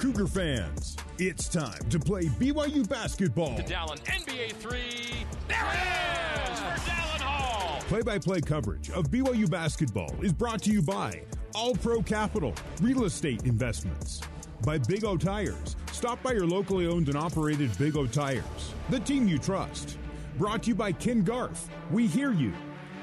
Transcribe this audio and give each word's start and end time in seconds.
Cougar 0.00 0.28
fans, 0.28 0.96
it's 1.18 1.46
time 1.46 1.78
to 1.90 1.98
play 1.98 2.22
BYU 2.22 2.88
basketball. 2.88 3.54
To 3.56 3.62
Dallin, 3.62 3.98
NBA 4.06 4.52
three. 4.52 5.26
There 5.46 5.58
it 5.58 6.50
is 6.50 6.58
for 6.58 6.90
Dallin 6.90 7.20
Hall. 7.20 7.82
Play 7.82 8.00
by 8.00 8.18
play 8.18 8.40
coverage 8.40 8.88
of 8.92 9.10
BYU 9.10 9.50
basketball 9.50 10.16
is 10.22 10.32
brought 10.32 10.62
to 10.62 10.70
you 10.70 10.80
by 10.80 11.20
All 11.54 11.74
Pro 11.74 12.00
Capital, 12.00 12.54
Real 12.80 13.04
Estate 13.04 13.42
Investments, 13.44 14.22
by 14.64 14.78
Big 14.78 15.04
O 15.04 15.18
Tires. 15.18 15.76
Stop 15.92 16.22
by 16.22 16.32
your 16.32 16.46
locally 16.46 16.86
owned 16.86 17.08
and 17.08 17.18
operated 17.18 17.76
Big 17.76 17.94
O 17.94 18.06
Tires, 18.06 18.72
the 18.88 19.00
team 19.00 19.28
you 19.28 19.36
trust. 19.38 19.98
Brought 20.38 20.62
to 20.62 20.70
you 20.70 20.74
by 20.74 20.92
Ken 20.92 21.22
Garff, 21.22 21.68
We 21.90 22.06
Hear 22.06 22.32
You, 22.32 22.54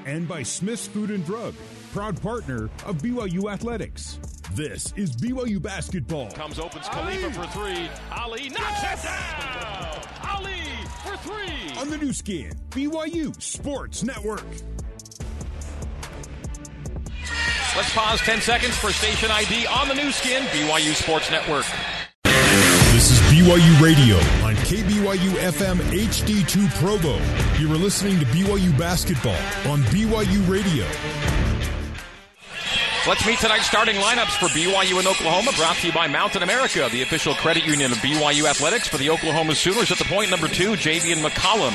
and 0.04 0.26
by 0.26 0.42
Smith's 0.42 0.88
Food 0.88 1.10
and 1.10 1.24
Drug, 1.24 1.54
proud 1.92 2.20
partner 2.20 2.64
of 2.86 2.96
BYU 2.96 3.52
Athletics. 3.52 4.18
This 4.54 4.92
is 4.96 5.14
BYU 5.14 5.60
basketball. 5.60 6.30
Comes 6.32 6.58
opens 6.58 6.88
Khalifa 6.88 7.30
for 7.32 7.46
three. 7.48 7.88
Aly 8.10 8.48
knocks 8.48 8.82
it 8.82 9.02
down. 9.04 10.36
Aly 10.36 10.62
for 11.04 11.16
three. 11.18 11.78
On 11.78 11.88
the 11.90 11.98
Nu 11.98 12.12
Skin, 12.12 12.52
BYU 12.70 13.40
Sports 13.40 14.02
Network. 14.02 14.44
Let's 17.76 17.92
pause 17.94 18.20
10 18.20 18.40
seconds 18.40 18.76
for 18.76 18.90
station 18.90 19.30
ID 19.30 19.66
on 19.66 19.86
the 19.88 19.94
Nu 19.94 20.10
Skin, 20.10 20.42
BYU 20.44 20.94
Sports 20.94 21.30
Network. 21.30 21.66
This 22.24 23.12
is 23.12 23.20
BYU 23.30 23.80
Radio 23.80 24.16
on 24.44 24.56
KBYU 24.56 25.30
FM 25.52 25.76
HD2 25.92 26.68
Provo. 26.80 27.16
You 27.60 27.72
are 27.72 27.76
listening 27.76 28.18
to 28.18 28.26
BYU 28.26 28.76
basketball 28.76 29.36
on 29.70 29.82
BYU 29.84 30.48
Radio. 30.50 31.37
Let's 33.08 33.24
meet 33.24 33.38
tonight's 33.38 33.66
starting 33.66 33.96
lineups 33.96 34.36
for 34.36 34.48
BYU 34.48 35.00
in 35.00 35.06
Oklahoma, 35.06 35.52
brought 35.56 35.76
to 35.76 35.86
you 35.86 35.94
by 35.94 36.08
Mountain 36.08 36.42
America, 36.42 36.90
the 36.92 37.00
official 37.00 37.32
credit 37.34 37.64
union 37.64 37.90
of 37.90 37.96
BYU 37.98 38.44
Athletics. 38.44 38.86
For 38.86 38.98
the 38.98 39.08
Oklahoma 39.08 39.54
Sooners 39.54 39.90
at 39.90 39.96
the 39.96 40.04
point, 40.04 40.30
number 40.30 40.46
two, 40.46 40.72
Javian 40.72 41.24
McCollum. 41.26 41.72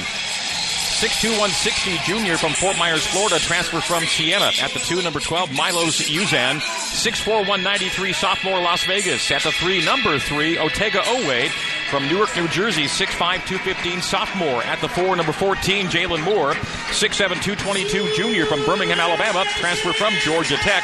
62160 1.01 1.97
junior 2.05 2.37
from 2.37 2.53
Fort 2.53 2.77
Myers, 2.77 3.03
Florida, 3.07 3.39
transfer 3.39 3.81
from 3.81 4.03
Siena. 4.03 4.51
At 4.61 4.71
the 4.73 4.79
two, 4.79 5.01
number 5.01 5.19
12, 5.19 5.51
Milos 5.51 6.01
Uzan. 6.01 6.61
64193 6.61 8.13
sophomore, 8.13 8.61
Las 8.61 8.85
Vegas. 8.85 9.31
At 9.31 9.41
the 9.41 9.51
three, 9.53 9.83
number 9.83 10.19
three, 10.19 10.57
Otega 10.57 11.01
Oweh 11.01 11.49
from 11.89 12.07
Newark, 12.07 12.35
New 12.37 12.47
Jersey. 12.47 12.83
6'5", 12.83 14.03
sophomore. 14.03 14.61
At 14.63 14.81
the 14.81 14.87
four, 14.87 15.15
number 15.15 15.31
14, 15.33 15.87
Jalon 15.87 16.23
Moore. 16.23 16.53
6'7", 16.53 17.41
222 17.41 18.13
junior 18.13 18.45
from 18.45 18.63
Birmingham, 18.65 18.99
Alabama. 18.99 19.45
Transfer 19.57 19.93
from 19.93 20.13
Georgia 20.21 20.57
Tech. 20.57 20.83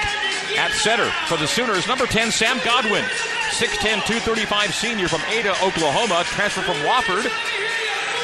At 0.57 0.71
center 0.71 1.09
for 1.27 1.37
the 1.37 1.47
Sooners, 1.47 1.87
number 1.87 2.05
10, 2.05 2.31
Sam 2.31 2.59
Godwin. 2.65 3.03
6'10", 3.51 4.05
235 4.05 4.73
senior 4.73 5.07
from 5.07 5.21
Ada, 5.29 5.51
Oklahoma. 5.63 6.23
Transfer 6.25 6.61
from 6.61 6.77
Wofford. 6.87 7.29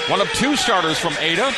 One 0.10 0.22
of 0.22 0.30
two 0.34 0.56
starters 0.56 1.00
from 1.00 1.14
Ada. 1.20 1.52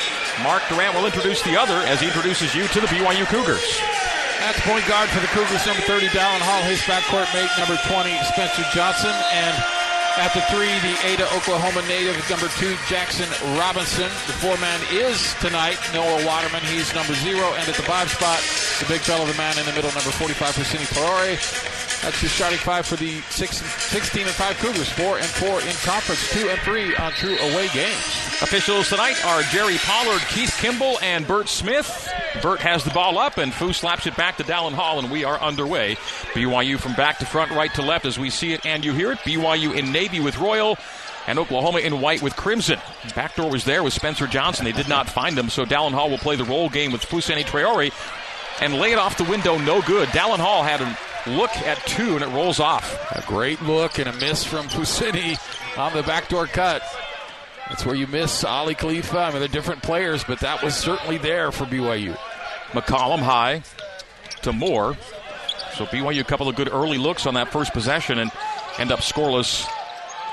Mark 0.44 0.64
Durrant 0.70 0.96
will 0.96 1.06
introduce 1.06 1.42
the 1.44 1.58
other 1.58 1.82
as 1.88 2.00
he 2.00 2.08
introduces 2.08 2.56
you 2.56 2.68
to 2.68 2.80
the 2.80 2.88
BYU 2.88 3.26
Cougars. 3.26 3.82
That's 4.40 4.60
point 4.62 4.88
guard 4.88 5.10
for 5.10 5.20
the 5.20 5.28
Cougars, 5.28 5.66
number 5.66 5.82
30, 5.84 6.08
Dallin 6.10 6.40
Hall. 6.46 6.62
His 6.64 6.80
backcourt 6.82 7.28
mate, 7.34 7.50
number 7.58 7.76
20, 7.90 8.16
Spencer 8.24 8.64
Johnson. 8.72 9.12
And 9.34 9.56
at 10.18 10.34
the 10.34 10.42
three, 10.50 10.74
the 10.82 10.98
Ada, 11.06 11.26
Oklahoma 11.36 11.82
native, 11.88 12.18
number 12.30 12.48
two, 12.58 12.74
Jaxson 12.90 13.30
Robinson. 13.58 14.10
The 14.26 14.34
four-man 14.42 14.82
is 14.92 15.36
tonight 15.42 15.78
Noah 15.94 16.26
Waterman. 16.26 16.64
He's 16.64 16.94
number 16.94 17.14
zero. 17.14 17.54
And 17.54 17.70
at 17.70 17.76
the 17.76 17.84
five 17.84 18.10
spot, 18.10 18.42
the 18.80 18.92
big 18.92 19.02
fellow, 19.02 19.26
the 19.26 19.38
man 19.38 19.58
in 19.60 19.66
the 19.66 19.74
middle, 19.74 19.92
number 19.94 20.12
45, 20.12 20.56
Fousseyni 20.56 20.88
Traore. 20.94 21.87
That's 22.02 22.22
your 22.22 22.30
starting 22.30 22.60
five 22.60 22.86
for 22.86 22.96
the 22.96 23.22
six, 23.30 23.58
16 23.58 24.22
and 24.22 24.32
5 24.32 24.58
Cougars. 24.60 24.90
4 24.90 25.18
and 25.18 25.26
4 25.26 25.62
in 25.62 25.76
conference, 25.84 26.32
2 26.32 26.50
and 26.50 26.60
3 26.60 26.96
on 26.96 27.12
true 27.14 27.38
away 27.38 27.68
games. 27.70 27.98
Officials 28.42 28.90
tonight 28.90 29.24
are 29.26 29.42
Jerry 29.44 29.78
Pollard, 29.78 30.22
Keith 30.30 30.56
Kimball, 30.60 31.00
and 31.02 31.26
Bert 31.26 31.50
Smith. 31.50 32.08
Bert 32.42 32.60
has 32.60 32.84
the 32.84 32.92
ball 32.92 33.18
up, 33.18 33.38
and 33.38 33.54
Foo 33.54 33.74
slaps 33.74 34.06
it 34.06 34.16
back 34.16 34.38
to 34.38 34.44
Dallin 34.44 34.74
Hall, 34.74 35.00
and 35.00 35.10
we 35.10 35.24
are 35.24 35.40
underway. 35.40 35.96
BYU 36.34 36.80
from 36.80 36.94
back 36.94 37.18
to 37.18 37.26
front, 37.26 37.52
right 37.52 37.74
to 37.74 37.82
left, 37.82 38.06
as 38.06 38.20
we 38.20 38.30
see 38.30 38.54
it 38.54 38.66
and 38.66 38.86
you 38.86 38.94
hear 38.94 39.12
it. 39.12 39.20
BYU 39.20 39.76
in 39.76 39.92
navy 39.92 40.20
with 40.20 40.38
Royal. 40.38 40.78
And 41.26 41.40
Oklahoma 41.40 41.80
in 41.80 42.00
white 42.00 42.22
with 42.22 42.38
crimson. 42.38 42.80
Backdoor 43.14 43.52
was 43.52 43.66
there 43.66 43.84
with 43.84 43.92
Spencer 43.92 44.28
Johnson. 44.28 44.64
They 44.64 44.72
did 44.72 44.88
not 44.88 45.10
find 45.10 45.38
him, 45.38 45.50
so 45.50 45.66
Dallin 45.66 45.92
Hall 45.92 46.10
will 46.10 46.18
play 46.18 46.38
the 46.38 46.46
roll 46.46 46.70
game 46.70 46.94
with 46.94 47.02
Fousseyni 47.02 47.44
Traore 47.44 47.92
and 48.62 48.74
lay 48.76 48.94
it 48.94 48.98
off 48.98 49.18
the 49.18 49.26
window, 49.26 49.58
no 49.58 49.82
good. 49.82 50.08
Dallin 50.10 50.40
Hall 50.40 50.64
had 50.64 50.80
a 50.80 50.98
look 51.28 51.56
at 51.58 51.78
two, 51.86 52.16
and 52.16 52.24
it 52.24 52.28
rolls 52.28 52.60
off. 52.60 52.98
A 53.12 53.22
great 53.28 53.62
look 53.62 54.00
and 54.00 54.08
a 54.08 54.14
miss 54.14 54.44
from 54.44 54.68
Fousseyni 54.70 55.38
on 55.78 55.94
the 55.94 56.04
backdoor 56.04 56.48
cut. 56.48 56.82
That's 57.70 57.86
where 57.86 57.96
you 57.96 58.08
miss 58.08 58.44
Aly 58.44 58.76
Khalifa. 58.76 59.18
I 59.20 59.32
mean, 59.32 59.40
they're 59.40 59.48
different 59.48 59.84
players, 59.84 60.24
but 60.24 60.40
that 60.40 60.64
was 60.64 60.76
certainly 60.76 61.18
there 61.18 61.52
for 61.52 61.66
BYU. 61.66 62.18
McCollum 62.72 63.20
high 63.20 63.62
to 64.44 64.54
Moore. 64.54 64.96
So 65.76 65.86
BYU 65.86 66.22
a 66.22 66.24
couple 66.24 66.48
of 66.48 66.56
good 66.56 66.72
early 66.72 66.98
looks 66.98 67.26
on 67.28 67.36
that 67.36 67.52
first 67.52 67.74
possession 67.74 68.20
and 68.20 68.32
end 68.80 68.92
up 68.92 69.00
scoreless 69.00 69.68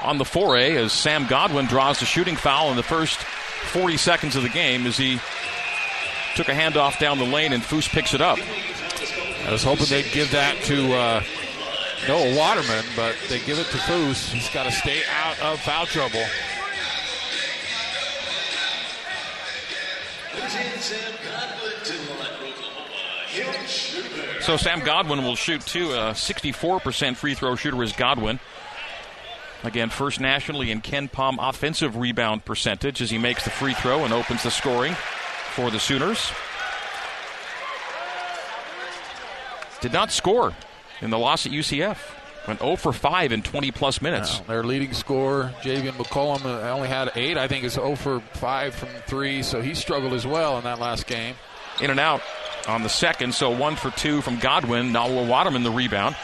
on 0.02 0.18
the 0.18 0.24
foray 0.24 0.76
as 0.76 0.92
Sam 0.92 1.26
Godwin 1.26 1.66
draws 1.66 1.98
the 1.98 2.06
shooting 2.06 2.36
foul 2.36 2.70
in 2.70 2.76
the 2.76 2.82
first 2.82 3.18
40 3.18 3.96
seconds 3.96 4.36
of 4.36 4.42
the 4.42 4.48
game 4.48 4.86
as 4.86 4.96
he 4.96 5.18
took 6.36 6.48
a 6.48 6.52
handoff 6.52 6.98
down 6.98 7.18
the 7.18 7.24
lane 7.24 7.52
and 7.52 7.62
Foose 7.62 7.88
picks 7.88 8.14
it 8.14 8.20
up. 8.20 8.38
I 9.46 9.52
was 9.52 9.62
hoping 9.62 9.86
they'd 9.86 10.10
give 10.10 10.30
that 10.30 10.56
to 10.64 10.94
uh, 10.94 11.22
Noah 12.08 12.34
Waterman, 12.36 12.84
but 12.96 13.14
they 13.28 13.40
give 13.40 13.58
it 13.58 13.66
to 13.66 13.76
Foos. 13.76 14.32
He's 14.32 14.48
got 14.48 14.64
to 14.64 14.72
stay 14.72 15.02
out 15.10 15.38
of 15.40 15.60
foul 15.60 15.84
trouble. 15.84 16.24
So 24.40 24.56
Sam 24.56 24.80
Godwin 24.80 25.22
will 25.24 25.36
shoot 25.36 25.60
too. 25.62 25.92
A 25.92 26.12
64% 26.12 27.16
free 27.16 27.34
throw 27.34 27.54
shooter 27.56 27.82
is 27.82 27.92
Godwin. 27.92 28.40
Again, 29.62 29.88
first 29.88 30.20
nationally 30.20 30.70
in 30.70 30.82
KenPom 30.82 31.36
offensive 31.38 31.96
rebound 31.96 32.44
percentage 32.44 33.00
as 33.00 33.10
he 33.10 33.16
makes 33.16 33.44
the 33.44 33.50
free 33.50 33.72
throw 33.72 34.04
and 34.04 34.12
opens 34.12 34.42
the 34.42 34.50
scoring 34.50 34.94
for 35.52 35.70
the 35.70 35.80
Sooners. 35.80 36.30
Did 39.84 39.92
not 39.92 40.10
score 40.10 40.54
in 41.02 41.10
the 41.10 41.18
loss 41.18 41.44
at 41.44 41.52
UCF. 41.52 41.98
Went 42.48 42.60
0 42.60 42.76
for 42.76 42.90
5 42.90 43.32
in 43.32 43.42
20 43.42 43.70
plus 43.70 44.00
minutes. 44.00 44.40
Their 44.48 44.64
leading 44.64 44.94
scorer, 44.94 45.52
Javian 45.60 45.92
McCollum, 45.92 46.46
uh, 46.46 46.70
only 46.70 46.88
had 46.88 47.12
8. 47.14 47.36
I 47.36 47.48
think 47.48 47.64
is 47.64 47.74
0 47.74 47.94
for 47.94 48.20
5 48.32 48.74
from 48.74 48.88
3, 49.06 49.42
so 49.42 49.60
he 49.60 49.74
struggled 49.74 50.14
as 50.14 50.26
well 50.26 50.56
in 50.56 50.64
that 50.64 50.78
last 50.78 51.06
game. 51.06 51.34
In 51.82 51.90
and 51.90 52.00
out 52.00 52.22
on 52.66 52.82
the 52.82 52.88
second, 52.88 53.34
so 53.34 53.50
1 53.50 53.76
for 53.76 53.90
2 53.90 54.22
from 54.22 54.38
Godwin. 54.38 54.90
Noah 54.90 55.26
Waterman 55.26 55.64
the 55.64 55.70
rebound. 55.70 56.16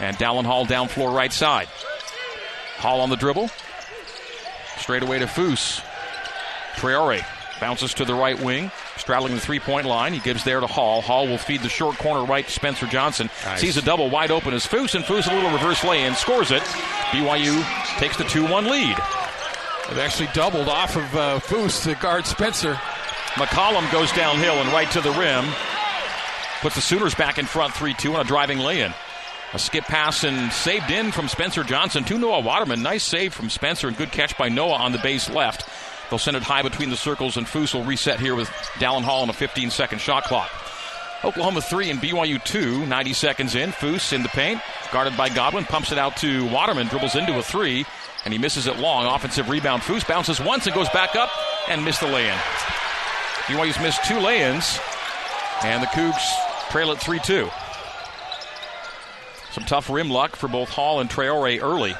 And 0.00 0.14
Dallin 0.18 0.44
Hall 0.44 0.66
down 0.66 0.88
floor 0.88 1.10
right 1.10 1.32
side. 1.32 1.68
Hall 2.76 3.00
on 3.00 3.08
the 3.08 3.16
dribble. 3.16 3.48
Straight 4.76 5.02
away 5.02 5.18
to 5.18 5.26
Foose. 5.26 5.80
Traore 6.74 7.24
bounces 7.58 7.94
to 7.94 8.04
the 8.04 8.14
right 8.14 8.38
wing, 8.38 8.70
straddling 8.98 9.34
the 9.34 9.40
three 9.40 9.60
point 9.60 9.86
line. 9.86 10.12
He 10.12 10.20
gives 10.20 10.44
there 10.44 10.60
to 10.60 10.66
Hall. 10.66 11.00
Hall 11.00 11.26
will 11.26 11.38
feed 11.38 11.62
the 11.62 11.68
short 11.68 11.96
corner 11.98 12.24
right 12.24 12.46
to 12.46 12.52
Spencer 12.52 12.86
Johnson. 12.86 13.30
Nice. 13.44 13.60
Sees 13.60 13.76
a 13.76 13.82
double 13.82 14.10
wide 14.10 14.30
open 14.30 14.54
as 14.54 14.66
Foose, 14.66 14.94
and 14.94 15.04
Foose 15.04 15.30
a 15.30 15.34
little 15.34 15.50
reverse 15.50 15.82
lay 15.84 16.04
in, 16.04 16.14
scores 16.14 16.50
it. 16.50 16.62
BYU 17.10 17.62
takes 17.98 18.16
the 18.16 18.24
2 18.24 18.46
1 18.46 18.66
lead. 18.66 18.96
They've 19.88 19.98
actually 19.98 20.28
doubled 20.34 20.68
off 20.68 20.96
of 20.96 21.16
uh, 21.16 21.40
Foose 21.40 21.82
to 21.84 21.94
guard 21.94 22.26
Spencer. 22.26 22.74
McCollum 23.34 23.90
goes 23.92 24.12
downhill 24.12 24.54
and 24.54 24.68
right 24.72 24.90
to 24.90 25.00
the 25.00 25.12
rim. 25.12 25.46
Puts 26.60 26.74
the 26.74 26.80
Sooners 26.80 27.14
back 27.14 27.38
in 27.38 27.46
front 27.46 27.72
3 27.74 27.94
2 27.94 28.14
on 28.14 28.20
a 28.20 28.24
driving 28.24 28.58
lay 28.58 28.80
in. 28.82 28.92
A 29.54 29.58
skip 29.58 29.84
pass 29.84 30.24
and 30.24 30.52
saved 30.52 30.90
in 30.90 31.10
from 31.10 31.26
Spencer 31.28 31.64
Johnson 31.64 32.04
to 32.04 32.18
Noah 32.18 32.40
Waterman. 32.40 32.82
Nice 32.82 33.02
save 33.04 33.32
from 33.32 33.48
Spencer 33.48 33.88
and 33.88 33.96
good 33.96 34.12
catch 34.12 34.36
by 34.36 34.50
Noah 34.50 34.74
on 34.74 34.92
the 34.92 34.98
base 34.98 35.30
left. 35.30 35.66
They'll 36.10 36.18
send 36.18 36.36
it 36.36 36.42
high 36.42 36.62
between 36.62 36.90
the 36.90 36.96
circles 36.96 37.36
and 37.36 37.46
Foose 37.46 37.74
will 37.74 37.84
reset 37.84 38.18
here 38.18 38.34
with 38.34 38.48
Dallin 38.78 39.02
Hall 39.02 39.22
on 39.22 39.30
a 39.30 39.34
15 39.34 39.70
second 39.70 40.00
shot 40.00 40.24
clock. 40.24 40.50
Oklahoma 41.24 41.60
3 41.60 41.90
and 41.90 42.00
BYU 42.00 42.42
2, 42.42 42.86
90 42.86 43.12
seconds 43.12 43.54
in. 43.54 43.72
Foose 43.72 44.12
in 44.12 44.22
the 44.22 44.28
paint, 44.28 44.60
guarded 44.92 45.16
by 45.16 45.28
Godwin, 45.28 45.64
pumps 45.64 45.90
it 45.90 45.98
out 45.98 46.16
to 46.18 46.46
Waterman, 46.46 46.86
dribbles 46.86 47.16
into 47.16 47.36
a 47.38 47.42
three, 47.42 47.84
and 48.24 48.32
he 48.32 48.38
misses 48.38 48.66
it 48.66 48.78
long. 48.78 49.06
Offensive 49.06 49.48
rebound. 49.48 49.82
Foose 49.82 50.06
bounces 50.06 50.40
once 50.40 50.66
and 50.66 50.74
goes 50.74 50.88
back 50.90 51.16
up 51.16 51.30
and 51.68 51.84
missed 51.84 52.00
the 52.00 52.06
lay 52.06 52.28
in. 52.28 52.36
BYU's 53.46 53.80
missed 53.80 54.04
two 54.04 54.18
lay 54.20 54.42
ins, 54.42 54.78
and 55.64 55.82
the 55.82 55.86
Cougs 55.88 56.22
trail 56.70 56.92
at 56.92 57.00
3 57.00 57.18
2. 57.18 57.50
Some 59.52 59.64
tough 59.64 59.90
rim 59.90 60.10
luck 60.10 60.36
for 60.36 60.46
both 60.46 60.68
Hall 60.68 61.00
and 61.00 61.10
Traore 61.10 61.60
early. 61.60 61.96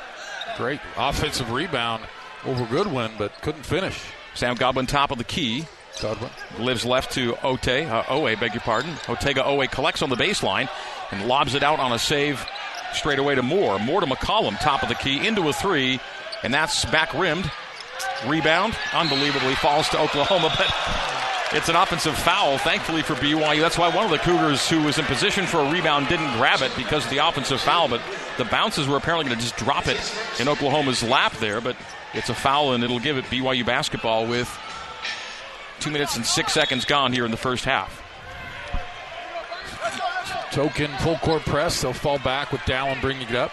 Great 0.57 0.81
offensive 0.97 1.51
rebound 1.51 2.05
over 2.44 2.64
Godwin, 2.67 3.12
but 3.19 3.32
couldn't 3.43 3.64
finish. 3.64 4.00
Sam 4.35 4.55
Godwin 4.56 4.87
top 4.87 5.11
of 5.11 5.19
the 5.19 5.25
key. 5.25 5.64
Godwin. 6.00 6.31
Lives 6.58 6.85
left 6.85 7.12
to 7.12 7.37
Ote, 7.43 7.69
uh, 7.69 8.05
Owe, 8.08 8.37
beg 8.37 8.55
your 8.55 8.61
pardon. 8.61 8.93
Otega 9.06 9.44
Oweh 9.44 9.70
collects 9.70 10.00
on 10.00 10.11
the 10.11 10.17
baseline 10.17 10.69
and 11.11 11.26
lobs 11.26 11.55
it 11.55 11.64
out 11.64 11.81
on 11.81 11.93
a 11.93 11.99
save 11.99 12.46
Straight 12.93 13.19
away 13.19 13.35
to 13.35 13.43
Moore. 13.43 13.79
Moore 13.79 14.00
to 14.00 14.06
McCollum, 14.06 14.58
top 14.61 14.82
of 14.82 14.88
the 14.88 14.94
key, 14.94 15.26
into 15.26 15.49
a 15.49 15.52
three, 15.52 16.00
and 16.43 16.52
that's 16.52 16.85
back 16.87 17.12
rimmed. 17.14 17.50
Rebound, 18.26 18.76
unbelievably, 18.93 19.55
falls 19.56 19.88
to 19.90 20.00
Oklahoma, 20.00 20.52
but 20.58 20.73
it's 21.52 21.69
an 21.69 21.76
offensive 21.76 22.17
foul, 22.17 22.58
thankfully 22.58 23.02
for 23.02 23.14
BYU. 23.14 23.61
That's 23.61 23.79
why 23.79 23.94
one 23.94 24.05
of 24.05 24.11
the 24.11 24.19
Cougars 24.19 24.69
who 24.69 24.82
was 24.82 24.99
in 24.99 25.05
position 25.05 25.46
for 25.46 25.58
a 25.58 25.70
rebound 25.70 26.08
didn't 26.08 26.37
grab 26.38 26.62
it 26.62 26.73
because 26.76 27.05
of 27.05 27.11
the 27.11 27.19
offensive 27.19 27.61
foul, 27.61 27.88
but 27.88 28.00
the 28.38 28.44
bounces 28.44 28.88
were 28.88 28.96
apparently 28.96 29.26
going 29.26 29.38
to 29.38 29.44
just 29.44 29.56
drop 29.56 29.87
it 29.87 30.00
in 30.40 30.49
Oklahoma's 30.49 31.02
lap 31.02 31.32
there, 31.35 31.61
but 31.61 31.76
it's 32.15 32.29
a 32.29 32.35
foul 32.35 32.73
and 32.73 32.83
it'll 32.83 33.01
give 33.01 33.17
it 33.17 33.25
BYU 33.27 33.65
basketball 33.65 34.27
with 34.27 34.49
two 35.81 35.91
minutes 35.91 36.17
and 36.17 36.25
six 36.25 36.53
seconds 36.53 36.85
gone 36.85 37.13
here 37.13 37.25
in 37.25 37.31
the 37.31 37.37
first 37.37 37.65
half. 37.65 38.03
Token 40.53 40.91
full 40.99 41.17
court 41.17 41.43
press. 41.43 41.83
They'll 41.83 41.93
fall 41.93 42.19
back 42.19 42.53
with 42.53 42.63
Dallin 42.63 43.01
bringing 43.01 43.29
it 43.29 43.35
up. 43.35 43.53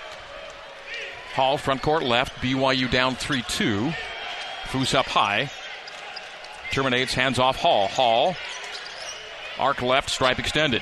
Hall, 1.33 1.57
front 1.57 1.81
court 1.81 2.03
left. 2.03 2.41
BYU 2.41 2.89
down 2.89 3.15
3 3.15 3.41
2. 3.41 3.91
Foose 4.65 4.95
up 4.95 5.05
high. 5.05 5.51
Terminates, 6.71 7.13
hands 7.13 7.39
off 7.39 7.57
Hall. 7.57 7.87
Hall, 7.87 8.35
arc 9.59 9.81
left, 9.81 10.09
stripe 10.09 10.39
extended. 10.39 10.81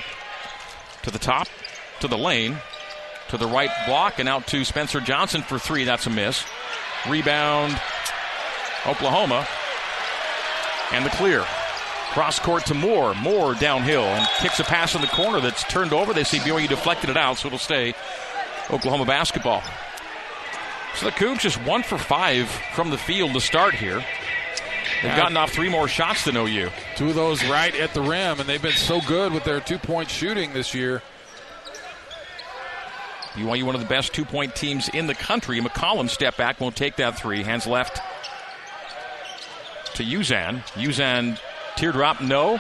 To 1.03 1.11
the 1.11 1.19
top, 1.19 1.47
to 1.99 2.07
the 2.07 2.17
lane, 2.17 2.57
to 3.29 3.37
the 3.37 3.47
right 3.47 3.69
block, 3.85 4.19
and 4.19 4.29
out 4.29 4.47
to 4.47 4.63
Spencer 4.63 5.01
Johnson 5.01 5.41
for 5.41 5.59
three. 5.59 5.83
That's 5.83 6.05
a 6.07 6.09
miss. 6.09 6.45
Rebound, 7.09 7.79
Oklahoma. 8.85 9.47
And 10.91 11.05
the 11.05 11.09
clear. 11.11 11.43
Cross 12.11 12.39
court 12.39 12.65
to 12.67 12.73
Moore. 12.73 13.15
Moore 13.15 13.55
downhill 13.55 14.03
and 14.03 14.27
kicks 14.39 14.59
a 14.59 14.63
pass 14.63 14.93
in 14.93 15.01
the 15.01 15.07
corner 15.07 15.41
that's 15.41 15.63
turned 15.63 15.93
over. 15.93 16.13
They 16.13 16.23
see 16.23 16.37
BYU 16.37 16.67
deflected 16.67 17.09
it 17.09 17.17
out, 17.17 17.37
so 17.37 17.47
it'll 17.47 17.57
stay 17.57 17.95
Oklahoma 18.69 19.05
basketball. 19.05 19.63
So 20.95 21.07
the 21.07 21.11
Cougs 21.11 21.39
just 21.39 21.57
one 21.63 21.81
for 21.81 21.97
five 21.97 22.47
from 22.75 22.91
the 22.91 22.97
field 22.97 23.33
to 23.33 23.41
start 23.41 23.73
here. 23.73 24.03
They've 25.01 25.15
gotten 25.17 25.35
off 25.35 25.51
three 25.51 25.69
more 25.69 25.87
shots 25.87 26.23
than 26.23 26.37
OU. 26.37 26.69
Two 26.95 27.09
of 27.09 27.15
those 27.15 27.43
right 27.45 27.75
at 27.75 27.93
the 27.93 28.01
rim, 28.01 28.39
and 28.39 28.47
they've 28.47 28.61
been 28.61 28.71
so 28.73 29.01
good 29.01 29.33
with 29.33 29.43
their 29.43 29.59
two 29.59 29.77
point 29.77 30.09
shooting 30.09 30.53
this 30.53 30.73
year. 30.73 31.01
BYU, 33.33 33.63
one 33.63 33.75
of 33.75 33.81
the 33.81 33.87
best 33.87 34.13
two 34.13 34.25
point 34.25 34.55
teams 34.55 34.89
in 34.89 35.07
the 35.07 35.15
country. 35.15 35.59
McCollum 35.59 36.09
step 36.09 36.37
back, 36.37 36.59
won't 36.59 36.75
take 36.75 36.97
that 36.97 37.17
three. 37.17 37.43
Hands 37.43 37.65
left 37.65 37.99
to 39.95 40.03
Uzan. 40.03 40.63
Uzan 40.75 41.39
teardrop, 41.75 42.21
no. 42.21 42.59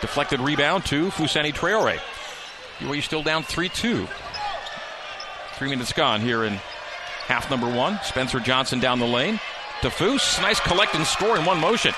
Deflected 0.00 0.40
rebound 0.40 0.84
to 0.86 1.08
Fousseyni 1.08 1.52
Traore. 1.52 1.98
BYU 2.78 3.02
still 3.02 3.22
down 3.22 3.42
3 3.42 3.68
2. 3.68 4.08
Three 5.54 5.68
minutes 5.68 5.92
gone 5.92 6.20
here 6.20 6.44
in 6.44 6.54
half 7.26 7.50
number 7.50 7.70
one. 7.70 7.98
Spencer 8.02 8.40
Johnson 8.40 8.80
down 8.80 8.98
the 8.98 9.06
lane 9.06 9.38
to 9.82 9.88
Foose. 9.90 10.40
Nice 10.40 10.60
collect 10.60 10.94
and 10.94 11.06
score 11.06 11.36
in 11.36 11.44
one 11.44 11.60
motion. 11.60 11.92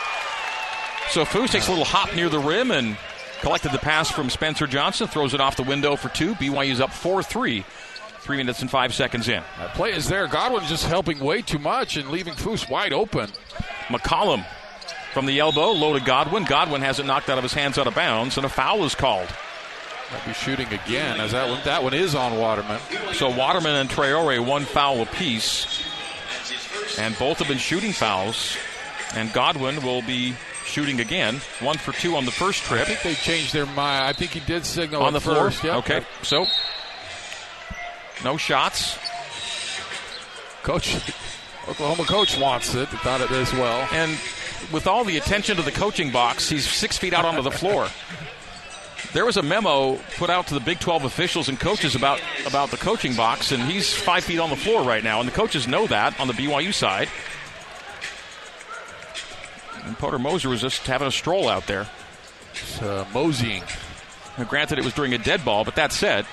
So 1.11 1.25
Foose 1.25 1.51
takes 1.51 1.69
a 1.69 1.71
little 1.71 1.85
hop 1.85 2.15
near 2.15 2.29
the 2.29 2.41
rim 2.41 2.71
and 2.71 2.97
collected 3.41 3.73
the 3.73 3.79
pass 3.79 4.11
from 4.11 4.31
Spencer 4.31 4.67
Johnson, 4.67 5.07
throws 5.07 5.35
it 5.35 5.41
off 5.41 5.57
the 5.57 5.63
window 5.63 5.95
for 5.97 6.09
two. 6.09 6.35
BYU's 6.35 6.81
up 6.81 6.93
4 6.93 7.23
3. 7.23 7.65
Three 8.23 8.37
minutes 8.37 8.63
and 8.63 8.71
five 8.71 8.95
seconds 8.95 9.29
in. 9.29 9.43
That 9.59 9.75
play 9.75 9.93
is 9.93 10.09
there. 10.09 10.29
Godwin 10.29 10.65
just 10.67 10.87
helping 10.87 11.19
way 11.19 11.43
too 11.43 11.59
much 11.59 11.97
and 11.97 12.09
leaving 12.11 12.35
Foose 12.35 12.69
wide 12.71 12.93
open. 12.93 13.29
McCollum 13.89 14.47
from 15.13 15.27
the 15.27 15.41
elbow, 15.41 15.73
low 15.73 15.99
to 15.99 16.05
Godwin. 16.05 16.45
Godwin 16.45 16.83
has 16.83 17.01
it 17.01 17.07
knocked 17.07 17.29
out 17.29 17.37
of 17.37 17.43
his 17.43 17.53
hands 17.53 17.79
out 17.79 17.89
of 17.89 17.97
bounds, 17.97 18.37
and 18.37 18.47
a 18.47 18.49
foul 18.49 18.85
is 18.85 18.95
called. 18.95 19.29
Might 20.13 20.25
be 20.25 20.35
shooting 20.35 20.69
again, 20.69 21.21
as 21.21 21.33
that 21.33 21.49
one, 21.49 21.61
that 21.65 21.83
one 21.83 21.95
is 21.95 22.15
on 22.15 22.39
Waterman. 22.39 22.81
So 23.15 23.29
Waterman 23.37 23.75
and 23.75 23.91
Traore, 23.91 24.45
one 24.47 24.67
foul 24.67 25.03
apiece. 25.03 25.83
And 26.99 27.19
both 27.19 27.39
have 27.39 27.49
been 27.49 27.59
shooting 27.59 27.93
fouls. 27.93 28.57
And 29.15 29.33
Godwin 29.33 29.83
will 29.83 30.03
be 30.03 30.35
shooting 30.65 31.01
again. 31.01 31.41
One 31.61 31.77
for 31.77 31.93
two 31.93 32.17
on 32.17 32.25
the 32.25 32.31
first 32.31 32.63
trip. 32.63 32.83
I 32.83 32.85
think 32.85 33.03
they 33.03 33.15
changed 33.15 33.53
their 33.53 33.67
mind. 33.67 34.05
I 34.05 34.13
think 34.13 34.31
he 34.31 34.41
did 34.41 34.65
signal 34.65 35.03
on 35.03 35.13
the 35.13 35.21
first. 35.21 35.65
Yep. 35.65 35.75
Okay, 35.79 36.05
so 36.23 36.47
no 38.25 38.37
shots. 38.37 38.99
Coach, 40.63 40.97
Oklahoma 41.69 42.05
coach 42.05 42.39
wants 42.39 42.75
it. 42.75 42.89
Thought 42.89 43.21
it 43.21 43.31
as 43.31 43.53
well. 43.53 43.89
And 43.93 44.13
with 44.73 44.87
all 44.87 45.05
the 45.05 45.17
attention 45.17 45.57
to 45.57 45.63
the 45.63 45.73
coaching 45.73 46.13
box, 46.13 46.49
he's 46.49 46.69
six 46.69 46.97
feet 46.99 47.13
out 47.13 47.25
onto 47.25 47.43
the 47.43 47.51
floor. 47.51 47.89
There 49.13 49.27
was 49.27 49.37
a 49.37 49.43
memo 49.43 49.97
put 50.17 50.31
out 50.31 50.47
to 50.47 50.55
the 50.55 50.61
Big 50.61 50.81
12 50.81 51.05
officials 51.05 51.49
and 51.49 51.61
coaches 51.61 51.95
about, 51.95 52.21
about 52.47 52.71
the 52.71 52.79
coaching 52.79 53.15
box, 53.15 53.53
and 53.53 53.63
he's 53.63 53.93
five 53.93 54.25
feet 54.25 54.39
on 54.39 54.49
the 54.49 54.57
floor 54.57 54.83
right 54.83 55.05
now, 55.05 55.21
and 55.21 55.29
the 55.29 55.35
coaches 55.35 55.69
know 55.69 55.87
that 55.89 56.19
on 56.19 56.29
the 56.29 56.33
BYU 56.33 56.73
side. 56.73 57.09
And 59.85 59.99
Porter 59.99 60.19
Moser 60.19 60.49
was 60.49 60.63
just 60.63 60.87
having 60.87 61.09
a 61.09 61.13
stroll 61.13 61.49
out 61.49 61.67
there. 61.67 61.89
It's, 62.53 62.81
uh, 62.81 63.05
moseying. 63.13 63.65
Now, 64.39 64.45
granted, 64.45 64.79
it 64.79 64.85
was 64.85 64.95
during 64.95 65.13
a 65.13 65.19
dead 65.19 65.45
ball, 65.45 65.65
but 65.65 65.75
that 65.75 65.93
said, 65.93 66.25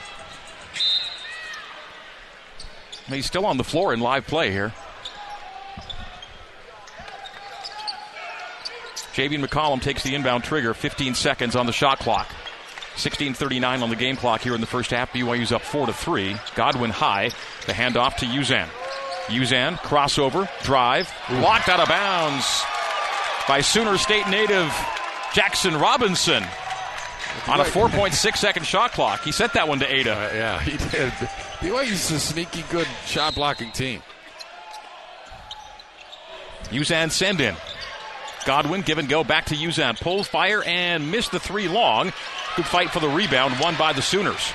he's 3.16 3.26
still 3.26 3.46
on 3.46 3.58
the 3.58 3.64
floor 3.64 3.94
in 3.94 4.00
live 4.00 4.28
play 4.28 4.52
here. 4.52 4.74
Javian 9.14 9.46
McCollum 9.46 9.82
takes 9.82 10.04
the 10.04 10.16
inbound 10.16 10.44
trigger, 10.44 10.74
15 10.74 11.14
seconds 11.14 11.56
on 11.56 11.66
the 11.66 11.74
shot 11.74 12.00
clock. 12.00 12.28
16:39 12.96 13.82
on 13.82 13.90
the 13.90 13.96
game 13.96 14.16
clock 14.16 14.42
here 14.42 14.54
in 14.56 14.62
the 14.62 14.68
first 14.68 14.92
half. 14.92 15.12
BYU's 15.14 15.52
up 15.52 15.62
four 15.62 15.86
to 15.86 15.94
three. 15.94 16.36
Godwin 16.56 16.90
high. 16.90 17.32
The 17.66 17.74
handoff 17.74 18.18
to 18.18 18.26
Uzan. 18.26 18.68
Uzan 19.28 19.78
crossover 19.78 20.50
drive 20.64 21.12
blocked 21.30 21.70
out 21.70 21.80
of 21.80 21.88
bounds 21.88 22.64
by 23.48 23.62
Sooner 23.62 23.98
State 23.98 24.28
native 24.28 24.68
Jaxson 25.34 25.80
Robinson 25.80 26.44
on 27.48 27.60
a 27.60 27.64
4.6 27.64 28.38
second 28.38 28.66
shot 28.66 28.92
clock. 28.92 29.24
He 29.24 29.32
set 29.32 29.54
that 29.54 29.68
one 29.68 29.80
to 29.80 29.92
Ada. 29.92 30.14
Uh, 30.14 30.32
yeah, 30.34 30.60
he 30.62 30.78
did. 30.78 31.14
BYU's 31.60 32.10
a 32.12 32.20
sneaky 32.20 32.64
good 32.70 32.88
shot 33.06 33.36
blocking 33.36 33.72
team. 33.72 34.02
Uzan 36.70 37.12
send 37.12 37.42
in. 37.42 37.56
Godwin 38.46 38.82
give 38.82 38.98
and 38.98 39.10
go 39.10 39.26
back 39.26 39.46
to 39.48 39.56
Uzan. 39.56 40.00
Pulls 40.00 40.28
fire 40.28 40.64
and 40.64 41.12
missed 41.12 41.32
the 41.32 41.40
three 41.40 41.68
long. 41.68 42.14
Good 42.56 42.66
fight 42.66 42.92
for 42.92 43.02
the 43.02 43.10
rebound, 43.10 43.60
won 43.60 43.76
by 43.76 43.92
the 43.92 44.02
Sooners. 44.02 44.54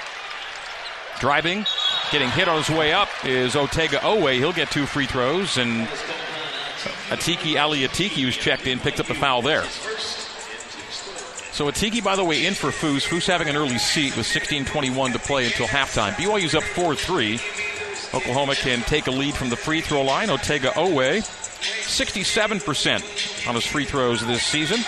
Driving, 1.20 1.66
getting 2.10 2.30
hit 2.30 2.48
on 2.48 2.62
his 2.62 2.70
way 2.70 2.92
up 2.92 3.08
is 3.24 3.54
Otega 3.54 3.98
Oweh. 3.98 4.38
He'll 4.38 4.52
get 4.52 4.70
two 4.70 4.86
free 4.86 5.06
throws, 5.06 5.58
and 5.58 5.86
Atiki 7.08 7.60
Ali 7.60 7.80
Atiki, 7.80 8.22
who's 8.22 8.36
checked 8.36 8.66
in, 8.66 8.80
picked 8.80 8.98
up 8.98 9.06
the 9.06 9.14
foul 9.14 9.42
there. 9.42 9.64
So 11.54 11.70
Atiki, 11.70 12.02
by 12.02 12.16
the 12.16 12.24
way, 12.24 12.46
in 12.46 12.54
for 12.54 12.72
Foose. 12.72 13.06
Foose 13.06 13.28
having 13.28 13.48
an 13.48 13.54
early 13.54 13.78
seat 13.78 14.16
with 14.16 14.26
16:21 14.26 15.12
to 15.12 15.20
play 15.20 15.46
until 15.46 15.68
halftime. 15.68 16.14
BYU's 16.14 16.56
up 16.56 16.64
4-3. 16.64 17.40
Oklahoma 18.12 18.56
can 18.56 18.82
take 18.82 19.06
a 19.06 19.12
lead 19.12 19.36
from 19.36 19.50
the 19.50 19.56
free 19.56 19.80
throw 19.80 20.02
line. 20.02 20.30
Otega 20.30 20.72
Oweh, 20.72 21.22
67% 21.22 23.46
on 23.46 23.54
his 23.54 23.64
free 23.64 23.84
throws 23.84 24.26
this 24.26 24.42
season. 24.42 24.80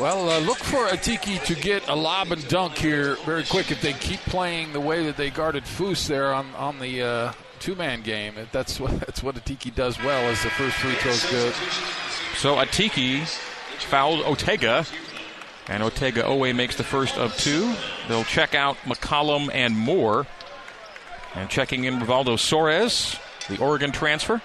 Well, 0.00 0.30
uh, 0.30 0.40
look 0.40 0.58
for 0.58 0.88
Atiki 0.88 1.40
to 1.44 1.54
get 1.54 1.88
a 1.88 1.94
lob 1.94 2.32
and 2.32 2.48
dunk 2.48 2.78
here 2.78 3.14
very 3.24 3.44
quick 3.44 3.70
if 3.70 3.80
they 3.82 3.92
keep 3.92 4.18
playing 4.22 4.72
the 4.72 4.80
way 4.80 5.04
that 5.04 5.16
they 5.16 5.30
guarded 5.30 5.62
Foose 5.62 6.08
there 6.08 6.34
on 6.34 6.52
on 6.56 6.80
the 6.80 7.02
uh, 7.02 7.32
two 7.60 7.76
man 7.76 8.02
game. 8.02 8.34
That's 8.50 8.80
what 8.80 8.98
that's 8.98 9.22
what 9.22 9.36
Atiki 9.36 9.72
does 9.72 10.02
well. 10.02 10.28
As 10.28 10.42
the 10.42 10.50
first 10.50 10.74
free 10.78 10.94
throw's 10.94 11.24
good. 11.30 11.54
So 12.36 12.56
Atiki 12.56 13.28
fouled 13.82 14.24
Otega, 14.24 14.90
and 15.68 15.82
Otega 15.82 16.22
Oweh 16.24 16.54
makes 16.54 16.76
the 16.76 16.84
first 16.84 17.16
of 17.16 17.36
two. 17.36 17.74
They'll 18.08 18.24
check 18.24 18.54
out 18.54 18.76
McCollum 18.84 19.50
and 19.52 19.76
Moore, 19.76 20.26
and 21.34 21.48
checking 21.48 21.84
in 21.84 22.00
Rivaldo 22.00 22.34
Soares, 22.36 23.18
the 23.48 23.58
Oregon 23.62 23.92
transfer 23.92 24.40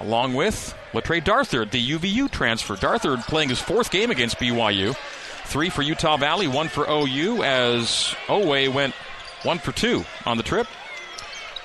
along 0.00 0.34
with 0.34 0.74
Le'Tree 0.92 1.22
Darthard, 1.22 1.70
the 1.70 1.90
UVU 1.90 2.30
transfer. 2.30 2.76
Darthard 2.76 3.22
playing 3.26 3.48
his 3.48 3.60
fourth 3.60 3.90
game 3.90 4.10
against 4.10 4.38
BYU. 4.38 4.96
Three 5.44 5.70
for 5.70 5.82
Utah 5.82 6.16
Valley, 6.16 6.46
one 6.46 6.68
for 6.68 6.86
OU, 6.88 7.42
as 7.42 8.14
Oweh 8.26 8.72
went 8.72 8.94
one 9.42 9.58
for 9.58 9.72
two 9.72 10.04
on 10.26 10.36
the 10.36 10.42
trip. 10.42 10.66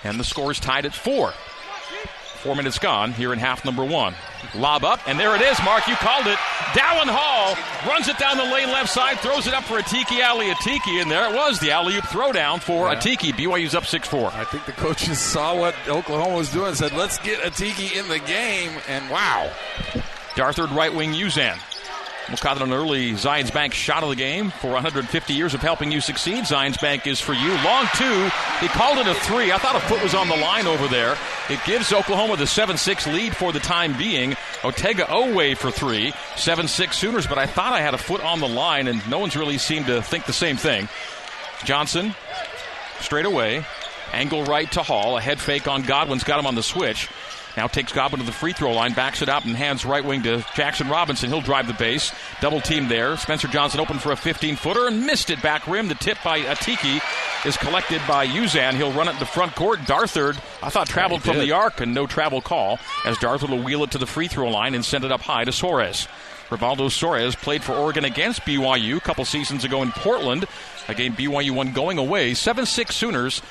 And 0.04 0.20
the 0.20 0.24
score 0.24 0.52
is 0.52 0.60
tied 0.60 0.86
at 0.86 0.94
four. 0.94 1.34
Four 2.44 2.58
minutes 2.58 2.78
gone 2.78 3.14
here 3.14 3.32
in 3.32 3.40
half 3.40 3.64
number 3.64 3.86
one. 3.86 4.14
Lob 4.54 4.84
up, 4.84 5.00
and 5.08 5.18
there 5.18 5.34
it 5.34 5.42
is, 5.42 5.58
Mark. 5.64 5.88
You 5.88 5.96
called 5.96 6.28
it. 6.28 6.38
Dallin 6.74 7.08
Hall 7.10 7.56
runs 7.90 8.10
it 8.10 8.18
down 8.18 8.36
the 8.36 8.44
lane 8.44 8.68
left 8.68 8.90
side, 8.90 9.18
throws 9.20 9.48
it 9.48 9.54
up 9.54 9.64
for 9.64 9.80
Atiki 9.80 10.22
Ali 10.22 10.48
Atiki, 10.48 11.02
and 11.02 11.10
there 11.10 11.32
it 11.32 11.34
was, 11.34 11.60
the 11.60 11.72
alley 11.72 11.96
oop 11.96 12.04
throwdown 12.04 12.62
for 12.62 12.88
Yeah. 12.92 13.00
Atiki. 13.00 13.32
BYU's 13.32 13.74
up 13.74 13.86
6 13.86 14.08
4. 14.10 14.32
I 14.34 14.44
think 14.44 14.66
the 14.66 14.74
coaches 14.74 15.20
saw 15.20 15.58
what 15.58 15.74
Oklahoma 15.88 16.36
was 16.36 16.52
doing 16.52 16.68
and 16.68 16.78
said, 16.78 16.92
let's 16.92 17.18
get 17.20 17.40
Atiki 17.40 17.98
in 17.98 18.10
the 18.10 18.20
game. 18.20 18.74
And 18.90 19.10
wow. 19.10 19.50
Darthard 20.36 20.76
right 20.76 20.94
wing 20.94 21.14
Uzan. 21.14 21.58
Call 22.42 22.56
it 22.56 22.62
an 22.62 22.74
early 22.74 23.12
Zions 23.12 23.54
Bank 23.54 23.74
shot 23.74 24.04
of 24.04 24.10
the 24.10 24.16
game 24.16 24.50
for 24.50 24.72
150 24.72 25.34
years 25.34 25.54
of 25.54 25.62
helping 25.62 25.92
you 25.92 26.02
succeed. 26.02 26.44
Zions 26.44 26.80
Bank 26.80 27.08
is 27.08 27.20
for 27.20 27.34
you. 27.34 27.50
Long 27.64 27.88
two. 27.96 28.30
He 28.60 28.68
called 28.68 28.98
it 28.98 29.08
a 29.08 29.14
three. 29.14 29.52
I 29.52 29.58
thought 29.58 29.76
a 29.76 29.80
foot 29.80 30.02
was 30.04 30.14
on 30.14 30.28
the 30.30 30.36
line 30.36 30.68
over 30.68 30.88
there. 30.88 31.18
It 31.50 31.60
gives 31.66 31.92
Oklahoma 31.94 32.38
the 32.38 32.48
7 32.48 32.78
6 32.78 33.08
lead 33.08 33.36
for 33.36 33.52
the 33.52 33.60
time 33.60 33.98
being. 33.98 34.32
Otega 34.62 35.06
Oweh 35.06 35.58
for 35.58 35.72
three. 35.72 36.14
7 36.36 36.68
6 36.68 36.98
Sooners, 36.98 37.28
but 37.28 37.38
I 37.38 37.46
thought 37.46 37.74
I 37.74 37.82
had 37.82 37.94
a 37.94 37.98
foot 37.98 38.24
on 38.24 38.40
the 38.40 38.48
line, 38.48 38.88
and 38.88 39.08
no 39.10 39.20
one's 39.20 39.36
really 39.36 39.58
seemed 39.58 39.88
to 39.88 40.02
think 40.02 40.26
the 40.26 40.34
same 40.34 40.58
thing. 40.58 40.88
Johnson, 41.66 42.16
straight 43.00 43.26
away. 43.26 43.66
Angle 44.12 44.44
right 44.46 44.72
to 44.74 44.84
Hall. 44.84 45.18
A 45.18 45.22
head 45.22 45.40
fake 45.40 45.68
on 45.68 45.82
Godwin's 45.82 46.24
got 46.24 46.40
him 46.40 46.46
on 46.46 46.56
the 46.56 46.64
switch. 46.64 47.10
Now 47.56 47.68
takes 47.68 47.94
Godwin 47.94 48.20
to 48.20 48.26
the 48.26 48.32
free 48.32 48.54
throw 48.54 48.72
line, 48.72 48.94
backs 48.94 49.22
it 49.22 49.30
up, 49.30 49.46
and 49.46 49.56
hands 49.56 49.86
right 49.86 50.04
wing 50.04 50.24
to 50.24 50.40
Jaxson 50.56 50.90
Robinson. 50.90 51.30
He'll 51.30 51.42
drive 51.42 51.68
the 51.68 51.74
base. 51.74 52.12
Double 52.42 52.62
team 52.62 52.88
there. 52.88 53.16
Spencer 53.18 53.48
Johnson 53.48 53.80
open 53.80 54.00
for 54.00 54.12
a 54.12 54.16
15 54.16 54.56
footer 54.56 54.88
and 54.88 55.06
missed 55.06 55.30
it 55.30 55.42
back 55.42 55.68
rim. 55.68 55.88
The 55.88 55.96
tip 55.96 56.18
by 56.24 56.42
Atiki 56.42 57.02
is 57.46 57.56
collected 57.58 58.02
by 58.08 58.26
Uzan. 58.26 58.74
He'll 58.74 58.92
run 58.94 59.08
it 59.08 59.14
in 59.14 59.20
the 59.20 59.26
front 59.26 59.56
court. 59.56 59.80
Darthard, 59.82 60.38
I 60.64 60.70
thought, 60.70 60.88
traveled 60.88 61.22
from 61.24 61.40
the 61.40 61.52
arc 61.52 61.80
and 61.80 61.94
no 61.94 62.08
travel 62.08 62.42
call 62.42 62.80
as 63.06 63.18
Darthard 63.18 63.50
will 63.50 63.64
wheel 63.64 63.84
it 63.84 63.92
to 63.92 63.98
the 63.98 64.08
free 64.08 64.28
throw 64.28 64.50
line 64.50 64.74
and 64.74 64.84
send 64.84 65.04
it 65.04 65.12
up 65.12 65.22
high 65.22 65.44
to 65.44 65.52
Soares. 65.52 66.08
Rivaldo 66.50 66.90
Soares 66.90 67.36
played 67.36 67.64
for 67.64 67.74
Oregon 67.74 68.06
against 68.06 68.42
BYU 68.42 68.98
a 68.98 69.02
couple 69.02 69.26
seasons 69.26 69.64
ago 69.64 69.82
in 69.82 69.92
Portland, 69.92 70.46
a 70.88 70.94
game 70.94 71.14
BYU 71.14 71.52
won 71.52 71.72
going 71.72 71.98
away. 71.98 72.34
7 72.34 72.66
6 72.66 72.96
Sooners 72.96 73.42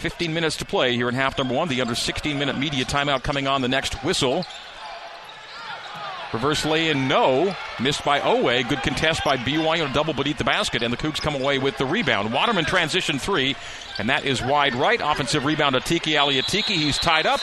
15 0.00 0.32
minutes 0.32 0.56
to 0.56 0.64
play 0.64 0.94
here 0.94 1.10
in 1.10 1.14
half 1.14 1.36
number 1.36 1.54
one. 1.54 1.68
The 1.68 1.80
under 1.82 1.94
16 1.94 2.38
minute 2.38 2.56
media 2.58 2.84
timeout 2.86 3.22
coming 3.22 3.46
on 3.46 3.60
the 3.60 3.68
next 3.68 4.02
whistle. 4.02 4.46
Reverse 6.32 6.64
lay 6.64 6.88
in, 6.88 7.06
no. 7.06 7.54
Missed 7.80 8.04
by 8.04 8.20
Oweh. 8.20 8.66
Good 8.66 8.82
contest 8.82 9.22
by 9.24 9.36
BYU 9.36 9.84
on 9.84 9.90
a 9.90 9.92
double 9.92 10.14
beneath 10.14 10.38
the 10.38 10.44
basket, 10.44 10.82
and 10.82 10.92
the 10.92 10.96
Cougs 10.96 11.20
come 11.20 11.34
away 11.34 11.58
with 11.58 11.76
the 11.76 11.84
rebound. 11.84 12.32
Waterman 12.32 12.64
transition 12.64 13.18
three, 13.18 13.56
and 13.98 14.08
that 14.08 14.24
is 14.24 14.40
wide 14.40 14.74
right. 14.74 15.00
Offensive 15.02 15.44
rebound 15.44 15.74
to 15.74 15.80
Tiki 15.80 16.12
Aliatiki. 16.12 16.76
He's 16.76 16.98
tied 16.98 17.26
up. 17.26 17.40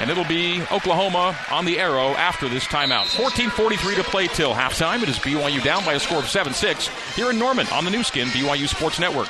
And 0.00 0.08
it'll 0.08 0.24
be 0.24 0.62
Oklahoma 0.70 1.36
on 1.50 1.64
the 1.64 1.78
arrow 1.78 2.10
after 2.10 2.48
this 2.48 2.64
timeout. 2.64 3.04
14.43 3.16 3.96
to 3.96 4.04
play 4.04 4.28
till 4.28 4.54
halftime. 4.54 5.02
It 5.02 5.08
is 5.08 5.18
BYU 5.18 5.62
down 5.62 5.84
by 5.84 5.94
a 5.94 6.00
score 6.00 6.18
of 6.18 6.28
7 6.28 6.54
6 6.54 6.88
here 7.16 7.30
in 7.30 7.38
Norman 7.38 7.66
on 7.68 7.84
the 7.84 7.90
Nu 7.90 8.02
Skin, 8.02 8.28
BYU 8.28 8.68
Sports 8.68 8.98
Network. 8.98 9.28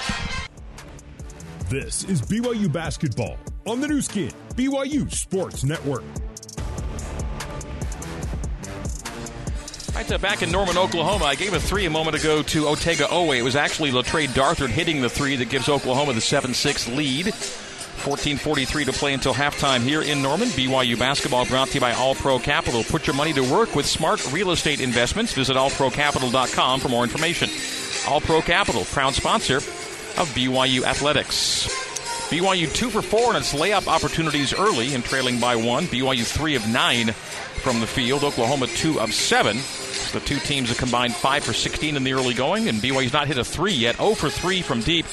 This 1.71 2.03
is 2.03 2.21
BYU 2.21 2.73
basketball 2.73 3.39
on 3.65 3.81
the 3.81 3.87
Nu 3.87 4.03
Skin, 4.03 4.33
BYU 4.57 5.09
Sports 5.09 5.63
Network. 5.63 6.03
Right, 9.95 10.11
uh, 10.11 10.19
back 10.19 10.43
in 10.43 10.51
Norman, 10.51 10.77
Oklahoma, 10.77 11.27
I 11.27 11.37
gave 11.37 11.55
a 11.55 11.61
three 11.61 11.87
a 11.87 11.91
moment 11.91 12.17
ago 12.17 12.43
to 12.43 12.65
Otega 12.65 13.07
Oweh. 13.07 13.39
It 13.39 13.43
was 13.43 13.55
actually 13.55 13.93
Le'Tree 13.93 14.27
Darthard 14.27 14.71
hitting 14.71 15.01
the 15.01 15.09
three 15.09 15.37
that 15.37 15.49
gives 15.49 15.69
Oklahoma 15.69 16.13
the 16.13 16.21
7 16.21 16.55
6 16.55 16.89
lead. 16.89 17.27
14.43 17.27 18.87
to 18.87 18.93
play 18.93 19.15
until 19.15 19.33
halftime 19.33 19.83
here 19.83 20.03
in 20.03 20.21
Norman. 20.23 20.49
BYU 20.49 20.99
basketball 20.99 21.47
brought 21.47 21.69
to 21.69 21.75
you 21.75 21.81
by 21.81 21.93
All 21.93 22.17
Pro 22.17 22.41
Capital. 22.41 22.83
Put 22.83 23.07
your 23.07 23.15
money 23.15 23.33
to 23.35 23.43
work 23.43 23.77
with 23.77 23.87
smart 23.87 24.33
real 24.33 24.51
estate 24.51 24.81
investments. 24.81 25.35
Visit 25.35 25.57
allprocapital.com 25.57 26.81
for 26.81 26.89
more 26.89 27.05
information. 27.05 27.49
All 28.09 28.21
Pro 28.21 28.43
Capital, 28.43 28.85
proud 28.87 29.15
sponsor 29.15 29.61
of 30.21 30.29
BYU 30.35 30.83
Athletics. 30.83 31.67
BYU 32.29 32.73
two 32.75 32.91
for 32.91 33.01
four 33.01 33.31
in 33.31 33.37
its 33.37 33.55
layup 33.55 33.87
opportunities 33.87 34.53
early 34.53 34.95
and 34.95 35.03
trailing 35.03 35.41
by 35.41 35.57
one. 35.57 35.87
BYU 35.87 36.27
three 36.27 36.55
of 36.57 36.69
nine 36.69 37.13
from 37.63 37.81
the 37.81 37.87
field. 37.87 38.23
Oklahoma 38.23 38.67
two 38.67 39.01
of 39.01 39.15
seven. 39.15 39.57
The 40.13 40.21
two 40.21 40.39
teams 40.39 40.69
have 40.69 40.77
combined 40.77 41.15
five 41.15 41.43
for 41.43 41.55
16 41.55 41.97
in 41.97 42.05
the 42.05 42.13
early 42.13 42.35
going, 42.35 42.69
and 42.69 42.81
BYU's 42.81 43.15
not 43.15 43.29
hit 43.29 43.39
a 43.39 43.45
three 43.45 43.73
yet. 43.73 43.97
0 43.97 44.15
for 44.15 44.29
three 44.29 44.61
from 44.61 44.83
deep. 44.83 45.07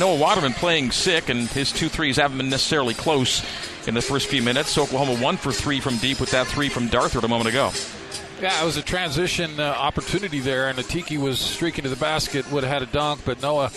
Noah 0.00 0.16
Waterman 0.16 0.54
playing 0.54 0.90
sick, 0.90 1.28
and 1.28 1.46
his 1.50 1.70
two 1.70 1.88
threes 1.88 2.16
haven't 2.16 2.38
been 2.38 2.50
necessarily 2.50 2.94
close 2.94 3.44
in 3.86 3.94
the 3.94 4.02
first 4.02 4.26
few 4.26 4.42
minutes. 4.42 4.76
Oklahoma 4.76 5.22
one 5.22 5.36
for 5.36 5.52
three 5.52 5.78
from 5.78 5.96
deep 5.98 6.18
with 6.18 6.32
that 6.32 6.48
three 6.48 6.68
from 6.68 6.88
Darthard 6.88 7.22
a 7.22 7.28
moment 7.28 7.50
ago. 7.50 7.70
Yeah, 8.42 8.60
it 8.60 8.64
was 8.64 8.78
a 8.78 8.82
transition 8.82 9.60
uh, 9.60 9.64
opportunity 9.64 10.40
there, 10.40 10.68
and 10.68 10.78
Atiki 10.78 11.18
was 11.18 11.38
streaking 11.38 11.84
to 11.84 11.90
the 11.90 11.96
basket, 11.96 12.50
would 12.50 12.64
have 12.64 12.72
had 12.72 12.82
a 12.82 12.90
dunk, 12.90 13.20
but 13.24 13.40
Noah 13.42 13.70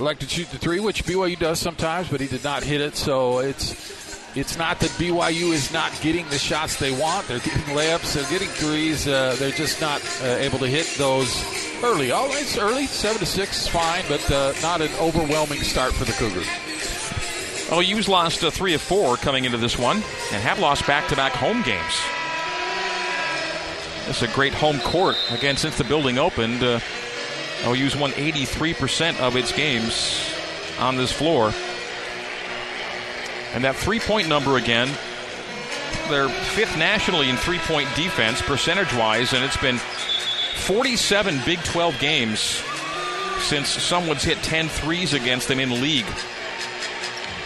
elected 0.00 0.28
to 0.28 0.34
shoot 0.34 0.50
the 0.50 0.58
three, 0.58 0.80
which 0.80 1.04
BYU 1.04 1.38
does 1.38 1.60
sometimes, 1.60 2.08
but 2.08 2.20
he 2.20 2.26
did 2.26 2.42
not 2.42 2.64
hit 2.64 2.80
it. 2.80 2.96
So 2.96 3.38
it's 3.38 4.00
it's 4.34 4.56
not 4.56 4.80
that 4.80 4.90
BYU 4.90 5.52
is 5.52 5.72
not 5.72 5.92
getting 6.00 6.26
the 6.28 6.38
shots 6.38 6.76
they 6.76 6.92
want. 6.92 7.28
They're 7.28 7.40
getting 7.40 7.74
layups, 7.74 8.14
they're 8.14 8.30
getting 8.30 8.48
threes. 8.48 9.06
Uh, 9.06 9.36
they're 9.38 9.50
just 9.50 9.80
not 9.80 10.00
uh, 10.22 10.26
able 10.38 10.58
to 10.58 10.66
hit 10.66 10.86
those 10.96 11.44
early. 11.82 12.10
Right, 12.10 12.30
it's 12.32 12.56
early, 12.56 12.86
seven 12.86 13.18
to 13.18 13.26
six 13.26 13.62
is 13.62 13.68
fine, 13.68 14.04
but 14.08 14.30
uh, 14.30 14.52
not 14.62 14.80
an 14.80 14.90
overwhelming 14.98 15.60
start 15.60 15.92
for 15.92 16.04
the 16.04 16.12
Cougars. 16.12 16.48
OU's 17.72 18.08
lost 18.08 18.42
uh, 18.42 18.50
three 18.50 18.74
of 18.74 18.80
four 18.80 19.16
coming 19.16 19.44
into 19.44 19.58
this 19.58 19.78
one, 19.78 19.96
and 19.96 20.42
have 20.42 20.58
lost 20.58 20.86
back-to-back 20.86 21.32
home 21.32 21.62
games. 21.62 22.00
It's 24.08 24.22
a 24.22 24.28
great 24.34 24.54
home 24.54 24.80
court 24.80 25.16
again 25.30 25.56
since 25.56 25.78
the 25.78 25.84
building 25.84 26.18
opened. 26.18 26.62
OU's 27.64 27.96
won 27.96 28.10
83% 28.12 29.20
of 29.20 29.36
its 29.36 29.52
games 29.52 30.34
on 30.78 30.96
this 30.96 31.12
floor. 31.12 31.52
And 33.54 33.64
that 33.64 33.76
three 33.76 34.00
point 34.00 34.28
number 34.28 34.56
again, 34.56 34.88
they're 36.08 36.28
fifth 36.28 36.76
nationally 36.78 37.28
in 37.28 37.36
three 37.36 37.58
point 37.58 37.88
defense, 37.96 38.40
percentage 38.42 38.92
wise, 38.94 39.32
and 39.32 39.44
it's 39.44 39.56
been 39.56 39.78
47 39.78 41.40
Big 41.44 41.62
12 41.64 41.98
games 41.98 42.62
since 43.40 43.68
someone's 43.68 44.22
hit 44.22 44.38
10 44.38 44.68
threes 44.68 45.14
against 45.14 45.48
them 45.48 45.58
in 45.60 45.80
league. 45.80 46.06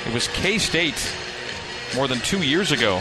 It 0.06 0.12
was 0.12 0.28
K 0.28 0.58
State 0.58 1.16
more 1.94 2.08
than 2.08 2.18
two 2.18 2.42
years 2.42 2.72
ago. 2.72 3.00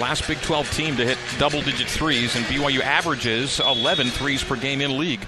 Last 0.00 0.26
Big 0.26 0.40
12 0.40 0.70
team 0.72 0.96
to 0.96 1.04
hit 1.04 1.18
double 1.38 1.62
digit 1.62 1.86
threes, 1.86 2.34
and 2.34 2.44
BYU 2.46 2.80
averages 2.80 3.60
11 3.60 4.08
threes 4.08 4.42
per 4.42 4.56
game 4.56 4.80
in 4.80 4.98
league. 4.98 5.26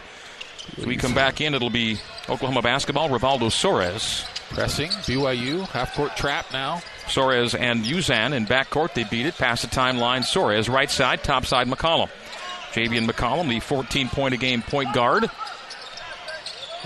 As 0.77 0.85
we 0.85 0.97
come 0.97 1.15
back 1.15 1.41
in, 1.41 1.55
it'll 1.55 1.71
be 1.71 1.99
Oklahoma 2.29 2.63
basketball, 2.63 3.09
Rivaldo 3.09 3.49
Soares. 3.51 4.27
Pressing, 4.51 4.91
BYU, 4.91 5.67
half 5.69 5.95
court 5.95 6.17
trap 6.17 6.47
now. 6.53 6.81
Soares 7.07 7.59
and 7.59 7.85
Uzan 7.85 8.33
in 8.33 8.47
backcourt. 8.47 8.95
They 8.95 9.05
beat 9.05 9.27
it 9.27 9.37
past 9.37 9.63
the 9.63 9.69
timeline. 9.69 10.21
Soares, 10.23 10.69
right 10.69 10.91
side, 10.91 11.23
top 11.23 11.47
side, 11.47 11.69
McCollum. 11.69 12.11
Javian 12.73 13.09
McCollum, 13.09 13.49
the 13.49 13.61
14 13.61 14.09
point 14.09 14.35
a 14.35 14.37
game 14.37 14.63
point 14.63 14.93
guard. 14.93 15.31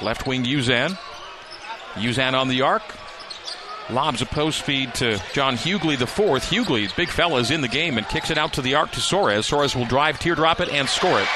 Left 0.02 0.26
wing 0.26 0.44
Uzan. 0.44 0.98
Uzan 1.94 2.34
on 2.34 2.48
the 2.48 2.62
arc. 2.62 2.82
Lobs 3.92 4.22
a 4.22 4.26
post 4.26 4.62
feed 4.62 4.94
to 4.94 5.20
John 5.32 5.56
Hugley 5.56 5.98
the 5.98 6.06
fourth. 6.06 6.50
Hugley, 6.50 6.94
big 6.96 7.08
fella, 7.08 7.40
is 7.40 7.50
in 7.50 7.60
the 7.60 7.68
game 7.68 7.98
and 7.98 8.08
kicks 8.08 8.30
it 8.30 8.38
out 8.38 8.52
to 8.54 8.62
the 8.62 8.74
arc 8.74 8.92
to 8.92 9.00
Soares. 9.00 9.50
Soares 9.50 9.74
will 9.74 9.84
drive, 9.84 10.18
teardrop 10.18 10.60
it, 10.60 10.68
and 10.68 10.88
score 10.88 11.20
it. 11.20 11.28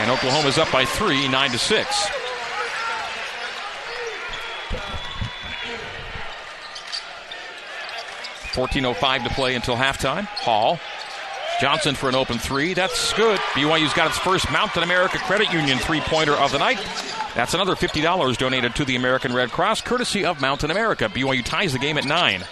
And 0.00 0.10
Oklahoma's 0.10 0.58
up 0.58 0.70
by 0.72 0.84
three, 0.84 1.28
nine 1.28 1.50
to 1.50 1.58
six. 1.58 2.08
Fourteen 8.52 8.84
oh 8.84 8.94
five 8.94 9.24
to 9.24 9.30
play 9.30 9.54
until 9.54 9.76
halftime. 9.76 10.24
Hall 10.24 10.78
Johnson 11.60 11.94
for 11.94 12.08
an 12.08 12.14
open 12.14 12.38
three. 12.38 12.74
That's 12.74 13.12
good. 13.14 13.38
BYU's 13.54 13.94
got 13.94 14.08
its 14.08 14.18
first 14.18 14.50
Mountain 14.50 14.82
America 14.82 15.18
Credit 15.18 15.52
Union 15.52 15.78
three 15.78 16.00
pointer 16.00 16.34
of 16.34 16.52
the 16.52 16.58
night. 16.58 16.78
That's 17.34 17.52
another 17.52 17.74
$50 17.74 18.36
donated 18.36 18.76
to 18.76 18.84
the 18.84 18.94
American 18.94 19.34
Red 19.34 19.50
Cross, 19.50 19.80
courtesy 19.80 20.24
of 20.24 20.40
Mountain 20.40 20.70
America. 20.70 21.08
BYU 21.08 21.44
ties 21.44 21.72
the 21.72 21.80
game 21.80 21.98
at 21.98 22.04
nine. 22.04 22.44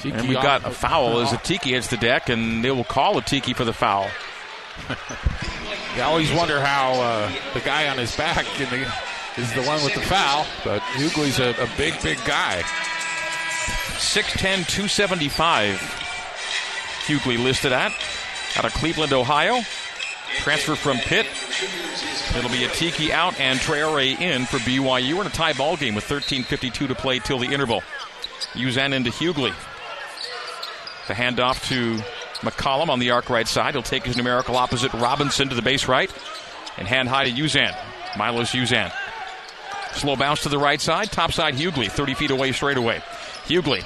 Tiki 0.00 0.16
and 0.16 0.28
we've 0.28 0.42
got 0.42 0.66
a 0.66 0.70
foul 0.70 1.20
as 1.20 1.30
Atiki 1.30 1.70
hits 1.70 1.88
the 1.88 1.96
deck, 1.96 2.28
and 2.28 2.64
they 2.64 2.70
will 2.70 2.84
call 2.84 3.20
Atiki 3.20 3.54
for 3.54 3.64
the 3.64 3.72
foul. 3.72 4.08
you 5.96 6.02
always 6.02 6.30
wonder 6.32 6.60
how 6.60 6.92
uh, 7.00 7.32
the 7.54 7.60
guy 7.60 7.88
on 7.88 7.98
his 7.98 8.14
back 8.16 8.46
the, 8.58 8.86
is 9.40 9.52
the 9.54 9.62
one 9.62 9.82
with 9.82 9.94
the 9.94 10.00
foul, 10.00 10.46
but 10.64 10.80
Hugley's 10.92 11.38
a, 11.38 11.50
a 11.62 11.68
big, 11.76 12.00
big 12.02 12.18
guy. 12.26 12.62
6'10, 14.00 14.66
275. 14.66 15.76
Hugley 17.06 17.42
listed 17.42 17.72
at. 17.72 17.92
Out 18.56 18.64
of 18.64 18.72
Cleveland, 18.74 19.12
Ohio. 19.12 19.60
Transfer 20.38 20.74
from 20.74 20.98
Pitt. 20.98 21.26
It'll 22.36 22.50
be 22.50 22.64
Atiki 22.64 23.10
out 23.10 23.38
and 23.40 23.58
Traore 23.58 24.20
in 24.20 24.46
for 24.46 24.58
BYU. 24.58 25.20
In 25.20 25.26
a 25.26 25.30
tie 25.30 25.52
ball 25.52 25.76
game 25.76 25.94
with 25.94 26.04
13.52 26.04 26.88
to 26.88 26.94
play 26.94 27.18
till 27.18 27.38
the 27.38 27.46
interval. 27.46 27.82
Uzan 28.54 28.92
into 28.92 29.10
Hugley. 29.10 29.52
The 31.08 31.14
handoff 31.14 31.66
to 31.68 31.96
McCollum 32.40 32.88
on 32.88 32.98
the 32.98 33.10
arc 33.10 33.28
right 33.28 33.48
side. 33.48 33.74
He'll 33.74 33.82
take 33.82 34.04
his 34.04 34.16
numerical 34.16 34.56
opposite 34.56 34.92
Robinson 34.94 35.48
to 35.48 35.54
the 35.54 35.62
base 35.62 35.88
right. 35.88 36.10
And 36.78 36.86
hand 36.86 37.08
high 37.08 37.24
to 37.24 37.30
Uzan. 37.30 37.76
Milos 38.16 38.52
Uzan. 38.52 38.92
Slow 39.92 40.16
bounce 40.16 40.44
to 40.44 40.48
the 40.48 40.58
right 40.58 40.80
side. 40.80 41.10
Top 41.10 41.32
side 41.32 41.54
Hugley. 41.54 41.90
30 41.90 42.14
feet 42.14 42.30
away 42.30 42.52
straight 42.52 42.76
away. 42.76 43.02
Hugley 43.46 43.82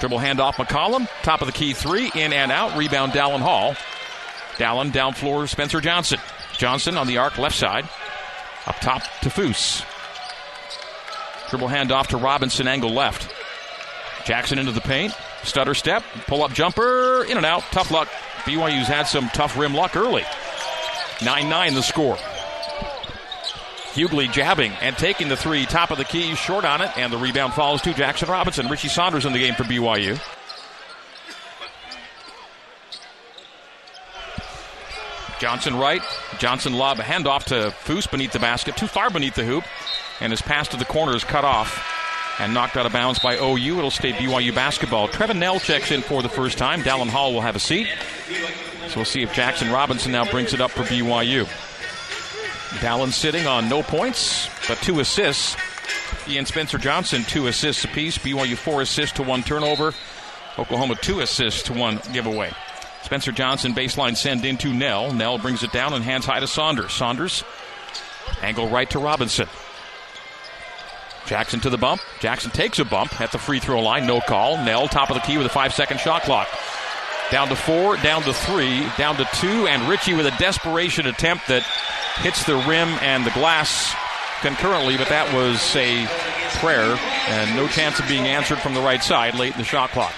Dribble 0.00 0.18
handoff 0.18 0.54
McCollum. 0.54 1.08
Top 1.22 1.40
of 1.40 1.46
the 1.46 1.52
key 1.52 1.72
three. 1.72 2.10
In 2.14 2.32
and 2.32 2.52
out. 2.52 2.76
Rebound 2.76 3.12
Dallin 3.12 3.40
Hall. 3.40 3.74
Dallin 4.56 4.92
down 4.92 5.14
floor, 5.14 5.46
Spencer 5.46 5.80
Johnson. 5.80 6.18
Johnson 6.56 6.96
on 6.96 7.06
the 7.06 7.18
arc 7.18 7.38
left 7.38 7.56
side. 7.56 7.88
Up 8.66 8.76
top 8.80 9.02
to 9.22 9.28
Foose. 9.28 9.84
Dribble 11.50 11.68
handoff 11.68 12.08
to 12.08 12.16
Robinson, 12.16 12.66
angle 12.66 12.92
left. 12.92 13.32
Jaxson 14.24 14.58
into 14.58 14.72
the 14.72 14.80
paint. 14.80 15.14
Stutter 15.44 15.74
step, 15.74 16.02
pull 16.26 16.42
up 16.42 16.52
jumper, 16.52 17.24
in 17.24 17.36
and 17.36 17.46
out. 17.46 17.62
Tough 17.70 17.90
luck. 17.90 18.08
BYU's 18.44 18.88
had 18.88 19.04
some 19.04 19.28
tough 19.28 19.56
rim 19.56 19.74
luck 19.74 19.96
early. 19.96 20.24
9 21.24 21.48
9 21.48 21.74
the 21.74 21.82
score. 21.82 22.16
Hugley 23.94 24.30
jabbing 24.30 24.72
and 24.82 24.96
taking 24.98 25.28
the 25.28 25.36
three, 25.36 25.64
top 25.64 25.90
of 25.90 25.96
the 25.96 26.04
key, 26.04 26.34
short 26.34 26.64
on 26.64 26.82
it, 26.82 26.90
and 26.98 27.12
the 27.12 27.16
rebound 27.16 27.54
falls 27.54 27.80
to 27.82 27.92
Jaxson 27.92 28.28
Robinson. 28.28 28.68
Richie 28.68 28.88
Saunders 28.88 29.24
in 29.24 29.32
the 29.32 29.38
game 29.38 29.54
for 29.54 29.64
BYU. 29.64 30.20
Johnson 35.38 35.76
right. 35.76 36.02
Johnson 36.38 36.74
lob 36.74 36.98
a 36.98 37.02
handoff 37.02 37.44
to 37.44 37.74
Foose 37.84 38.10
beneath 38.10 38.32
the 38.32 38.38
basket, 38.38 38.76
too 38.76 38.86
far 38.86 39.10
beneath 39.10 39.34
the 39.34 39.44
hoop, 39.44 39.64
and 40.20 40.32
his 40.32 40.42
pass 40.42 40.68
to 40.68 40.76
the 40.76 40.84
corner 40.84 41.14
is 41.14 41.24
cut 41.24 41.44
off 41.44 41.82
and 42.38 42.52
knocked 42.52 42.76
out 42.76 42.86
of 42.86 42.92
bounds 42.92 43.18
by 43.18 43.36
OU. 43.36 43.78
It'll 43.78 43.90
stay 43.90 44.12
BYU 44.12 44.54
basketball. 44.54 45.08
Trevin 45.08 45.38
Knell 45.38 45.58
checks 45.58 45.90
in 45.90 46.02
for 46.02 46.22
the 46.22 46.28
first 46.28 46.58
time. 46.58 46.82
Dallin 46.82 47.08
Hall 47.08 47.32
will 47.32 47.40
have 47.40 47.56
a 47.56 47.60
seat. 47.60 47.88
So 48.88 48.96
we'll 48.96 49.04
see 49.04 49.22
if 49.22 49.32
Jaxson 49.32 49.72
Robinson 49.72 50.12
now 50.12 50.30
brings 50.30 50.54
it 50.54 50.60
up 50.60 50.70
for 50.70 50.82
BYU. 50.82 51.44
Dallin 52.80 53.12
sitting 53.12 53.46
on 53.46 53.68
no 53.68 53.82
points, 53.82 54.48
but 54.68 54.78
two 54.78 55.00
assists. 55.00 55.56
And 56.28 56.46
Spencer 56.46 56.78
Johnson, 56.78 57.22
two 57.22 57.46
assists 57.46 57.84
apiece. 57.84 58.18
BYU 58.18 58.56
four 58.56 58.82
assists 58.82 59.16
to 59.16 59.22
one 59.22 59.42
turnover. 59.42 59.94
Oklahoma 60.58 60.96
two 60.96 61.20
assists 61.20 61.62
to 61.64 61.72
one 61.72 62.00
giveaway. 62.12 62.52
Spencer 63.06 63.30
Johnson 63.30 63.72
baseline 63.72 64.16
send 64.16 64.44
into 64.44 64.74
Knell. 64.74 65.12
Knell 65.12 65.38
brings 65.38 65.62
it 65.62 65.70
down 65.70 65.92
and 65.92 66.02
hands 66.02 66.26
high 66.26 66.40
to 66.40 66.48
Saunders. 66.48 66.92
Saunders 66.92 67.44
angle 68.42 68.68
right 68.68 68.90
to 68.90 68.98
Robinson. 68.98 69.46
Jaxson 71.26 71.62
to 71.62 71.70
the 71.70 71.78
bump. 71.78 72.00
Jaxson 72.18 72.52
takes 72.52 72.80
a 72.80 72.84
bump 72.84 73.20
at 73.20 73.30
the 73.30 73.38
free 73.38 73.60
throw 73.60 73.80
line. 73.80 74.08
No 74.08 74.20
call. 74.20 74.56
Knell 74.56 74.88
top 74.88 75.10
of 75.10 75.14
the 75.14 75.20
key 75.20 75.38
with 75.38 75.46
a 75.46 75.50
five 75.50 75.72
second 75.72 76.00
shot 76.00 76.22
clock. 76.22 76.48
Down 77.30 77.46
to 77.46 77.54
four, 77.54 77.96
down 77.98 78.22
to 78.22 78.32
three, 78.32 78.84
down 78.98 79.14
to 79.18 79.24
two, 79.34 79.68
and 79.68 79.88
Richie 79.88 80.14
with 80.14 80.26
a 80.26 80.36
desperation 80.38 81.06
attempt 81.06 81.46
that 81.46 81.62
hits 82.16 82.44
the 82.44 82.56
rim 82.56 82.88
and 83.02 83.24
the 83.24 83.30
glass 83.30 83.94
concurrently, 84.40 84.96
but 84.96 85.08
that 85.10 85.32
was 85.32 85.76
a 85.76 86.06
prayer 86.58 86.98
and 87.28 87.54
no 87.54 87.68
chance 87.68 88.00
of 88.00 88.08
being 88.08 88.26
answered 88.26 88.58
from 88.58 88.74
the 88.74 88.82
right 88.82 89.02
side 89.02 89.36
late 89.36 89.52
in 89.52 89.58
the 89.58 89.64
shot 89.64 89.90
clock. 89.90 90.12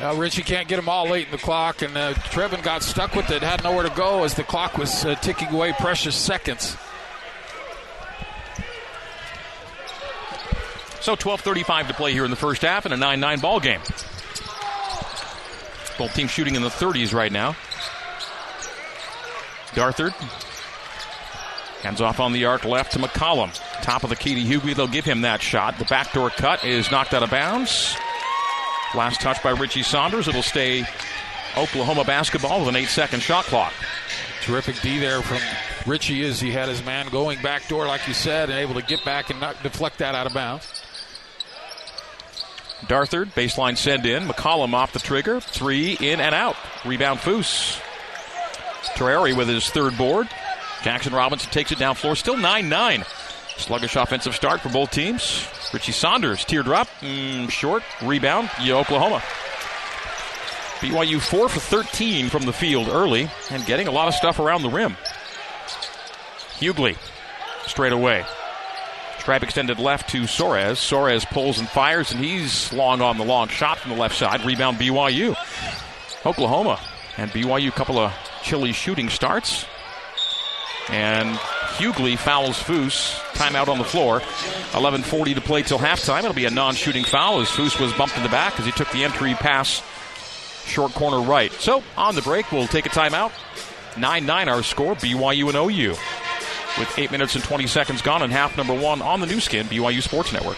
Well, 0.00 0.16
Richie 0.16 0.42
can't 0.42 0.66
get 0.66 0.76
them 0.76 0.88
all 0.88 1.06
late 1.06 1.26
in 1.26 1.30
the 1.30 1.38
clock, 1.38 1.82
and 1.82 1.94
uh, 1.94 2.14
Trevin 2.14 2.62
got 2.62 2.82
stuck 2.82 3.14
with 3.14 3.30
it, 3.30 3.42
had 3.42 3.62
nowhere 3.62 3.82
to 3.82 3.94
go 3.94 4.24
as 4.24 4.32
the 4.32 4.42
clock 4.42 4.78
was 4.78 5.04
uh, 5.04 5.14
ticking 5.16 5.48
away 5.48 5.74
precious 5.74 6.16
seconds. 6.16 6.78
So 11.02 11.16
12:35 11.16 11.88
to 11.88 11.94
play 11.94 12.12
here 12.12 12.24
in 12.24 12.30
the 12.30 12.36
first 12.36 12.62
half, 12.62 12.86
and 12.86 12.94
a 12.94 12.96
9-9 12.96 13.42
ball 13.42 13.60
game. 13.60 13.80
Both 15.98 16.14
teams 16.14 16.30
shooting 16.30 16.54
in 16.54 16.62
the 16.62 16.70
30s 16.70 17.12
right 17.12 17.30
now. 17.30 17.52
Darthard 19.72 20.14
hands 21.82 22.00
off 22.00 22.20
on 22.20 22.32
the 22.32 22.46
arc 22.46 22.64
left 22.64 22.92
to 22.92 22.98
McCollum. 22.98 23.52
Top 23.82 24.02
of 24.02 24.08
the 24.10 24.16
key 24.16 24.34
to 24.34 24.40
Hugley. 24.40 24.74
They'll 24.74 24.86
give 24.86 25.04
him 25.04 25.22
that 25.22 25.42
shot. 25.42 25.78
The 25.78 25.84
backdoor 25.84 26.30
cut 26.30 26.64
is 26.64 26.90
knocked 26.90 27.12
out 27.12 27.22
of 27.22 27.30
bounds. 27.30 27.96
Last 28.94 29.20
touch 29.20 29.42
by 29.42 29.50
Richie 29.50 29.82
Saunders. 29.82 30.26
It'll 30.26 30.42
stay 30.42 30.84
Oklahoma 31.56 32.04
basketball 32.04 32.60
with 32.60 32.68
an 32.68 32.76
eight 32.76 32.88
second 32.88 33.20
shot 33.20 33.44
clock. 33.44 33.72
Terrific 34.42 34.80
D 34.80 34.98
there 34.98 35.22
from 35.22 35.38
Richie 35.86 36.24
as 36.24 36.40
he 36.40 36.50
had 36.50 36.68
his 36.68 36.84
man 36.84 37.08
going 37.10 37.40
back 37.42 37.68
door, 37.68 37.86
like 37.86 38.06
you 38.08 38.14
said, 38.14 38.50
and 38.50 38.58
able 38.58 38.74
to 38.74 38.82
get 38.82 39.04
back 39.04 39.30
and 39.30 39.40
not 39.40 39.62
deflect 39.62 39.98
that 39.98 40.14
out 40.14 40.26
of 40.26 40.34
bounds. 40.34 40.66
Darthard, 42.86 43.32
baseline 43.34 43.76
send 43.76 44.06
in. 44.06 44.26
McCollum 44.26 44.72
off 44.72 44.92
the 44.92 44.98
trigger. 44.98 45.40
Three 45.40 45.96
in 46.00 46.20
and 46.20 46.34
out. 46.34 46.56
Rebound 46.84 47.20
Foose. 47.20 47.78
Traore 48.96 49.36
with 49.36 49.48
his 49.48 49.68
third 49.68 49.96
board. 49.98 50.28
Jaxson 50.80 51.12
Robinson 51.12 51.50
takes 51.50 51.72
it 51.72 51.78
down 51.78 51.94
floor. 51.94 52.16
Still 52.16 52.38
9 52.38 52.68
9. 52.68 53.04
Sluggish 53.60 53.96
offensive 53.96 54.34
start 54.34 54.60
for 54.60 54.70
both 54.70 54.90
teams. 54.90 55.46
Richie 55.72 55.92
Saunders, 55.92 56.44
teardrop, 56.44 56.88
mm, 57.00 57.50
short, 57.50 57.82
rebound, 58.02 58.50
Oklahoma. 58.60 59.22
BYU 60.80 61.20
4 61.20 61.48
for 61.48 61.60
13 61.60 62.30
from 62.30 62.44
the 62.44 62.52
field 62.52 62.88
early 62.88 63.28
and 63.50 63.66
getting 63.66 63.86
a 63.86 63.90
lot 63.90 64.08
of 64.08 64.14
stuff 64.14 64.38
around 64.38 64.62
the 64.62 64.70
rim. 64.70 64.96
Hugley, 66.58 66.96
straight 67.66 67.92
away. 67.92 68.24
Stripe 69.18 69.42
extended 69.42 69.78
left 69.78 70.08
to 70.10 70.22
Soares. 70.22 70.76
Soares 70.76 71.26
pulls 71.26 71.58
and 71.58 71.68
fires, 71.68 72.12
and 72.12 72.24
he's 72.24 72.72
long 72.72 73.02
on 73.02 73.18
the 73.18 73.24
long 73.24 73.48
shot 73.48 73.78
from 73.78 73.90
the 73.90 73.96
left 73.98 74.16
side. 74.16 74.44
Rebound 74.44 74.78
BYU. 74.78 75.36
Oklahoma 76.24 76.80
and 77.18 77.30
BYU, 77.30 77.70
couple 77.72 77.98
of 77.98 78.12
chilly 78.42 78.72
shooting 78.72 79.10
starts. 79.10 79.66
And 80.90 81.36
Hugley 81.36 82.18
fouls 82.18 82.58
Foose. 82.58 83.14
Timeout 83.34 83.68
on 83.68 83.78
the 83.78 83.84
floor. 83.84 84.20
11.40 84.72 85.34
to 85.36 85.40
play 85.40 85.62
till 85.62 85.78
halftime. 85.78 86.20
It'll 86.20 86.34
be 86.34 86.46
a 86.46 86.50
non 86.50 86.74
shooting 86.74 87.04
foul 87.04 87.40
as 87.40 87.48
Foose 87.48 87.80
was 87.80 87.92
bumped 87.94 88.16
in 88.16 88.22
the 88.22 88.28
back 88.28 88.58
as 88.58 88.66
he 88.66 88.72
took 88.72 88.90
the 88.90 89.04
entry 89.04 89.34
pass 89.34 89.82
short 90.66 90.92
corner 90.92 91.20
right. 91.20 91.52
So 91.52 91.82
on 91.96 92.14
the 92.14 92.22
break, 92.22 92.50
we'll 92.52 92.66
take 92.66 92.86
a 92.86 92.90
timeout. 92.90 93.32
9 93.98 94.26
9 94.26 94.48
our 94.48 94.62
score, 94.62 94.94
BYU 94.96 95.48
and 95.48 95.56
OU. 95.56 95.90
With 96.78 96.98
8 96.98 97.10
minutes 97.10 97.34
and 97.34 97.42
20 97.42 97.66
seconds 97.66 98.02
gone 98.02 98.22
in 98.22 98.30
half 98.30 98.56
number 98.56 98.74
one 98.74 99.02
on 99.02 99.20
the 99.20 99.26
Nu 99.26 99.40
Skin, 99.40 99.66
BYU 99.66 100.02
Sports 100.02 100.32
Network. 100.32 100.56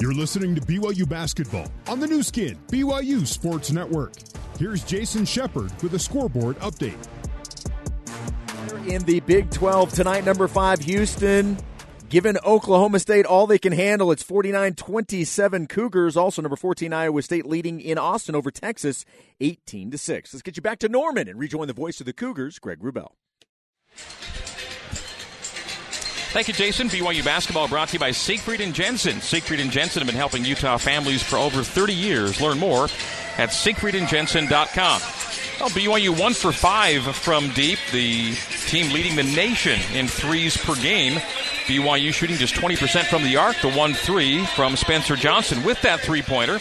You're 0.00 0.14
listening 0.14 0.54
to 0.54 0.62
BYU 0.62 1.06
Basketball 1.06 1.66
on 1.86 2.00
the 2.00 2.06
Nu 2.06 2.22
Skin, 2.22 2.56
BYU 2.68 3.26
Sports 3.26 3.70
Network. 3.70 4.14
Here's 4.58 4.82
Jason 4.84 5.24
Shepard 5.26 5.70
with 5.82 5.94
a 5.94 5.98
scoreboard 5.98 6.58
update. 6.60 6.96
In 8.90 9.02
the 9.04 9.20
Big 9.20 9.50
12 9.50 9.92
tonight, 9.92 10.24
number 10.24 10.48
five, 10.48 10.80
Houston 10.80 11.56
Given 12.10 12.38
Oklahoma 12.44 12.98
State 12.98 13.24
all 13.24 13.46
they 13.46 13.60
can 13.60 13.72
handle, 13.72 14.10
it's 14.10 14.24
49 14.24 14.74
27 14.74 15.68
Cougars. 15.68 16.16
Also, 16.16 16.42
number 16.42 16.56
14, 16.56 16.92
Iowa 16.92 17.22
State 17.22 17.46
leading 17.46 17.80
in 17.80 17.98
Austin 17.98 18.34
over 18.34 18.50
Texas 18.50 19.04
18 19.40 19.92
to 19.92 19.98
6. 19.98 20.34
Let's 20.34 20.42
get 20.42 20.56
you 20.56 20.62
back 20.62 20.80
to 20.80 20.88
Norman 20.88 21.28
and 21.28 21.38
rejoin 21.38 21.68
the 21.68 21.72
voice 21.72 22.00
of 22.00 22.06
the 22.06 22.12
Cougars, 22.12 22.58
Greg 22.58 22.80
Wrubell. 22.80 23.12
Thank 26.32 26.48
you, 26.48 26.54
Jason. 26.54 26.88
BYU 26.88 27.24
basketball 27.24 27.68
brought 27.68 27.88
to 27.88 27.92
you 27.94 28.00
by 28.00 28.10
Siegfried 28.10 28.60
and 28.60 28.74
Jensen. 28.74 29.20
Siegfried 29.20 29.60
and 29.60 29.70
Jensen 29.70 30.00
have 30.00 30.08
been 30.08 30.16
helping 30.16 30.44
Utah 30.44 30.78
families 30.78 31.22
for 31.22 31.36
over 31.36 31.62
30 31.62 31.94
years. 31.94 32.40
Learn 32.40 32.58
more 32.58 32.84
at 33.38 33.50
siegfriedandjensen.com. 33.50 35.29
Well, 35.60 35.68
BYU 35.68 36.18
one 36.18 36.32
for 36.32 36.52
five 36.52 37.04
from 37.14 37.50
deep, 37.50 37.78
the 37.92 38.32
team 38.66 38.90
leading 38.94 39.14
the 39.14 39.22
nation 39.22 39.78
in 39.94 40.08
threes 40.08 40.56
per 40.56 40.74
game. 40.76 41.20
BYU 41.66 42.14
shooting 42.14 42.36
just 42.36 42.54
20% 42.54 43.04
from 43.10 43.22
the 43.22 43.36
arc, 43.36 43.60
the 43.60 43.70
1 43.70 43.92
3 43.92 44.46
from 44.46 44.74
Spencer 44.74 45.16
Johnson 45.16 45.62
with 45.62 45.78
that 45.82 46.00
three 46.00 46.22
pointer. 46.22 46.60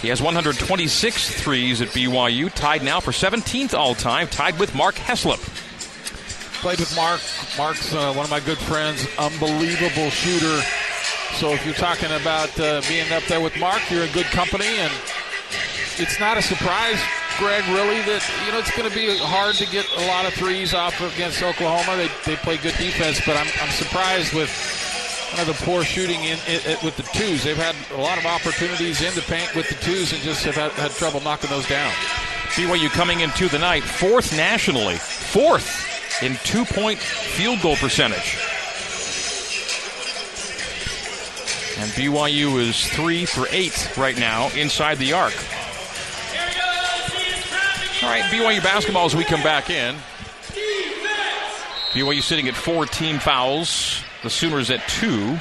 He 0.00 0.08
has 0.08 0.22
126 0.22 1.42
threes 1.42 1.82
at 1.82 1.88
BYU, 1.88 2.50
tied 2.54 2.82
now 2.82 3.00
for 3.00 3.10
17th 3.10 3.74
all 3.74 3.94
time, 3.94 4.28
tied 4.28 4.58
with 4.58 4.74
Mark 4.74 4.94
Heslop. 4.94 5.40
Played 6.62 6.80
with 6.80 6.96
Mark. 6.96 7.20
Mark's 7.58 7.94
uh, 7.94 8.14
one 8.14 8.24
of 8.24 8.30
my 8.30 8.40
good 8.40 8.58
friends, 8.58 9.06
unbelievable 9.18 10.08
shooter. 10.08 10.62
So 11.34 11.50
if 11.50 11.66
you're 11.66 11.74
talking 11.74 12.10
about 12.12 12.58
uh, 12.58 12.80
being 12.88 13.12
up 13.12 13.24
there 13.24 13.42
with 13.42 13.58
Mark, 13.58 13.82
you're 13.90 14.04
in 14.04 14.12
good 14.12 14.24
company, 14.26 14.64
and 14.64 14.92
it's 15.98 16.18
not 16.18 16.38
a 16.38 16.42
surprise, 16.42 16.98
Greg, 17.38 17.64
really, 17.68 18.00
that 18.02 18.22
you 18.44 18.52
know 18.52 18.58
it's 18.58 18.74
going 18.76 18.88
to 18.88 18.94
be 18.94 19.16
hard 19.18 19.54
to 19.56 19.66
get 19.66 19.86
a 19.96 20.06
lot 20.06 20.26
of 20.26 20.32
threes 20.34 20.74
off 20.74 21.00
against 21.00 21.42
Oklahoma. 21.42 21.96
They, 21.96 22.08
they 22.24 22.36
play 22.36 22.56
good 22.56 22.76
defense, 22.78 23.20
but 23.24 23.36
I'm, 23.36 23.46
I'm 23.60 23.70
surprised 23.70 24.32
with 24.32 24.50
kind 25.30 25.48
of 25.48 25.58
the 25.58 25.64
poor 25.64 25.84
shooting 25.84 26.22
in, 26.24 26.38
in, 26.48 26.60
in, 26.64 26.76
with 26.84 26.96
the 26.96 27.02
twos. 27.14 27.44
They've 27.44 27.56
had 27.56 27.76
a 27.96 28.00
lot 28.00 28.18
of 28.18 28.26
opportunities 28.26 29.02
in 29.02 29.14
the 29.14 29.22
paint 29.22 29.54
with 29.54 29.68
the 29.68 29.74
twos 29.84 30.12
and 30.12 30.22
just 30.22 30.44
have 30.44 30.54
had, 30.54 30.72
had 30.72 30.90
trouble 30.92 31.20
knocking 31.20 31.50
those 31.50 31.66
down. 31.68 31.92
BYU 32.54 32.88
coming 32.90 33.20
into 33.20 33.48
the 33.48 33.58
night 33.58 33.82
fourth 33.82 34.34
nationally, 34.36 34.96
fourth 34.96 36.22
in 36.22 36.36
two 36.44 36.64
point 36.64 36.98
field 36.98 37.60
goal 37.60 37.76
percentage. 37.76 38.38
And 41.78 41.90
BYU 41.90 42.58
is 42.58 42.86
three 42.88 43.26
for 43.26 43.46
eight 43.50 43.96
right 43.98 44.18
now 44.18 44.48
inside 44.56 44.96
the 44.96 45.12
arc. 45.12 45.34
All 48.06 48.12
right, 48.12 48.22
BYU 48.30 48.62
basketball 48.62 49.04
as 49.04 49.16
we 49.16 49.24
come 49.24 49.42
back 49.42 49.68
in. 49.68 49.96
BYU 51.90 52.22
sitting 52.22 52.46
at 52.46 52.54
four 52.54 52.86
team 52.86 53.18
fouls. 53.18 54.00
The 54.22 54.30
Sooners 54.30 54.70
at 54.70 54.86
two. 54.88 55.40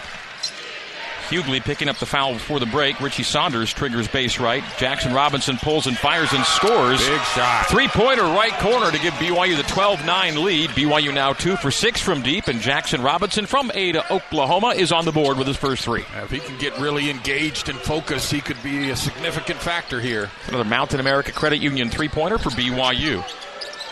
Hugley 1.26 1.60
picking 1.62 1.88
up 1.88 1.98
the 1.98 2.06
foul 2.06 2.34
before 2.34 2.60
the 2.60 2.66
break. 2.66 3.00
Richie 3.02 3.24
Saunders 3.24 3.74
triggers 3.74 4.08
base 4.08 4.40
right. 4.40 4.64
Jaxson 4.78 5.14
Robinson 5.14 5.58
pulls 5.58 5.88
and 5.88 5.98
fires 5.98 6.34
and 6.34 6.44
scores. 6.46 7.00
Big 7.08 7.22
shot. 7.22 7.66
Three 7.68 7.88
pointer 7.88 8.24
right 8.24 8.54
corner 8.60 8.92
to 8.92 9.00
give 9.00 9.14
BYU 9.16 9.58
the 9.58 9.64
12 9.64 10.06
9 10.06 10.44
lead. 10.44 10.70
BYU 10.72 11.14
now 11.14 11.34
two 11.34 11.56
for 11.58 11.72
six 11.72 12.02
from 12.02 12.22
deep, 12.22 12.48
and 12.48 12.60
Jaxson 12.60 13.04
Robinson 13.04 13.46
from 13.46 13.72
Ada, 13.74 14.14
Oklahoma 14.14 14.70
is 14.70 14.92
on 14.92 15.06
the 15.06 15.12
board 15.12 15.38
with 15.38 15.48
his 15.48 15.58
first 15.58 15.84
three. 15.84 16.04
If 16.24 16.32
he 16.32 16.40
can 16.40 16.58
get 16.58 16.78
really 16.80 17.10
engaged 17.10 17.70
and 17.70 17.78
focused, 17.78 18.32
he 18.32 18.42
could 18.42 18.62
be 18.64 18.90
a 18.90 18.96
significant 18.96 19.60
factor 19.60 20.00
here. 20.00 20.30
Another 20.48 20.64
Mountain 20.64 21.00
America 21.00 21.32
Credit 21.32 21.62
Union 21.62 21.90
three 21.90 22.10
pointer 22.10 22.38
for 22.38 22.50
BYU. 22.52 23.24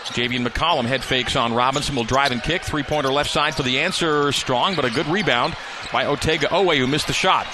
Javian 0.06 0.46
McCollum 0.46 0.86
head 0.86 1.04
fakes 1.04 1.36
on 1.36 1.54
Robinson, 1.54 1.96
will 1.96 2.04
drive 2.04 2.32
and 2.32 2.42
kick. 2.42 2.64
Three 2.64 2.84
pointer 2.84 3.12
left 3.12 3.30
side 3.30 3.56
for 3.56 3.64
the 3.64 3.80
answer. 3.80 4.32
Strong, 4.32 4.76
but 4.76 4.86
a 4.86 4.90
good 4.90 5.08
rebound 5.08 5.56
by 5.92 6.06
Otega 6.06 6.50
Oweh, 6.50 6.78
who 6.78 6.88
missed 6.88 7.08
the 7.08 7.14
shot. 7.14 7.48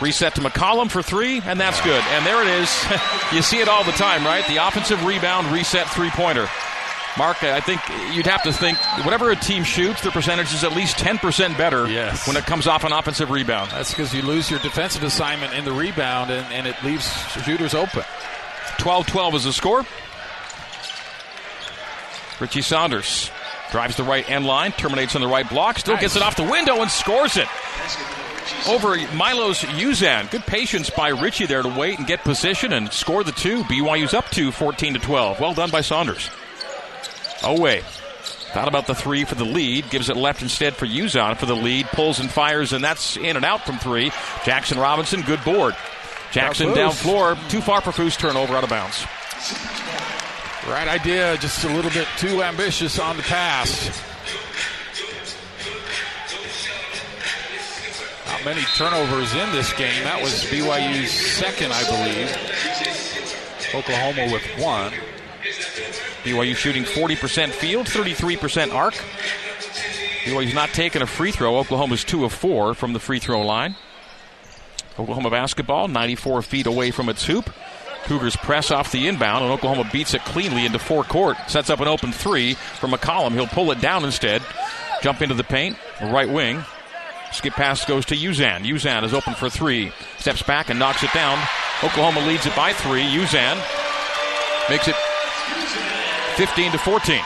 Reset 0.00 0.34
to 0.34 0.40
McCollum 0.40 0.90
for 0.90 1.02
three, 1.02 1.40
and 1.44 1.58
that's 1.58 1.80
good. 1.82 2.02
And 2.02 2.26
there 2.26 2.42
it 2.42 2.48
is. 2.48 2.84
you 3.32 3.42
see 3.42 3.60
it 3.60 3.68
all 3.68 3.84
the 3.84 3.92
time, 3.92 4.24
right? 4.24 4.46
The 4.48 4.66
offensive 4.66 5.04
rebound, 5.04 5.46
reset 5.48 5.88
three 5.88 6.10
pointer. 6.10 6.48
Mark, 7.16 7.44
I 7.44 7.60
think 7.60 7.80
you'd 8.12 8.26
have 8.26 8.42
to 8.42 8.52
think 8.52 8.76
whatever 9.04 9.30
a 9.30 9.36
team 9.36 9.62
shoots, 9.62 10.02
their 10.02 10.10
percentage 10.10 10.52
is 10.52 10.64
at 10.64 10.74
least 10.74 10.96
10% 10.96 11.56
better 11.56 11.86
yes. 11.86 12.26
when 12.26 12.36
it 12.36 12.44
comes 12.44 12.66
off 12.66 12.82
an 12.82 12.90
offensive 12.90 13.30
rebound. 13.30 13.70
That's 13.70 13.90
because 13.90 14.12
you 14.12 14.22
lose 14.22 14.50
your 14.50 14.58
defensive 14.58 15.04
assignment 15.04 15.54
in 15.54 15.64
the 15.64 15.72
rebound, 15.72 16.32
and, 16.32 16.52
and 16.52 16.66
it 16.66 16.74
leaves 16.82 17.06
shooters 17.44 17.72
open. 17.72 18.02
12 18.78 19.06
12 19.06 19.34
is 19.36 19.44
the 19.44 19.52
score. 19.52 19.86
Richie 22.40 22.62
Saunders 22.62 23.30
drives 23.70 23.96
the 23.96 24.04
right 24.04 24.28
end 24.28 24.46
line, 24.46 24.72
terminates 24.72 25.14
on 25.14 25.20
the 25.22 25.28
right 25.28 25.48
block, 25.48 25.78
still 25.78 25.94
nice. 25.94 26.02
gets 26.02 26.16
it 26.16 26.22
off 26.22 26.36
the 26.36 26.42
window 26.44 26.80
and 26.80 26.90
scores 26.90 27.36
it. 27.36 27.48
Over 28.68 28.96
Milos 29.14 29.62
Uzan. 29.62 30.30
Good 30.30 30.44
patience 30.46 30.90
by 30.90 31.08
Richie 31.08 31.46
there 31.46 31.62
to 31.62 31.68
wait 31.68 31.98
and 31.98 32.06
get 32.06 32.22
position 32.24 32.72
and 32.72 32.92
score 32.92 33.24
the 33.24 33.32
two. 33.32 33.62
BYU's 33.64 34.12
up 34.14 34.28
to 34.30 34.52
14 34.52 34.94
to 34.94 35.00
12. 35.00 35.40
Well 35.40 35.54
done 35.54 35.70
by 35.70 35.80
Saunders. 35.80 36.28
Oweh. 37.40 37.82
Thought 38.52 38.68
about 38.68 38.86
the 38.86 38.94
three 38.94 39.24
for 39.24 39.34
the 39.34 39.44
lead, 39.44 39.90
gives 39.90 40.08
it 40.08 40.16
left 40.16 40.40
instead 40.40 40.76
for 40.76 40.86
Uzan 40.86 41.36
for 41.36 41.46
the 41.46 41.56
lead, 41.56 41.86
pulls 41.86 42.20
and 42.20 42.30
fires, 42.30 42.72
and 42.72 42.84
that's 42.84 43.16
in 43.16 43.36
and 43.36 43.44
out 43.44 43.66
from 43.66 43.78
three. 43.78 44.10
Jaxson 44.44 44.80
Robinson, 44.80 45.22
good 45.22 45.42
board. 45.42 45.74
Jaxson 46.30 46.74
down 46.74 46.92
floor, 46.92 47.36
too 47.48 47.60
far 47.60 47.80
for 47.80 47.90
Foose, 47.90 48.16
turnover 48.16 48.54
out 48.56 48.62
of 48.62 48.70
bounds. 48.70 49.04
Right 50.66 50.88
idea, 50.88 51.36
just 51.36 51.62
a 51.64 51.68
little 51.68 51.90
bit 51.90 52.08
too 52.16 52.42
ambitious 52.42 52.98
on 52.98 53.18
the 53.18 53.22
pass. 53.22 53.88
Not 58.26 58.44
many 58.46 58.62
turnovers 58.74 59.34
in 59.34 59.52
this 59.52 59.72
game. 59.74 60.04
That 60.04 60.22
was 60.22 60.32
BYU's 60.44 61.10
second, 61.10 61.70
I 61.70 61.84
believe. 61.84 62.30
Oklahoma 63.74 64.32
with 64.32 64.42
one. 64.58 64.92
BYU 66.24 66.56
shooting 66.56 66.84
40% 66.84 67.50
field, 67.50 67.86
33% 67.86 68.72
arc. 68.72 68.94
BYU's 70.24 70.54
not 70.54 70.70
taking 70.70 71.02
a 71.02 71.06
free 71.06 71.30
throw. 71.30 71.58
Oklahoma's 71.58 72.04
2 72.04 72.24
of 72.24 72.32
4 72.32 72.72
from 72.72 72.94
the 72.94 73.00
free 73.00 73.18
throw 73.18 73.42
line. 73.42 73.76
Oklahoma 74.98 75.28
basketball, 75.28 75.88
94 75.88 76.40
feet 76.40 76.66
away 76.66 76.90
from 76.90 77.10
its 77.10 77.26
hoop. 77.26 77.50
Cougars 78.04 78.36
press 78.36 78.70
off 78.70 78.92
the 78.92 79.08
inbound, 79.08 79.44
and 79.44 79.52
Oklahoma 79.52 79.88
beats 79.92 80.14
it 80.14 80.24
cleanly 80.24 80.66
into 80.66 80.78
four 80.78 81.04
court. 81.04 81.36
Sets 81.48 81.70
up 81.70 81.80
an 81.80 81.88
open 81.88 82.12
three 82.12 82.54
for 82.54 82.86
McCollum. 82.86 83.32
He'll 83.32 83.46
pull 83.46 83.70
it 83.70 83.80
down 83.80 84.04
instead. 84.04 84.42
Jump 85.02 85.22
into 85.22 85.34
the 85.34 85.44
paint, 85.44 85.76
right 86.02 86.28
wing. 86.28 86.64
Skip 87.32 87.54
pass 87.54 87.84
goes 87.84 88.04
to 88.06 88.14
Uzan. 88.14 88.64
Uzan 88.64 89.02
is 89.04 89.12
open 89.12 89.34
for 89.34 89.50
three. 89.50 89.92
Steps 90.18 90.42
back 90.42 90.70
and 90.70 90.78
knocks 90.78 91.02
it 91.02 91.12
down. 91.12 91.38
Oklahoma 91.82 92.26
leads 92.26 92.46
it 92.46 92.54
by 92.54 92.72
three. 92.72 93.02
Uzan 93.02 93.56
makes 94.70 94.86
it 94.86 94.94
15 96.36 96.72
to 96.72 96.78
14. 96.78 97.20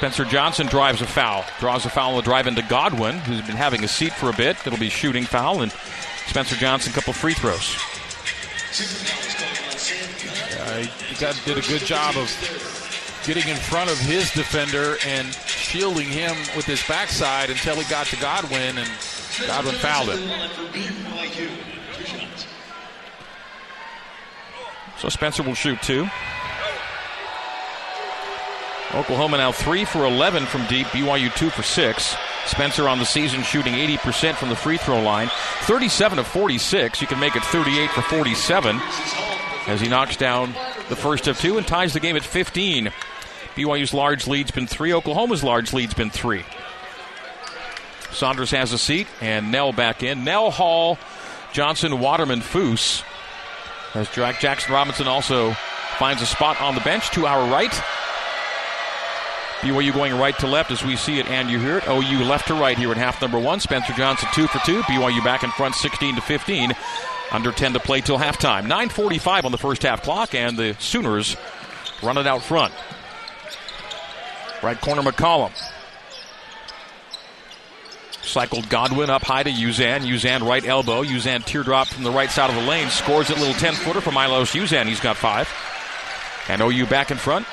Spencer 0.00 0.24
Johnson 0.24 0.66
drives 0.66 1.02
a 1.02 1.06
foul, 1.06 1.44
draws 1.58 1.84
a 1.84 1.90
foul, 1.90 2.14
will 2.14 2.22
drive 2.22 2.46
into 2.46 2.62
Godwin, 2.62 3.18
who's 3.18 3.42
been 3.42 3.54
having 3.54 3.84
a 3.84 3.86
seat 3.86 4.14
for 4.14 4.30
a 4.30 4.32
bit. 4.32 4.56
It'll 4.66 4.78
be 4.78 4.88
shooting 4.88 5.24
foul, 5.24 5.60
and 5.60 5.70
Spencer 6.26 6.56
Johnson, 6.56 6.90
a 6.90 6.94
couple 6.94 7.12
free 7.12 7.34
throws. 7.34 7.76
Uh, 10.58 10.86
he 11.06 11.20
got, 11.20 11.38
did 11.44 11.58
a 11.58 11.68
good 11.68 11.82
job 11.82 12.16
of 12.16 12.30
getting 13.26 13.46
in 13.46 13.58
front 13.58 13.90
of 13.90 13.98
his 13.98 14.32
defender 14.32 14.96
and 15.06 15.34
shielding 15.34 16.08
him 16.08 16.34
with 16.56 16.64
his 16.64 16.82
backside 16.88 17.50
until 17.50 17.74
he 17.74 17.84
got 17.90 18.06
to 18.06 18.16
Godwin, 18.16 18.78
and 18.78 18.90
Godwin 19.46 19.74
fouled 19.74 20.08
him. 20.08 20.30
So 24.96 25.10
Spencer 25.10 25.42
will 25.42 25.52
shoot 25.52 25.82
two. 25.82 26.08
Oklahoma 28.94 29.36
now 29.36 29.52
3 29.52 29.84
for 29.84 30.04
11 30.04 30.46
from 30.46 30.66
deep, 30.66 30.86
BYU 30.88 31.34
2 31.36 31.50
for 31.50 31.62
6. 31.62 32.16
Spencer 32.46 32.88
on 32.88 32.98
the 32.98 33.04
season 33.04 33.42
shooting 33.42 33.74
80% 33.74 34.34
from 34.34 34.48
the 34.48 34.56
free 34.56 34.78
throw 34.78 35.00
line. 35.00 35.30
37 35.60 36.18
of 36.18 36.26
46. 36.26 37.00
You 37.00 37.06
can 37.06 37.20
make 37.20 37.36
it 37.36 37.44
38 37.44 37.90
for 37.90 38.02
47 38.02 38.80
as 39.68 39.80
he 39.80 39.88
knocks 39.88 40.16
down 40.16 40.54
the 40.88 40.96
first 40.96 41.28
of 41.28 41.38
two 41.38 41.56
and 41.56 41.66
ties 41.66 41.92
the 41.92 42.00
game 42.00 42.16
at 42.16 42.24
15. 42.24 42.90
BYU's 43.54 43.94
large 43.94 44.26
lead's 44.26 44.50
been 44.50 44.66
three. 44.66 44.92
Oklahoma's 44.92 45.44
large 45.44 45.72
lead's 45.72 45.94
been 45.94 46.10
three. 46.10 46.44
Saunders 48.10 48.50
has 48.50 48.72
a 48.72 48.78
seat 48.78 49.06
and 49.20 49.52
Knell 49.52 49.72
back 49.72 50.02
in. 50.02 50.24
Knell 50.24 50.50
Hall, 50.50 50.98
Johnson, 51.52 52.00
Waterman, 52.00 52.40
Foose. 52.40 53.04
As 53.94 54.08
Jaxson 54.08 54.70
Robinson 54.70 55.06
also 55.06 55.52
finds 55.98 56.22
a 56.22 56.26
spot 56.26 56.60
on 56.60 56.74
the 56.74 56.80
bench 56.80 57.10
to 57.10 57.26
our 57.26 57.48
right. 57.52 57.72
BYU 59.60 59.92
going 59.92 60.16
right 60.18 60.38
to 60.38 60.46
left 60.46 60.70
as 60.70 60.82
we 60.82 60.96
see 60.96 61.18
it 61.18 61.26
and 61.28 61.50
you 61.50 61.58
hear 61.58 61.78
it. 61.78 61.88
OU 61.88 62.24
left 62.24 62.48
to 62.48 62.54
right 62.54 62.78
here 62.78 62.90
in 62.92 62.96
half 62.96 63.20
number 63.20 63.38
one. 63.38 63.60
Spencer 63.60 63.92
Johnson 63.92 64.28
two 64.32 64.46
for 64.46 64.58
two. 64.60 64.80
BYU 64.82 65.22
back 65.22 65.42
in 65.42 65.50
front 65.50 65.74
16 65.74 66.14
to 66.14 66.20
15. 66.20 66.72
Under 67.30 67.52
10 67.52 67.74
to 67.74 67.80
play 67.80 68.00
till 68.00 68.18
halftime. 68.18 68.66
9.45 68.66 69.44
on 69.44 69.52
the 69.52 69.58
first 69.58 69.82
half 69.82 70.02
clock, 70.02 70.34
and 70.34 70.56
the 70.56 70.74
Sooners 70.80 71.36
run 72.02 72.18
it 72.18 72.26
out 72.26 72.42
front. 72.42 72.72
Right 74.62 74.80
corner 74.80 75.02
McCollum. 75.02 75.52
Cycled 78.22 78.68
Godwin 78.68 79.10
up 79.10 79.22
high 79.22 79.42
to 79.42 79.50
Uzan. 79.50 80.00
Uzan 80.00 80.46
right 80.46 80.64
elbow. 80.64 81.04
Uzan 81.04 81.44
teardrop 81.44 81.88
from 81.88 82.04
the 82.04 82.10
right 82.10 82.30
side 82.30 82.50
of 82.50 82.56
the 82.56 82.62
lane. 82.62 82.88
Scores 82.88 83.30
a 83.30 83.34
little 83.34 83.54
10 83.54 83.74
footer 83.74 84.00
for 84.00 84.12
Milos 84.12 84.52
Uzan. 84.52 84.86
He's 84.86 85.00
got 85.00 85.16
five. 85.16 85.48
And 86.48 86.60
OU 86.60 86.86
back 86.86 87.10
in 87.10 87.16
front. 87.16 87.46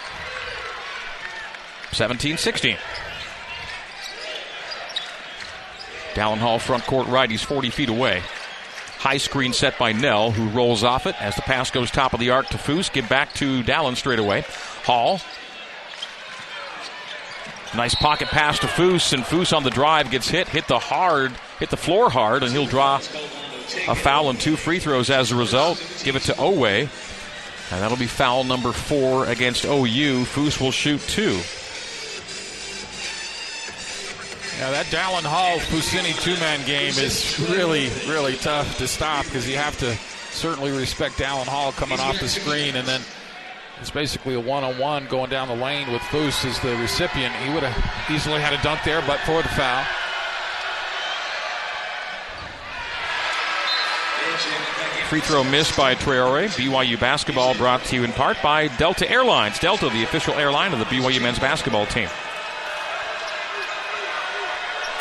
17 1.92 2.38
16. 2.38 2.78
Dallin 6.14 6.38
Hall 6.40 6.58
front 6.58 6.84
court 6.86 7.08
right. 7.08 7.30
He's 7.30 7.44
40 7.44 7.70
feet 7.70 7.90
away. 7.90 8.24
High 8.98 9.18
screen 9.18 9.54
set 9.54 9.78
by 9.78 9.92
Knell, 9.92 10.32
who 10.32 10.50
rolls 10.50 10.84
off 10.84 11.06
it 11.06 11.20
as 11.22 11.36
the 11.36 11.44
pass 11.44 11.70
goes 11.70 11.92
top 11.92 12.14
of 12.14 12.20
the 12.20 12.32
arc 12.32 12.48
to 12.50 12.58
Foose. 12.58 12.92
Give 12.92 13.08
back 13.08 13.34
to 13.36 13.62
Dallin 13.62 13.96
straight 13.96 14.18
away. 14.18 14.44
Hall. 14.84 15.22
Nice 17.76 17.94
pocket 17.94 18.30
pass 18.30 18.58
to 18.60 18.68
Foose, 18.68 19.14
and 19.14 19.24
Foose 19.24 19.56
on 19.56 19.64
the 19.64 19.70
drive 19.70 20.10
gets 20.10 20.28
hit, 20.28 20.48
hit 20.48 20.68
the 20.68 20.80
hard, 20.80 21.34
hit 21.60 21.70
the 21.70 21.78
floor 21.78 22.10
hard, 22.10 22.42
and 22.42 22.52
he'll 22.52 22.66
draw 22.66 22.96
a 22.96 23.96
foul 23.96 24.30
and 24.30 24.40
two 24.40 24.56
free 24.56 24.80
throws 24.80 25.12
as 25.12 25.32
a 25.32 25.36
result. 25.36 25.78
Give 26.04 26.16
it 26.16 26.24
to 26.24 26.34
Oweh, 26.34 26.82
and 26.82 27.82
that'll 27.84 27.98
be 27.98 28.08
foul 28.08 28.44
number 28.46 28.72
four 28.72 29.28
against 29.28 29.66
OU. 29.66 30.26
Foose 30.26 30.60
will 30.60 30.72
shoot 30.72 31.02
two. 31.02 31.40
Yeah, 34.58 34.72
that 34.72 34.88
Dallin 34.88 35.22
Hall 35.24 35.60
Fousseyni 35.60 36.20
two 36.20 36.34
man 36.40 36.66
game 36.66 36.94
is 36.98 37.40
really, 37.52 37.90
really 38.08 38.36
tough 38.38 38.80
to 38.80 38.88
stop 38.88 39.26
because 39.26 39.48
you 39.48 39.56
have 39.56 39.78
to 39.80 39.94
certainly 40.32 40.72
respect 40.72 41.18
Dallin 41.18 41.46
Hall 41.46 41.72
coming 41.72 42.00
off 42.00 42.20
the 42.20 42.28
screen 42.28 42.76
and 42.76 42.88
then 42.88 43.02
it's 43.80 43.92
basically 43.92 44.34
a 44.34 44.40
one 44.40 44.64
on 44.64 44.80
one 44.80 45.06
going 45.06 45.30
down 45.30 45.48
the 45.48 45.56
lane 45.56 45.92
with 45.92 46.02
Foose 46.04 46.44
as 46.46 46.60
the 46.62 46.76
recipient. 46.78 47.36
He 47.36 47.54
would 47.54 47.62
have 47.62 48.10
easily 48.12 48.42
had 48.42 48.54
a 48.54 48.62
dunk 48.64 48.80
there, 48.84 49.04
but 49.06 49.20
for 49.20 49.44
the 49.44 49.50
foul. 49.50 49.86
Free 55.10 55.22
throw 55.22 55.44
missed 55.44 55.78
by 55.78 55.94
Traore. 55.96 56.48
BYU 56.58 57.00
basketball 57.00 57.54
brought 57.56 57.84
to 57.86 57.96
you 57.96 58.04
in 58.04 58.12
part 58.12 58.38
by 58.42 58.68
Delta 58.76 59.10
Airlines. 59.10 59.60
Delta, 59.60 59.88
the 59.90 60.04
official 60.04 60.34
airline 60.34 60.74
of 60.74 60.80
the 60.80 60.86
BYU 60.86 61.22
men's 61.22 61.40
basketball 61.40 61.86
team. 61.86 62.10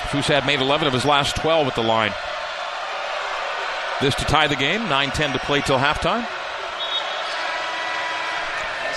Foussad 0.07 0.47
made 0.47 0.61
11 0.61 0.87
of 0.87 0.95
his 0.95 1.05
last 1.05 1.37
12 1.37 1.69
at 1.69 1.75
the 1.75 1.83
line. 1.83 2.13
This 4.01 4.15
to 4.17 4.25
tie 4.25 4.47
the 4.47 4.57
game. 4.57 4.89
9 4.89 5.11
10 5.11 5.33
to 5.33 5.39
play 5.41 5.61
till 5.61 5.79
halftime. 5.79 6.27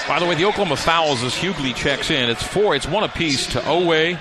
By 0.08 0.18
the 0.20 0.26
way, 0.26 0.34
the 0.34 0.46
Oklahoma 0.46 0.76
fouls 0.76 1.22
as 1.22 1.36
Hugley 1.36 1.76
checks 1.76 2.10
in. 2.10 2.32
It's 2.32 2.42
four. 2.42 2.76
It's 2.76 2.88
one 2.88 3.04
apiece 3.04 3.46
to 3.54 3.60
Oweh, 3.60 4.20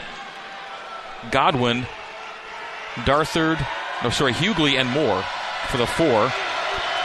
Godwin, 1.31 1.87
Darthard, 3.07 3.59
no, 4.05 4.11
sorry, 4.11 4.33
Hugley 4.33 4.79
and 4.79 4.89
Moore 4.91 5.25
for 5.69 5.79
the 5.79 5.87
four. 5.87 6.31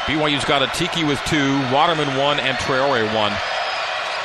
BYU's 0.06 0.44
got 0.44 0.62
a 0.62 0.68
Tiki 0.78 1.06
with 1.06 1.20
two, 1.26 1.54
Waterman 1.72 2.18
one, 2.18 2.42
and 2.42 2.58
Traore 2.58 3.06
one. 3.16 3.32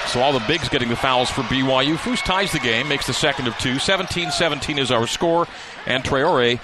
So 0.09 0.21
all 0.23 0.33
the 0.33 0.45
bigs 0.47 0.71
getting 0.71 0.89
the 0.89 0.97
fouls 0.97 1.29
for 1.29 1.43
BYU. 1.43 1.97
Foose 1.97 2.25
ties 2.25 2.51
the 2.53 2.59
game, 2.59 2.89
makes 2.89 3.07
the 3.07 3.13
second 3.13 3.47
of 3.47 3.57
two. 3.59 3.79
17 3.79 4.31
17 4.31 4.79
is 4.79 4.91
our 4.91 5.07
score, 5.07 5.47
and 5.87 6.03
Traore 6.03 6.59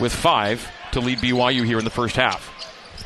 with 0.00 0.14
five 0.14 0.66
to 0.92 1.00
lead 1.00 1.18
BYU 1.18 1.66
here 1.66 1.78
in 1.78 1.84
the 1.84 1.90
first 1.90 2.16
half. 2.16 2.52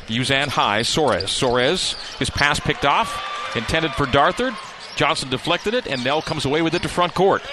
Uzan 0.07 0.47
high, 0.47 0.81
Soares. 0.81 1.25
Soares, 1.25 2.17
his 2.17 2.29
pass 2.29 2.61
picked 2.61 2.85
off, 2.85 3.55
intended 3.55 3.91
for 3.91 4.05
Darthard. 4.05 4.55
Johnson 4.95 5.29
deflected 5.29 5.73
it, 5.73 5.85
and 5.85 6.01
Knell 6.01 6.21
comes 6.21 6.45
away 6.45 6.61
with 6.61 6.73
it 6.73 6.81
to 6.83 6.89
front 6.89 7.13
court. 7.13 7.43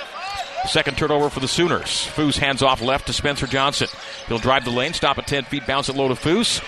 Second 0.67 0.99
turnover 0.99 1.31
for 1.31 1.41
the 1.41 1.49
Sooners. 1.49 2.07
Foose 2.07 2.39
hands 2.39 2.63
off 2.63 2.81
left 2.81 3.07
to 3.07 3.13
Spencer 3.13 3.47
Johnson. 3.47 3.89
He'll 4.27 4.39
drive 4.39 4.65
the 4.65 4.71
lane, 4.71 4.93
stop 4.93 5.19
at 5.19 5.27
10 5.27 5.45
feet, 5.45 5.67
bounce 5.67 5.89
it 5.89 5.97
low 5.97 6.09
to 6.09 6.15
Foose. 6.15 6.63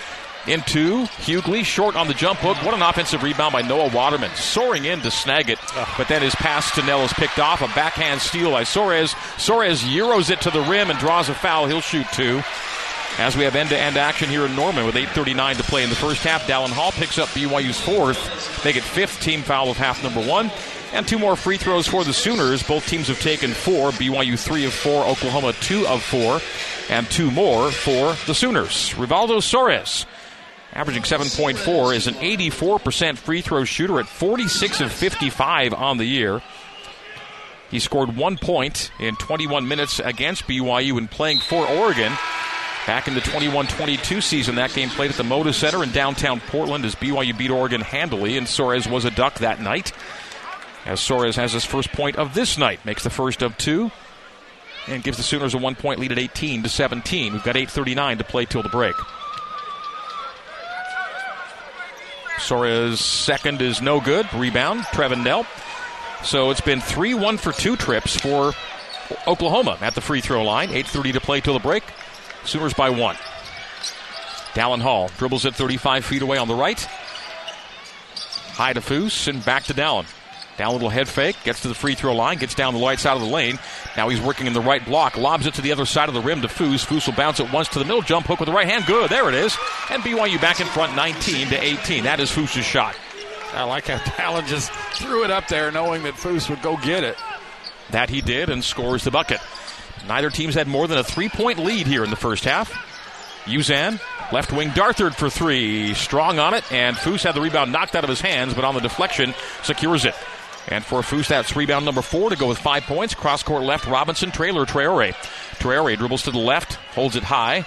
Into 0.46 1.05
Hugley, 1.05 1.64
short 1.64 1.96
on 1.96 2.09
the 2.09 2.14
jump 2.14 2.38
hook. 2.40 2.57
What 2.64 2.74
an 2.74 2.83
offensive 2.83 3.22
rebound 3.22 3.53
by 3.53 3.62
Noah 3.62 3.90
Waterman. 3.94 4.31
Soaring 4.35 4.87
in 4.87 5.00
to 5.00 5.11
snag 5.11 5.50
it, 5.50 5.59
but 5.98 6.09
then 6.09 6.22
his 6.22 6.35
pass 6.35 6.74
to 6.74 6.83
Knell 6.83 7.05
is 7.05 7.12
picked 7.12 7.38
off. 7.38 7.61
A 7.61 7.66
backhand 7.68 8.20
steal 8.20 8.50
by 8.50 8.62
Soares. 8.62 9.14
Soares 9.37 9.83
Euros 9.83 10.31
it 10.31 10.40
to 10.42 10.50
the 10.50 10.62
rim 10.62 10.90
and 10.90 10.98
draws 10.98 11.29
a 11.29 11.35
foul. 11.35 11.66
He'll 11.66 11.81
shoot 11.83 12.07
two. 12.12 12.42
As 13.18 13.37
we 13.37 13.44
have 13.44 13.55
end-to-end 13.55 13.98
action 13.98 14.31
here 14.31 14.46
in 14.46 14.57
Norman 14.57 14.87
with 14.87 14.94
8.39 14.94 15.59
to 15.59 15.62
play 15.64 15.83
in 15.83 15.90
the 15.90 15.96
first 15.96 16.22
half, 16.22 16.46
Dallin 16.46 16.70
Hall 16.70 16.92
picks 16.92 17.18
up 17.18 17.29
BYU's 17.31 17.79
fourth, 17.79 18.64
make 18.64 18.76
it 18.76 18.83
fifth 18.83 19.20
team 19.20 19.42
foul 19.42 19.70
of 19.70 19.76
half 19.76 20.03
number 20.03 20.26
one. 20.26 20.50
And 20.92 21.07
two 21.07 21.18
more 21.18 21.37
free 21.37 21.57
throws 21.59 21.87
for 21.87 22.03
the 22.03 22.12
Sooners. 22.12 22.62
Both 22.62 22.88
teams 22.88 23.09
have 23.09 23.20
taken 23.20 23.53
four. 23.53 23.90
BYU 23.90 24.38
three 24.38 24.64
of 24.64 24.72
four, 24.72 25.05
Oklahoma 25.05 25.53
two 25.61 25.87
of 25.87 26.03
four, 26.03 26.40
and 26.88 27.09
two 27.11 27.31
more 27.31 27.70
for 27.70 28.14
the 28.26 28.35
Sooners. 28.35 28.94
Rivaldo 28.94 29.38
Soares, 29.38 30.05
averaging 30.72 31.02
7.4, 31.02 31.94
is 31.94 32.06
an 32.06 32.14
84% 32.14 33.18
free 33.18 33.40
throw 33.40 33.64
shooter 33.64 33.98
at 34.00 34.06
46 34.06 34.80
of 34.80 34.92
55 34.92 35.74
on 35.74 35.98
the 35.98 36.04
year. 36.04 36.42
He 37.70 37.78
scored 37.78 38.16
one 38.16 38.37
point 38.37 38.90
in 38.98 39.14
21 39.16 39.66
minutes 39.68 40.00
against 40.00 40.46
BYU 40.46 40.98
in 40.98 41.09
playing 41.09 41.38
for 41.38 41.66
Oregon. 41.66 42.12
Back 42.87 43.06
in 43.06 43.14
the 43.14 43.20
21 43.20 43.66
22 43.66 44.20
season, 44.20 44.56
that 44.56 44.72
game 44.72 44.88
played 44.88 45.11
at 45.11 45.16
the 45.16 45.22
Moda 45.22 45.54
Center 45.54 45.85
in 45.85 45.92
downtown 45.92 46.40
Portland 46.40 46.85
as 46.85 46.94
BYU 46.94 47.37
beat 47.37 47.50
Oregon 47.50 47.80
handily, 47.80 48.37
and 48.37 48.46
Soares 48.46 48.90
was 48.90 49.04
a 49.04 49.11
duck 49.11 49.35
that 49.38 49.61
night. 49.61 49.92
As 50.87 50.98
Soares 50.98 51.37
has 51.37 51.52
his 51.52 51.64
first 51.64 51.92
point 51.92 52.16
of 52.16 52.35
this 52.35 52.56
night, 52.59 52.85
makes 52.85 53.04
the 53.04 53.11
first 53.11 53.42
of 53.42 53.56
two, 53.59 53.90
and 54.88 55.04
gives 55.04 55.18
the 55.18 55.22
Sooners 55.22 55.54
a 55.54 55.59
one 55.59 55.74
point 55.74 56.00
lead 56.00 56.11
at 56.11 56.18
18 56.18 56.62
to 56.62 56.68
17. 56.68 57.35
We've 57.35 57.44
got 57.44 57.54
8.39 57.54 58.18
to 58.18 58.24
play 58.24 58.46
till 58.46 58.62
the 58.62 58.68
break. 58.70 58.96
Soares' 62.40 62.98
second 62.98 63.62
is 63.62 63.81
no 63.81 64.00
good. 64.00 64.33
Rebound, 64.35 64.81
Trevin 64.87 65.22
Knell. 65.22 65.46
So 66.24 66.50
it's 66.50 66.61
been 66.61 66.81
3 66.81 67.14
1 67.14 67.38
for 67.38 67.53
two 67.53 67.76
trips 67.76 68.16
for 68.16 68.53
Oklahoma 69.26 69.79
at 69.81 69.94
the 69.94 70.00
free 70.00 70.20
throw 70.20 70.42
line. 70.42 70.68
8.30 70.68 71.12
to 71.14 71.20
play 71.20 71.40
till 71.40 71.55
the 71.55 71.61
break. 71.61 71.85
Sooners 72.44 72.74
by 72.74 72.90
one. 72.90 73.16
Dallin 74.55 74.81
Hall 74.81 75.11
dribbles 75.18 75.44
it 75.44 75.55
35 75.55 76.05
feet 76.05 76.22
away 76.22 76.38
on 76.38 76.48
the 76.48 76.55
right. 76.55 76.81
High 78.53 78.72
to 78.72 78.81
Foose 78.81 79.29
and 79.29 79.44
back 79.44 79.64
to 79.64 79.74
Dallin. 79.74 80.07
Down 80.61 80.68
a 80.68 80.73
little 80.73 80.90
head 80.90 81.09
fake, 81.09 81.37
gets 81.42 81.62
to 81.62 81.68
the 81.68 81.75
free 81.75 81.94
throw 81.94 82.14
line, 82.14 82.37
gets 82.37 82.55
down 82.55 82.75
the 82.75 82.85
right 82.85 83.01
side 83.01 83.16
of 83.16 83.23
the 83.23 83.29
lane. 83.29 83.59
Now 83.96 84.11
he's 84.11 84.20
working 84.20 84.46
in 84.46 84.53
the 84.53 84.61
right 84.61 84.85
block, 84.85 85.16
lobs 85.16 85.46
it 85.46 85.55
to 85.55 85.62
the 85.62 85.73
other 85.73 85.87
side 85.87 86.11
of 86.11 86.14
the 86.14 86.20
rim 86.20 86.42
to 86.42 86.49
Foose. 86.49 86.85
Foose 86.85 87.07
will 87.07 87.14
bounce 87.14 87.40
it 87.40 87.51
once 87.51 87.68
to 87.68 87.79
the 87.79 87.87
middle, 87.87 88.03
jump 88.03 88.27
hook 88.27 88.40
with 88.40 88.46
the 88.46 88.53
right 88.53 88.68
hand. 88.68 88.85
Good, 88.85 89.09
there 89.09 89.27
it 89.31 89.35
is. 89.35 89.57
And 89.88 90.03
BYU 90.03 90.38
back 90.38 90.61
in 90.61 90.66
front 90.66 90.94
19 90.94 91.49
to 91.49 91.64
18. 91.64 92.05
That 92.05 92.20
is 92.20 92.31
Foose's 92.31 92.66
shot. 92.66 92.94
I 93.55 93.62
like 93.62 93.87
how 93.87 93.96
Dallin 94.16 94.46
just 94.49 94.70
threw 94.96 95.25
it 95.25 95.31
up 95.31 95.49
there 95.49 95.73
knowing 95.73 96.03
that 96.03 96.12
Foose 96.12 96.51
would 96.51 96.61
go 96.61 96.77
get 96.77 97.05
it. 97.05 97.16
That 97.92 98.11
he 98.11 98.20
did 98.20 98.51
and 98.51 98.62
scores 98.62 99.03
the 99.03 99.11
bucket. 99.11 99.40
Neither 100.07 100.29
team's 100.29 100.57
had 100.57 100.68
more 100.68 100.87
than 100.87 100.99
a 100.99 101.05
three 101.05 101.31
point 101.31 101.59
lead 101.59 101.87
here 101.87 102.05
in 102.05 102.11
the 102.11 102.16
first 102.16 102.44
half. 102.44 102.70
Uzan, 103.46 103.99
left 104.31 104.53
wing 104.53 104.68
Darthard 104.68 105.14
for 105.14 105.31
three. 105.31 105.94
Strong 105.94 106.38
on 106.38 106.53
it, 106.53 106.70
and 106.70 106.99
Foose 106.99 107.23
had 107.23 107.35
the 107.35 107.40
rebound 107.40 107.73
knocked 107.73 107.96
out 107.96 108.05
of 108.05 108.11
his 108.11 108.20
hands, 108.20 108.53
but 108.53 108.64
on 108.64 108.75
the 108.75 108.83
deflection, 108.83 109.33
secures 109.62 110.05
it. 110.05 110.14
And 110.68 110.85
for 110.85 111.01
Foose, 111.01 111.29
that's 111.29 111.57
rebound 111.57 111.85
number 111.85 112.03
four 112.03 112.31
to 112.31 112.37
go 112.37 112.49
with 112.49 112.59
five 112.59 112.85
points. 112.85 113.14
Cross 113.14 113.42
court 113.44 113.62
left, 113.62 113.87
Robinson, 113.87 114.31
trailer, 114.31 114.66
Traore. 114.66 115.14
Traore 115.59 115.96
dribbles 115.96 116.23
to 116.23 116.31
the 116.31 116.38
left, 116.38 116.75
holds 116.94 117.16
it 117.16 117.25
high. 117.25 117.66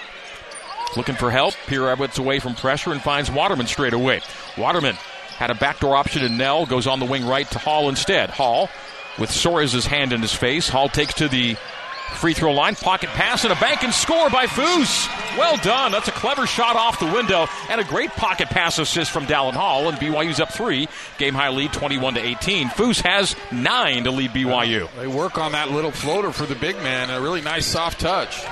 Looking 0.95 1.15
for 1.15 1.31
help. 1.31 1.55
Pierre 1.67 1.89
Edwards 1.89 2.19
away 2.19 2.39
from 2.39 2.55
pressure 2.55 2.91
and 2.91 3.01
finds 3.01 3.31
Waterman 3.31 3.67
straight 3.67 3.93
away. 3.93 4.21
Waterman 4.57 4.95
had 5.37 5.49
a 5.49 5.55
backdoor 5.55 5.95
option 5.95 6.23
in 6.23 6.37
Knell, 6.37 6.65
goes 6.65 6.85
on 6.85 6.99
the 6.99 7.05
wing 7.05 7.25
right 7.25 7.49
to 7.51 7.59
Hall 7.59 7.89
instead. 7.89 8.29
Hall 8.29 8.69
with 9.19 9.29
Soares' 9.29 9.85
hand 9.85 10.13
in 10.13 10.21
his 10.21 10.33
face. 10.33 10.69
Hall 10.69 10.89
takes 10.89 11.15
to 11.15 11.27
the 11.27 11.57
free 12.15 12.33
throw 12.33 12.53
line, 12.53 12.75
pocket 12.75 13.09
pass, 13.09 13.43
and 13.43 13.53
a 13.53 13.59
bank 13.59 13.83
and 13.83 13.93
score 13.93 14.29
by 14.29 14.45
Foose. 14.45 15.07
Well 15.37 15.57
done. 15.57 15.91
That's 15.91 16.07
a 16.07 16.11
clever 16.11 16.45
shot 16.45 16.75
off 16.75 16.99
the 16.99 17.11
window 17.11 17.47
and 17.69 17.81
a 17.81 17.83
great 17.83 18.11
pocket 18.11 18.49
pass 18.49 18.79
assist 18.79 19.11
from 19.11 19.25
Dallin 19.25 19.53
Hall. 19.53 19.89
And 19.89 19.97
BYU's 19.97 20.39
up 20.39 20.53
three. 20.53 20.87
Game 21.17 21.33
high 21.33 21.49
lead 21.49 21.73
21 21.73 22.15
to 22.15 22.25
18. 22.25 22.69
Foose 22.69 23.01
has 23.01 23.35
nine 23.51 24.03
to 24.03 24.11
lead 24.11 24.31
BYU. 24.31 24.89
They 24.95 25.07
work 25.07 25.37
on 25.37 25.53
that 25.53 25.71
little 25.71 25.91
floater 25.91 26.31
for 26.31 26.45
the 26.45 26.55
big 26.55 26.75
man. 26.77 27.09
A 27.09 27.19
really 27.21 27.41
nice 27.41 27.65
soft 27.65 27.99
touch. 27.99 28.43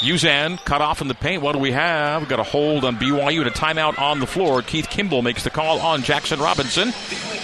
Uzan 0.00 0.62
cut 0.64 0.80
off 0.80 1.00
in 1.00 1.08
the 1.08 1.14
paint. 1.14 1.42
What 1.42 1.52
do 1.52 1.58
we 1.58 1.72
have? 1.72 2.22
We've 2.22 2.28
got 2.28 2.40
a 2.40 2.44
hold 2.44 2.84
on 2.84 2.96
BYU 2.96 3.38
and 3.38 3.46
a 3.46 3.50
timeout 3.50 3.98
on 3.98 4.20
the 4.20 4.26
floor. 4.26 4.62
Keith 4.62 4.88
Kimball 4.90 5.22
makes 5.22 5.44
the 5.44 5.50
call 5.50 5.80
on 5.80 6.02
Jaxson 6.02 6.40
Robinson. 6.40 6.88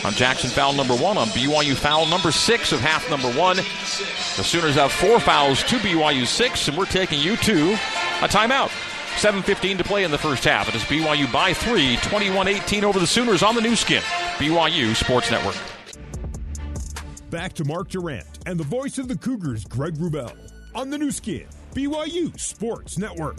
On 0.04 0.12
Jaxson 0.12 0.48
foul 0.50 0.72
number 0.72 0.94
one. 0.94 1.16
On 1.16 1.28
BYU 1.28 1.74
foul 1.74 2.06
number 2.06 2.30
six 2.32 2.72
of 2.72 2.80
half 2.80 3.08
number 3.10 3.30
one. 3.32 3.56
The 3.56 4.44
Sooners 4.44 4.74
have 4.74 4.92
four 4.92 5.20
fouls 5.20 5.62
to 5.64 5.76
BYU 5.76 6.26
six, 6.26 6.68
and 6.68 6.76
we're 6.76 6.86
taking 6.86 7.20
you 7.20 7.36
to 7.36 7.72
a 7.72 8.28
timeout. 8.28 8.70
7.15 9.16 9.78
to 9.78 9.84
play 9.84 10.04
in 10.04 10.10
the 10.10 10.18
first 10.18 10.44
half. 10.44 10.68
It 10.68 10.74
is 10.74 10.82
BYU 10.82 11.30
by 11.32 11.52
three, 11.52 11.96
21 12.02 12.48
18 12.48 12.84
over 12.84 12.98
the 12.98 13.06
Sooners 13.06 13.42
on 13.42 13.54
the 13.54 13.60
Nu 13.60 13.76
Skin, 13.76 14.02
BYU 14.38 14.94
Sports 14.94 15.30
Network. 15.30 15.56
Back 17.28 17.52
to 17.54 17.64
Mark 17.64 17.88
Durrant 17.90 18.26
and 18.46 18.58
the 18.58 18.64
voice 18.64 18.98
of 18.98 19.08
the 19.08 19.16
Cougars, 19.16 19.64
Greg 19.64 19.94
Wrubell, 19.94 20.34
on 20.74 20.90
the 20.90 20.96
Nu 20.98 21.10
Skin, 21.10 21.46
BYU 21.74 22.38
Sports 22.38 22.98
Network. 22.98 23.37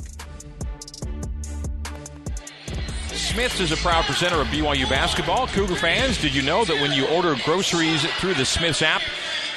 Smith's 3.08 3.60
is 3.60 3.72
a 3.72 3.78
proud 3.78 4.06
presenter 4.06 4.38
of 4.38 4.48
BYU 4.48 4.90
basketball. 4.90 5.48
Cougar 5.48 5.76
fans, 5.76 6.22
did 6.22 6.34
you 6.34 6.42
know 6.42 6.64
that 6.64 6.82
when 6.82 6.92
you 6.94 7.08
order 7.08 7.36
groceries 7.44 8.04
through 8.20 8.34
the 8.36 8.46
Smith's 8.46 8.82
app, 8.82 9.02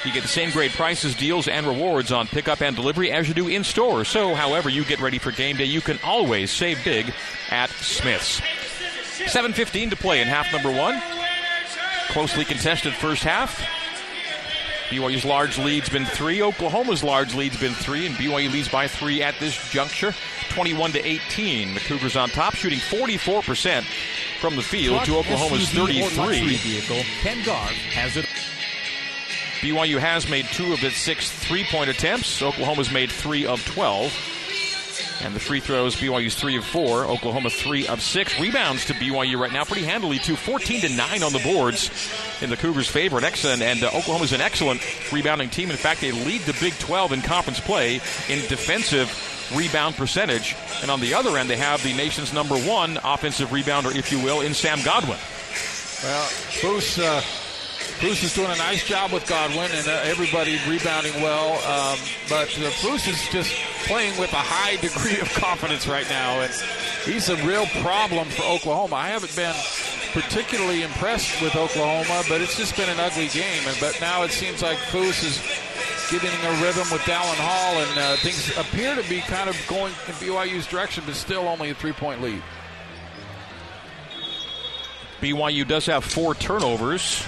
you 0.04 0.12
get 0.12 0.22
the 0.22 0.28
same 0.28 0.50
great 0.50 0.72
prices, 0.72 1.14
deals, 1.14 1.48
and 1.48 1.66
rewards 1.66 2.12
on 2.12 2.26
pickup 2.26 2.60
and 2.60 2.74
delivery 2.74 3.10
as 3.10 3.28
you 3.28 3.34
do 3.34 3.48
in 3.48 3.64
store. 3.64 4.04
So, 4.04 4.34
however 4.34 4.68
you 4.68 4.84
get 4.84 5.00
ready 5.00 5.18
for 5.18 5.30
game 5.30 5.56
day, 5.56 5.64
you 5.64 5.80
can 5.80 5.98
always 6.04 6.50
save 6.50 6.84
big 6.84 7.12
at 7.50 7.70
Smith's. 7.70 8.40
7.15 8.40 9.90
to 9.90 9.96
play 9.96 10.20
in 10.20 10.28
half 10.28 10.52
number 10.52 10.70
one. 10.70 11.00
Closely 12.08 12.44
contested 12.44 12.92
first 12.92 13.22
half. 13.22 13.64
BYU's 14.90 15.24
large 15.24 15.58
lead's 15.58 15.88
been 15.88 16.04
three. 16.04 16.42
Oklahoma's 16.42 17.02
large 17.02 17.34
lead's 17.34 17.58
been 17.58 17.72
three, 17.74 18.06
and 18.06 18.14
BYU 18.16 18.52
leads 18.52 18.68
by 18.68 18.86
three 18.86 19.22
at 19.22 19.34
this 19.40 19.56
juncture, 19.70 20.14
21 20.50 20.92
to 20.92 21.06
18. 21.06 21.74
The 21.74 21.80
Cougars 21.80 22.16
on 22.16 22.28
top, 22.28 22.54
shooting 22.54 22.78
44% 22.78 23.84
from 24.40 24.56
the 24.56 24.62
field 24.62 25.04
to 25.04 25.16
Oklahoma's 25.18 25.70
33. 25.70 26.56
Vehicle. 26.56 27.02
Ken 27.22 27.44
Garff 27.44 27.70
has 27.70 28.16
it. 28.16 28.26
BYU 29.60 29.98
has 29.98 30.28
made 30.28 30.44
two 30.46 30.74
of 30.74 30.84
its 30.84 30.96
six 30.98 31.30
three-point 31.30 31.88
attempts. 31.88 32.42
Oklahoma's 32.42 32.92
made 32.92 33.10
three 33.10 33.46
of 33.46 33.64
12. 33.64 34.12
And 35.22 35.34
the 35.34 35.40
free 35.40 35.60
throws, 35.60 35.96
BYU's 35.96 36.34
three 36.34 36.56
of 36.56 36.64
four, 36.64 37.04
Oklahoma 37.04 37.50
three 37.50 37.86
of 37.86 38.02
six. 38.02 38.38
Rebounds 38.40 38.86
to 38.86 38.94
BYU 38.94 39.38
right 39.38 39.52
now, 39.52 39.64
pretty 39.64 39.84
handily 39.84 40.18
too. 40.18 40.36
14 40.36 40.80
to 40.82 40.88
nine 40.90 41.22
on 41.22 41.32
the 41.32 41.38
boards 41.38 41.90
in 42.42 42.50
the 42.50 42.56
Cougars' 42.56 42.88
favor. 42.88 43.18
An 43.18 43.24
excellent, 43.24 43.62
and 43.62 43.82
uh, 43.82 43.88
Oklahoma's 43.88 44.32
an 44.32 44.40
excellent 44.40 44.80
rebounding 45.12 45.50
team. 45.50 45.70
In 45.70 45.76
fact, 45.76 46.00
they 46.00 46.12
lead 46.12 46.42
the 46.42 46.56
Big 46.60 46.72
12 46.78 47.12
in 47.12 47.22
conference 47.22 47.60
play 47.60 47.96
in 48.28 48.40
defensive 48.48 49.08
rebound 49.54 49.94
percentage. 49.96 50.56
And 50.82 50.90
on 50.90 51.00
the 51.00 51.14
other 51.14 51.38
end, 51.38 51.48
they 51.48 51.56
have 51.56 51.82
the 51.82 51.94
nation's 51.94 52.32
number 52.32 52.56
one 52.56 52.98
offensive 53.04 53.50
rebounder, 53.50 53.94
if 53.94 54.10
you 54.10 54.22
will, 54.22 54.40
in 54.40 54.54
Sam 54.54 54.78
Godwin. 54.84 55.18
Well, 56.02 56.30
Bruce, 56.60 56.98
uh, 56.98 57.22
Bruce 58.00 58.22
is 58.22 58.34
doing 58.34 58.50
a 58.50 58.56
nice 58.56 58.86
job 58.86 59.12
with 59.12 59.26
Godwin 59.28 59.70
and 59.72 59.86
uh, 59.86 60.00
everybody 60.04 60.58
rebounding 60.68 61.14
well. 61.22 61.54
Um, 61.64 61.98
but 62.28 62.48
uh, 62.58 62.70
Bruce 62.82 63.06
is 63.06 63.28
just 63.30 63.54
playing 63.86 64.18
with 64.18 64.32
a 64.32 64.36
high 64.36 64.76
degree 64.76 65.20
of 65.20 65.32
confidence 65.34 65.86
right 65.86 66.08
now, 66.08 66.40
and 66.40 66.52
he's 67.04 67.28
a 67.28 67.36
real 67.46 67.66
problem 67.82 68.28
for 68.28 68.42
Oklahoma. 68.44 68.96
I 68.96 69.08
haven't 69.08 69.34
been 69.36 69.54
particularly 70.12 70.82
impressed 70.82 71.40
with 71.40 71.56
Oklahoma, 71.56 72.22
but 72.28 72.40
it's 72.40 72.56
just 72.56 72.76
been 72.76 72.88
an 72.88 73.00
ugly 73.00 73.28
game. 73.28 73.62
And 73.66 73.76
but 73.80 73.98
now 74.00 74.22
it 74.22 74.32
seems 74.32 74.62
like 74.62 74.78
Foose 74.78 75.24
is 75.24 75.40
getting 76.10 76.30
a 76.30 76.50
rhythm 76.62 76.86
with 76.90 77.02
Dallin 77.02 77.38
Hall, 77.38 77.74
and 77.78 77.98
uh, 77.98 78.16
things 78.16 78.50
appear 78.58 78.94
to 78.94 79.08
be 79.08 79.20
kind 79.20 79.48
of 79.48 79.56
going 79.68 79.94
in 80.06 80.14
BYU's 80.14 80.66
direction, 80.66 81.04
but 81.06 81.14
still 81.14 81.48
only 81.48 81.70
a 81.70 81.74
three-point 81.74 82.20
lead. 82.20 82.42
BYU 85.20 85.66
does 85.66 85.86
have 85.86 86.04
four 86.04 86.34
turnovers 86.34 87.24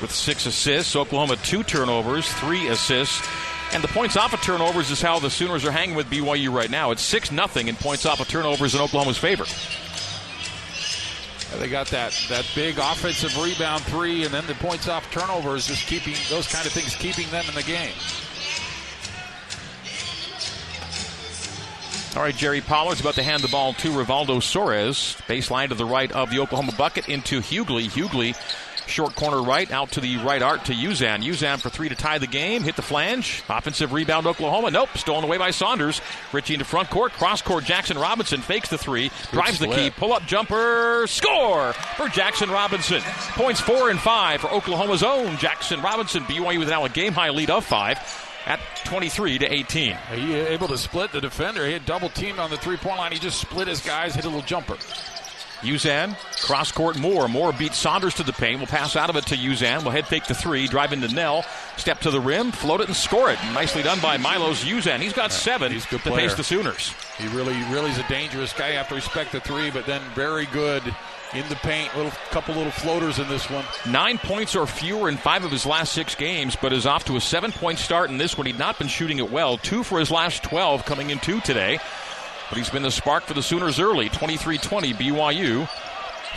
with 0.00 0.12
six 0.12 0.46
assists. 0.46 0.96
Oklahoma 0.96 1.36
two 1.36 1.62
turnovers, 1.62 2.32
three 2.34 2.68
assists. 2.68 3.26
And 3.72 3.84
the 3.84 3.88
points 3.88 4.16
off 4.16 4.32
of 4.32 4.40
turnovers 4.40 4.90
is 4.90 5.02
how 5.02 5.18
the 5.18 5.28
Sooners 5.28 5.64
are 5.64 5.70
hanging 5.70 5.94
with 5.94 6.06
BYU 6.06 6.52
right 6.52 6.70
now. 6.70 6.90
It's 6.90 7.02
6 7.02 7.32
nothing 7.32 7.68
in 7.68 7.76
points 7.76 8.06
off 8.06 8.20
of 8.20 8.28
turnovers 8.28 8.74
in 8.74 8.80
Oklahoma's 8.80 9.18
favor. 9.18 9.44
They 11.58 11.68
got 11.68 11.88
that, 11.88 12.12
that 12.28 12.46
big 12.54 12.78
offensive 12.78 13.36
rebound 13.42 13.82
three, 13.84 14.24
and 14.24 14.32
then 14.32 14.46
the 14.46 14.54
points 14.54 14.88
off 14.88 15.10
turnovers, 15.10 15.66
just 15.66 15.86
keeping 15.86 16.14
those 16.30 16.46
kind 16.46 16.66
of 16.66 16.72
things, 16.72 16.94
keeping 16.94 17.28
them 17.30 17.44
in 17.48 17.54
the 17.54 17.62
game. 17.62 17.92
All 22.16 22.22
right, 22.22 22.34
Jerry 22.34 22.60
Pollard's 22.60 23.00
about 23.00 23.14
to 23.14 23.22
hand 23.22 23.42
the 23.42 23.48
ball 23.48 23.74
to 23.74 23.90
Rivaldo 23.90 24.38
Soares. 24.38 25.16
Baseline 25.26 25.68
to 25.68 25.74
the 25.74 25.84
right 25.84 26.10
of 26.12 26.30
the 26.30 26.38
Oklahoma 26.38 26.72
bucket 26.76 27.08
into 27.08 27.40
Hugley. 27.40 27.88
Hugley 27.88 28.34
Short 28.88 29.14
corner 29.14 29.42
right, 29.42 29.70
out 29.70 29.92
to 29.92 30.00
the 30.00 30.16
right 30.18 30.42
arc 30.42 30.64
to 30.64 30.72
Uzan. 30.72 31.22
Uzan 31.22 31.60
for 31.60 31.68
three 31.68 31.88
to 31.88 31.94
tie 31.94 32.18
the 32.18 32.26
game. 32.26 32.62
Hit 32.62 32.76
the 32.76 32.82
flange. 32.82 33.42
Offensive 33.48 33.92
rebound, 33.92 34.26
Oklahoma. 34.26 34.70
Nope. 34.70 34.90
Stolen 34.96 35.24
away 35.24 35.38
by 35.38 35.50
Saunders. 35.50 36.00
Richie 36.32 36.54
into 36.54 36.64
front 36.64 36.90
court. 36.90 37.12
Cross 37.12 37.42
court. 37.42 37.64
Jaxson 37.64 38.00
Robinson 38.00 38.40
fakes 38.40 38.70
the 38.70 38.78
three. 38.78 39.10
Drives 39.30 39.58
the 39.58 39.68
key. 39.68 39.90
Pull 39.90 40.12
up 40.12 40.24
jumper. 40.26 41.06
Score 41.06 41.72
for 41.72 42.06
Jaxson 42.06 42.50
Robinson. 42.50 43.00
Points 43.34 43.60
four 43.60 43.90
and 43.90 43.98
five 43.98 44.40
for 44.40 44.50
Oklahoma's 44.50 45.02
own 45.02 45.36
Jaxson 45.36 45.82
Robinson. 45.82 46.22
BYU 46.24 46.58
with 46.58 46.68
now 46.68 46.84
a 46.84 46.88
game 46.88 47.12
high 47.12 47.30
lead 47.30 47.50
of 47.50 47.64
five 47.64 47.98
at 48.46 48.60
23 48.84 49.38
to 49.38 49.52
18. 49.52 49.96
He 50.14 50.34
able 50.34 50.68
to 50.68 50.78
split 50.78 51.12
the 51.12 51.20
defender. 51.20 51.66
He 51.66 51.72
had 51.72 51.84
double 51.84 52.08
teamed 52.08 52.38
on 52.38 52.50
the 52.50 52.56
three 52.56 52.78
point 52.78 52.96
line. 52.96 53.12
He 53.12 53.18
just 53.18 53.40
split 53.40 53.68
his 53.68 53.80
guys, 53.80 54.14
hit 54.14 54.24
a 54.24 54.28
little 54.28 54.42
jumper. 54.42 54.76
Uzan, 55.62 56.16
cross 56.42 56.70
court 56.72 56.98
Moore. 56.98 57.28
Moore 57.28 57.52
beats 57.52 57.76
Saunders 57.76 58.14
to 58.14 58.22
the 58.22 58.32
paint. 58.32 58.58
We'll 58.58 58.66
pass 58.66 58.96
out 58.96 59.10
of 59.10 59.16
it 59.16 59.26
to 59.26 59.36
Uzan. 59.36 59.82
Will 59.84 59.90
head 59.90 60.06
fake 60.06 60.26
the 60.26 60.34
three. 60.34 60.66
Drive 60.68 60.92
into 60.92 61.08
Knell, 61.08 61.44
Step 61.76 62.00
to 62.00 62.10
the 62.10 62.20
rim. 62.20 62.52
Float 62.52 62.80
it 62.80 62.86
and 62.88 62.96
score 62.96 63.30
it. 63.30 63.38
Nicely 63.52 63.82
done 63.82 64.00
by 64.00 64.16
Milos 64.16 64.64
Uzan. 64.64 65.00
He's 65.00 65.12
got 65.12 65.32
seven 65.32 65.72
He's 65.72 65.86
good 65.86 66.00
to 66.02 66.10
player. 66.10 66.28
face 66.28 66.36
the 66.36 66.44
Sooners. 66.44 66.92
He 67.18 67.26
really, 67.28 67.54
really 67.72 67.90
is 67.90 67.98
a 67.98 68.08
dangerous 68.08 68.52
guy. 68.52 68.70
You 68.70 68.76
have 68.78 68.88
to 68.88 68.94
respect 68.94 69.32
the 69.32 69.40
three, 69.40 69.70
but 69.70 69.86
then 69.86 70.00
very 70.14 70.46
good 70.46 70.82
in 71.34 71.46
the 71.48 71.56
paint. 71.56 71.94
Little 71.96 72.12
couple 72.30 72.54
little 72.54 72.72
floaters 72.72 73.18
in 73.18 73.28
this 73.28 73.50
one. 73.50 73.64
Nine 73.88 74.18
points 74.18 74.56
or 74.56 74.66
fewer 74.66 75.08
in 75.08 75.16
five 75.16 75.44
of 75.44 75.50
his 75.50 75.66
last 75.66 75.92
six 75.92 76.14
games, 76.14 76.56
but 76.60 76.72
is 76.72 76.86
off 76.86 77.04
to 77.06 77.16
a 77.16 77.20
seven 77.20 77.52
point 77.52 77.78
start 77.78 78.10
in 78.10 78.18
this 78.18 78.36
one. 78.38 78.46
He'd 78.46 78.58
not 78.58 78.78
been 78.78 78.88
shooting 78.88 79.18
it 79.18 79.30
well. 79.30 79.58
Two 79.58 79.82
for 79.82 79.98
his 79.98 80.10
last 80.10 80.42
12 80.44 80.84
coming 80.84 81.10
in 81.10 81.18
two 81.18 81.40
today. 81.40 81.78
But 82.48 82.58
he's 82.58 82.70
been 82.70 82.82
the 82.82 82.90
spark 82.90 83.24
for 83.24 83.34
the 83.34 83.42
Sooners 83.42 83.78
early. 83.78 84.08
23 84.08 84.58
20 84.58 84.94
BYU. 84.94 85.68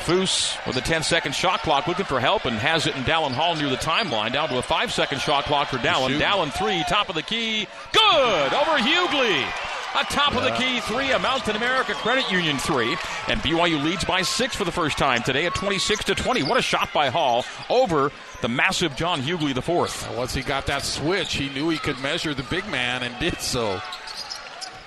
Foose 0.04 0.58
with 0.65 0.76
a 0.78 0.82
10 0.82 1.04
second 1.04 1.36
shot 1.36 1.62
clock 1.62 1.88
looking 1.88 2.06
for 2.06 2.19
help 2.19 2.45
and 2.45 2.56
has 2.58 2.88
it 2.88 2.95
in 2.95 3.04
Dallin 3.04 3.32
Hall 3.34 3.56
near 3.56 3.69
the 3.69 3.76
timeline. 3.76 4.34
Down 4.34 4.50
to 4.50 4.58
a 4.58 4.62
five 4.62 4.91
second 4.91 5.21
shot 5.21 5.45
clock 5.45 5.69
for 5.69 5.78
Dallin. 5.78 6.19
Dallin 6.19 6.52
three, 6.52 6.84
top 6.89 7.10
of 7.10 7.15
the 7.15 7.21
key. 7.21 7.67
Good 7.93 8.54
over 8.54 8.80
Hugley. 8.80 9.45
A 9.93 10.06
top 10.06 10.36
of 10.36 10.43
the 10.43 10.52
key 10.52 10.80
three, 10.80 11.12
a 11.12 11.19
Mountain 11.19 11.58
America 11.58 11.93
Credit 11.93 12.32
Union 12.32 12.58
three, 12.58 12.95
and 13.28 13.41
BYU 13.41 13.84
leads 13.84 14.06
by 14.06 14.21
six 14.21 14.56
for 14.56 14.63
the 14.63 14.71
first 14.71 14.97
time 14.97 15.21
today 15.21 15.45
at 15.45 15.54
26 15.54 16.06
to 16.06 16.15
20. 16.15 16.43
What 16.43 16.58
a 16.58 16.62
shot 16.62 16.93
by 16.93 17.10
Hall 17.10 17.43
over 17.69 18.10
the 18.41 18.47
massive 18.47 18.95
John 18.95 19.21
Hugley 19.21 19.54
the 19.54 19.62
fourth. 19.62 20.10
Once 20.15 20.34
he 20.34 20.43
got 20.43 20.65
that 20.67 20.84
switch, 20.84 21.34
he 21.34 21.50
knew 21.50 21.67
he 21.69 21.78
could 21.78 22.00
measure 22.00 22.34
the 22.34 22.43
big 22.43 22.65
man 22.69 23.04
and 23.04 23.19
did 23.19 23.39
so. 23.41 23.82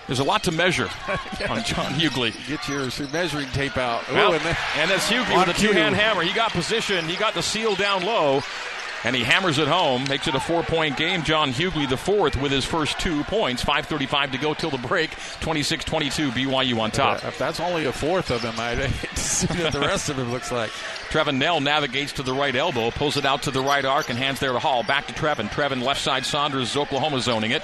There's 0.06 0.18
a 0.20 0.24
lot 0.24 0.44
to 0.44 0.52
measure 0.52 0.84
on 1.48 1.64
John 1.64 1.92
Hugley. 1.94 2.32
Get 2.46 2.68
your 2.68 2.88
measuring 3.12 3.48
tape 3.48 3.76
out. 3.78 4.02
Ooh, 4.10 4.14
Well, 4.14 4.32
and 4.34 4.42
and 4.76 4.90
that's 4.90 5.08
Hugley 5.08 5.36
with 5.46 5.56
a 5.56 5.60
two-hand 5.60 5.94
hammer. 5.96 6.22
He 6.22 6.32
got 6.34 6.50
position. 6.52 7.06
He 7.08 7.16
got 7.16 7.34
the 7.34 7.42
seal 7.42 7.74
down 7.74 8.04
low, 8.04 8.42
and 9.04 9.16
he 9.16 9.22
hammers 9.22 9.56
it 9.58 9.66
home. 9.66 10.04
Makes 10.08 10.28
it 10.28 10.34
a 10.34 10.40
four-point 10.40 10.98
game. 10.98 11.22
John 11.22 11.52
Hugley 11.52 11.88
the 11.88 11.96
fourth 11.96 12.36
with 12.36 12.52
his 12.52 12.66
first 12.66 12.98
two 13.00 13.24
points. 13.24 13.64
5:35 13.64 14.32
to 14.32 14.38
go 14.38 14.52
till 14.52 14.70
the 14.70 14.76
break. 14.78 15.10
26-22 15.40 16.30
BYU 16.32 16.78
on 16.80 16.90
top. 16.90 17.24
if 17.24 17.38
that's 17.38 17.58
only 17.60 17.86
a 17.86 17.92
fourth 17.92 18.30
of 18.30 18.42
him, 18.42 18.54
I'd 18.58 18.78
hate 18.90 19.10
to 19.10 19.16
see 19.20 19.46
what 19.62 19.72
the 19.72 19.80
rest 19.80 20.10
of 20.10 20.18
him 20.18 20.30
looks 20.30 20.52
like. 20.52 20.70
Trevin 21.08 21.38
Knell 21.38 21.60
navigates 21.60 22.12
to 22.14 22.22
the 22.22 22.34
right 22.34 22.54
elbow, 22.54 22.90
pulls 22.90 23.16
it 23.16 23.24
out 23.24 23.42
to 23.44 23.50
the 23.50 23.60
right 23.62 23.84
arc, 23.84 24.10
and 24.10 24.18
hands 24.18 24.40
there 24.40 24.52
to 24.52 24.58
Hall. 24.58 24.82
Back 24.82 25.06
to 25.06 25.14
Trevin. 25.14 25.48
Trevin 25.48 25.82
left 25.82 26.00
side 26.02 26.26
Saunders, 26.26 26.76
Oklahoma 26.76 27.20
zoning 27.20 27.52
it. 27.52 27.62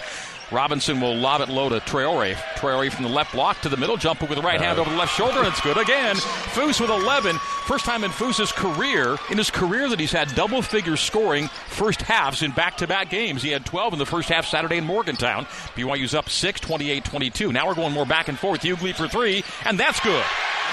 Robinson 0.52 1.00
will 1.00 1.16
lob 1.16 1.40
it 1.40 1.48
low 1.48 1.68
to 1.68 1.78
Traore. 1.80 2.34
Traore 2.56 2.90
from 2.92 3.04
the 3.04 3.10
left 3.10 3.32
block 3.32 3.60
to 3.60 3.68
the 3.68 3.76
middle, 3.76 3.96
jumper 3.96 4.26
with 4.26 4.36
the 4.36 4.42
right 4.42 4.60
hand 4.60 4.78
over 4.78 4.90
the 4.90 4.96
left 4.96 5.16
shoulder, 5.16 5.38
and 5.38 5.48
it's 5.48 5.60
good 5.60 5.78
again. 5.78 6.16
Foose 6.16 6.80
with 6.80 6.90
11. 6.90 7.36
First 7.66 7.84
time 7.84 8.02
in 8.04 8.10
Foose's 8.10 8.50
career, 8.52 9.16
in 9.30 9.38
his 9.38 9.50
career, 9.50 9.88
that 9.88 10.00
he's 10.00 10.12
had 10.12 10.34
double 10.34 10.60
figure 10.62 10.96
scoring 10.96 11.48
first 11.68 12.02
halves 12.02 12.42
in 12.42 12.50
back 12.50 12.78
to 12.78 12.86
back 12.86 13.10
games. 13.10 13.42
He 13.42 13.50
had 13.50 13.64
12 13.64 13.92
in 13.94 13.98
the 13.98 14.06
first 14.06 14.28
half 14.28 14.46
Saturday 14.46 14.78
in 14.78 14.84
Morgantown. 14.84 15.44
BYU's 15.76 16.14
up 16.14 16.28
6, 16.28 16.60
28 16.60 17.04
22. 17.04 17.52
Now 17.52 17.68
we're 17.68 17.74
going 17.74 17.92
more 17.92 18.06
back 18.06 18.28
and 18.28 18.38
forth. 18.38 18.62
Hugley 18.62 18.92
for 18.92 19.08
three, 19.08 19.44
and 19.64 19.78
that's 19.78 20.00
good. 20.00 20.24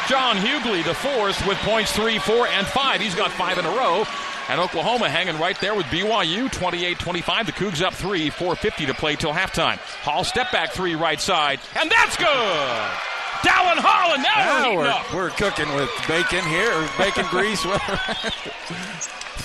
John 0.07 0.37
Hugley, 0.37 0.83
the 0.83 0.93
fourth, 0.93 1.45
with 1.45 1.57
points 1.59 1.91
three, 1.91 2.17
four, 2.17 2.47
and 2.47 2.65
five. 2.67 3.01
He's 3.01 3.15
got 3.15 3.29
five 3.31 3.57
in 3.57 3.65
a 3.65 3.71
row. 3.71 4.05
And 4.49 4.61
Oklahoma 4.61 5.09
hanging 5.09 5.37
right 5.39 5.59
there 5.59 5.75
with 5.75 5.85
BYU, 5.87 6.49
28 6.51 6.97
25. 6.99 7.45
The 7.47 7.51
Cougs 7.51 7.81
up 7.81 7.93
three, 7.93 8.29
4.50 8.29 8.87
to 8.87 8.93
play 8.93 9.15
till 9.15 9.33
halftime. 9.33 9.77
Hall 10.03 10.23
step 10.23 10.51
back 10.51 10.71
three, 10.71 10.95
right 10.95 11.19
side, 11.19 11.59
and 11.79 11.89
that's 11.91 12.15
good! 12.15 12.25
Dallin 13.41 13.77
Hall, 13.77 14.13
and 14.13 14.23
now 14.23 14.35
we're 14.37 14.59
Now 14.59 14.75
we're, 14.75 14.87
up. 14.87 15.13
we're 15.13 15.29
cooking 15.31 15.71
with 15.75 15.89
bacon 16.07 16.43
here, 16.45 16.87
bacon 16.97 17.25
grease, 17.29 17.63
whatever. 17.65 17.97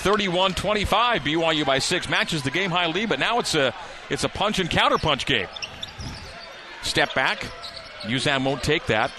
31 0.03 0.53
25. 0.53 1.21
BYU 1.21 1.65
by 1.65 1.79
six 1.79 2.09
matches 2.09 2.41
the 2.43 2.51
game 2.51 2.71
high 2.71 2.87
lead, 2.87 3.07
but 3.09 3.19
now 3.19 3.39
it's 3.39 3.55
a 3.55 3.73
it's 4.09 4.23
a 4.23 4.29
punch 4.29 4.59
and 4.59 4.69
counter 4.69 4.97
punch 4.97 5.25
game. 5.25 5.47
Step 6.81 7.13
back. 7.13 7.45
Uzan 8.01 8.43
won't 8.43 8.63
take 8.63 8.85
that. 8.87 9.11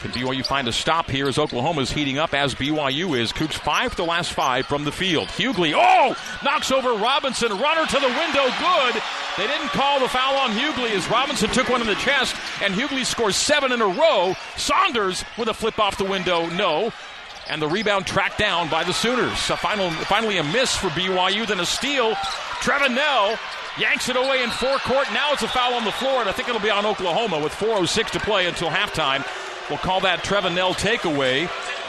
Can 0.00 0.12
BYU 0.12 0.46
find 0.46 0.66
a 0.66 0.72
stop 0.72 1.10
here 1.10 1.28
as 1.28 1.38
Oklahoma's 1.38 1.90
heating 1.90 2.16
up 2.16 2.32
as 2.32 2.54
BYU 2.54 3.18
is? 3.18 3.32
Cougs 3.32 3.52
five 3.52 3.94
to 3.96 4.04
last 4.04 4.32
five 4.32 4.64
from 4.64 4.84
the 4.84 4.92
field. 4.92 5.28
Hugley, 5.28 5.74
oh, 5.76 6.16
knocks 6.42 6.72
over 6.72 6.94
Robinson. 6.94 7.50
Runner 7.50 7.84
to 7.84 8.00
the 8.00 8.08
window, 8.08 8.48
good. 8.58 9.02
They 9.36 9.46
didn't 9.46 9.68
call 9.68 10.00
the 10.00 10.08
foul 10.08 10.38
on 10.38 10.52
Hugley 10.52 10.92
as 10.92 11.10
Robinson 11.10 11.50
took 11.50 11.68
one 11.68 11.82
in 11.82 11.86
the 11.86 11.96
chest, 11.96 12.34
and 12.62 12.72
Hugley 12.72 13.04
scores 13.04 13.36
seven 13.36 13.72
in 13.72 13.82
a 13.82 13.88
row. 13.88 14.34
Saunders 14.56 15.22
with 15.36 15.48
a 15.48 15.54
flip 15.54 15.78
off 15.78 15.98
the 15.98 16.04
window, 16.04 16.46
no. 16.46 16.94
And 17.50 17.60
the 17.60 17.68
rebound 17.68 18.06
tracked 18.06 18.38
down 18.38 18.70
by 18.70 18.84
the 18.84 18.94
Sooners. 18.94 19.50
A 19.50 19.56
final, 19.58 19.90
finally 19.90 20.38
a 20.38 20.44
miss 20.44 20.74
for 20.74 20.88
BYU, 20.88 21.46
then 21.46 21.60
a 21.60 21.66
steal. 21.66 22.14
Trevin 22.62 22.94
Knell 22.94 23.38
yanks 23.78 24.08
it 24.08 24.16
away 24.16 24.42
in 24.42 24.48
forecourt. 24.48 25.12
Now 25.12 25.34
it's 25.34 25.42
a 25.42 25.48
foul 25.48 25.74
on 25.74 25.84
the 25.84 25.92
floor, 25.92 26.20
and 26.20 26.28
I 26.28 26.32
think 26.32 26.48
it'll 26.48 26.60
be 26.62 26.70
on 26.70 26.86
Oklahoma 26.86 27.38
with 27.38 27.52
4.06 27.52 28.12
to 28.12 28.20
play 28.20 28.46
until 28.46 28.70
halftime. 28.70 29.26
We'll 29.70 29.78
call 29.78 30.00
that 30.00 30.20
Trevin 30.24 30.54
Knell 30.54 30.74
takeaway. 30.74 31.44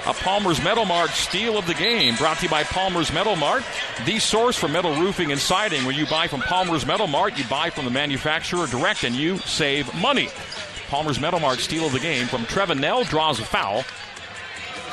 A 0.07 0.13
Palmer's 0.13 0.63
Metal 0.63 0.85
Mart 0.85 1.09
steal 1.11 1.57
of 1.59 1.67
the 1.67 1.73
game. 1.75 2.15
Brought 2.15 2.37
to 2.37 2.43
you 2.43 2.49
by 2.49 2.63
Palmer's 2.63 3.11
Metal 3.13 3.35
Mart, 3.35 3.63
the 4.05 4.17
source 4.17 4.57
for 4.57 4.67
metal 4.67 4.95
roofing 4.95 5.31
and 5.31 5.39
siding. 5.39 5.85
When 5.85 5.95
you 5.95 6.07
buy 6.07 6.27
from 6.27 6.41
Palmer's 6.41 6.87
Metal 6.87 7.05
Mart, 7.05 7.37
you 7.37 7.43
buy 7.45 7.69
from 7.69 7.85
the 7.85 7.91
manufacturer 7.91 8.65
direct 8.65 9.03
and 9.03 9.13
you 9.15 9.37
save 9.39 9.93
money. 9.95 10.29
Palmer's 10.89 11.19
Metal 11.19 11.39
Mart 11.39 11.59
steal 11.59 11.85
of 11.85 11.91
the 11.91 11.99
game 11.99 12.25
from 12.27 12.45
Trevin 12.45 12.79
Knell 12.79 13.03
draws 13.03 13.39
a 13.39 13.45
foul. 13.45 13.83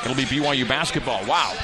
It'll 0.03 0.15
be 0.15 0.25
BYU 0.25 0.69
basketball. 0.69 1.25
Wow. 1.27 1.55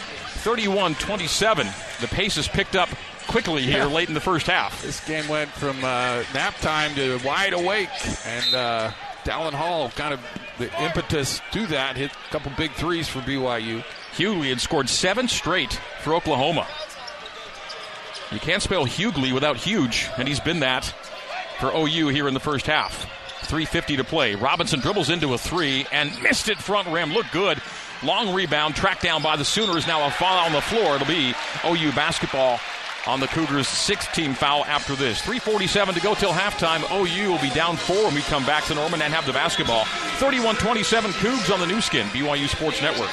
31 0.43 0.95
27. 0.97 1.67
The 2.01 2.09
pace 2.09 2.37
has 2.37 2.49
picked 2.49 2.77
up 2.77 2.89
quickly 3.29 3.63
here 3.63 3.79
Yeah. 3.79 3.85
late 3.87 4.09
in 4.09 4.15
the 4.15 4.21
first 4.21 4.47
half. 4.47 4.81
This 4.83 5.01
game 5.07 5.29
went 5.29 5.51
from 5.51 5.79
uh, 5.85 6.23
nap 6.35 6.55
time 6.61 6.95
to 6.95 7.19
wide 7.25 7.53
awake, 7.53 7.89
and 8.27 8.55
uh, 8.55 8.91
Dallin 9.25 9.53
Hall 9.53 9.91
kind 9.91 10.15
of 10.15 10.21
the 10.59 10.71
impetus 10.83 11.41
to 11.53 11.67
that 11.69 11.97
hit 11.97 12.13
a 12.13 12.31
couple 12.31 12.53
big 12.57 12.73
threes 12.73 13.09
for 13.09 13.21
BYU. 13.21 13.83
Hugley 14.13 14.51
had 14.51 14.61
scored 14.61 14.89
seven 14.89 15.29
straight 15.29 15.73
for 16.01 16.15
Oklahoma. 16.15 16.67
You 18.31 18.39
can't 18.39 18.63
spell 18.63 18.87
Hugley 18.87 19.33
without 19.33 19.57
huge, 19.57 20.09
and 20.17 20.29
he's 20.29 20.41
been 20.41 20.61
that 20.61 20.95
for 21.59 21.73
OU 21.75 22.09
here 22.09 22.29
in 22.29 22.35
the 22.35 22.41
first 22.41 22.67
half. 22.67 23.11
3.50 23.47 23.99
to 23.99 24.05
play. 24.05 24.35
Robinson 24.35 24.81
dribbles 24.81 25.11
into 25.11 25.35
a 25.35 25.39
three 25.39 25.87
and 25.93 26.11
missed 26.23 26.49
it 26.49 26.59
front 26.59 26.89
rim. 26.89 27.13
Looked 27.13 27.33
good. 27.33 27.61
Long 28.03 28.35
rebound, 28.35 28.75
tracked 28.75 29.03
down 29.03 29.23
by 29.23 29.37
the 29.37 29.45
Sooners. 29.45 29.87
Now 29.87 30.07
a 30.07 30.11
foul 30.11 30.47
on 30.47 30.53
the 30.53 30.61
floor. 30.61 30.97
It'll 30.97 31.07
be 31.07 31.35
OU 31.65 31.93
basketball 31.93 32.59
on 33.07 33.21
the 33.21 33.27
Cougars' 33.29 33.69
sixth 33.69 34.13
team 34.13 34.35
foul 34.35 34.65
after 34.65 34.95
this. 34.95 35.21
3.47 35.23 35.95
to 35.95 36.01
go 36.01 36.15
till 36.15 36.33
halftime. 36.33 36.83
OU 36.91 37.31
will 37.31 37.41
be 37.41 37.51
down 37.51 37.77
four 37.77 38.05
when 38.05 38.15
we 38.15 38.23
come 38.23 38.45
back 38.47 38.65
to 38.65 38.75
Norman 38.75 39.03
and 39.03 39.13
have 39.13 39.27
the 39.27 39.33
basketball. 39.33 39.85
31 40.19 40.57
27 40.57 41.11
Cougs 41.13 41.53
on 41.53 41.61
the 41.61 41.67
Nu 41.67 41.81
Skin, 41.81 42.07
BYU 42.09 42.49
Sports 42.49 42.81
Network. 42.81 43.11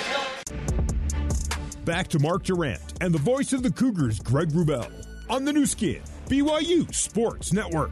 Back 1.86 2.08
to 2.10 2.20
Mark 2.20 2.44
Durrant 2.44 2.82
and 3.02 3.14
the 3.14 3.20
voice 3.20 3.54
of 3.54 3.64
the 3.64 3.72
Cougars, 3.72 4.20
Greg 4.20 4.50
Wrubell, 4.50 4.90
on 5.30 5.46
the 5.46 5.54
Nu 5.54 5.66
Skin, 5.66 6.02
BYU 6.28 6.94
Sports 6.94 7.52
Network. 7.52 7.92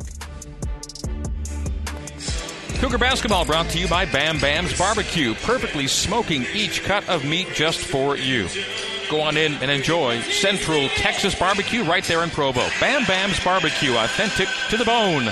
Cougar 2.79 2.97
basketball 2.97 3.43
brought 3.43 3.67
to 3.71 3.77
you 3.77 3.89
by 3.89 4.05
Bam 4.05 4.39
Bam's 4.39 4.77
Barbecue, 4.77 5.33
perfectly 5.35 5.85
smoking 5.85 6.45
each 6.53 6.83
cut 6.83 7.07
of 7.09 7.25
meat 7.25 7.49
just 7.53 7.79
for 7.79 8.15
you. 8.15 8.47
Go 9.09 9.21
on 9.21 9.37
in 9.37 9.53
and 9.55 9.71
enjoy 9.71 10.21
Central 10.21 10.87
Texas 10.89 11.33
barbecue 11.33 11.83
right 11.83 12.03
there 12.03 12.23
in 12.23 12.29
Provo. 12.29 12.67
Bam 12.79 13.05
Bam's 13.05 13.43
Barbecue, 13.43 13.95
authentic 13.95 14.47
to 14.69 14.77
the 14.77 14.85
bone. 14.85 15.25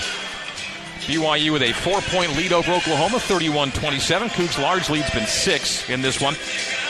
BYU 1.02 1.54
with 1.54 1.62
a 1.62 1.74
four 1.74 2.02
point 2.02 2.36
lead 2.36 2.52
over 2.52 2.72
Oklahoma, 2.72 3.20
31 3.20 3.72
27. 3.72 4.30
Cougs' 4.30 4.62
large 4.62 4.90
lead's 4.90 5.10
been 5.12 5.28
six 5.28 5.88
in 5.90 6.02
this 6.02 6.20
one. 6.20 6.34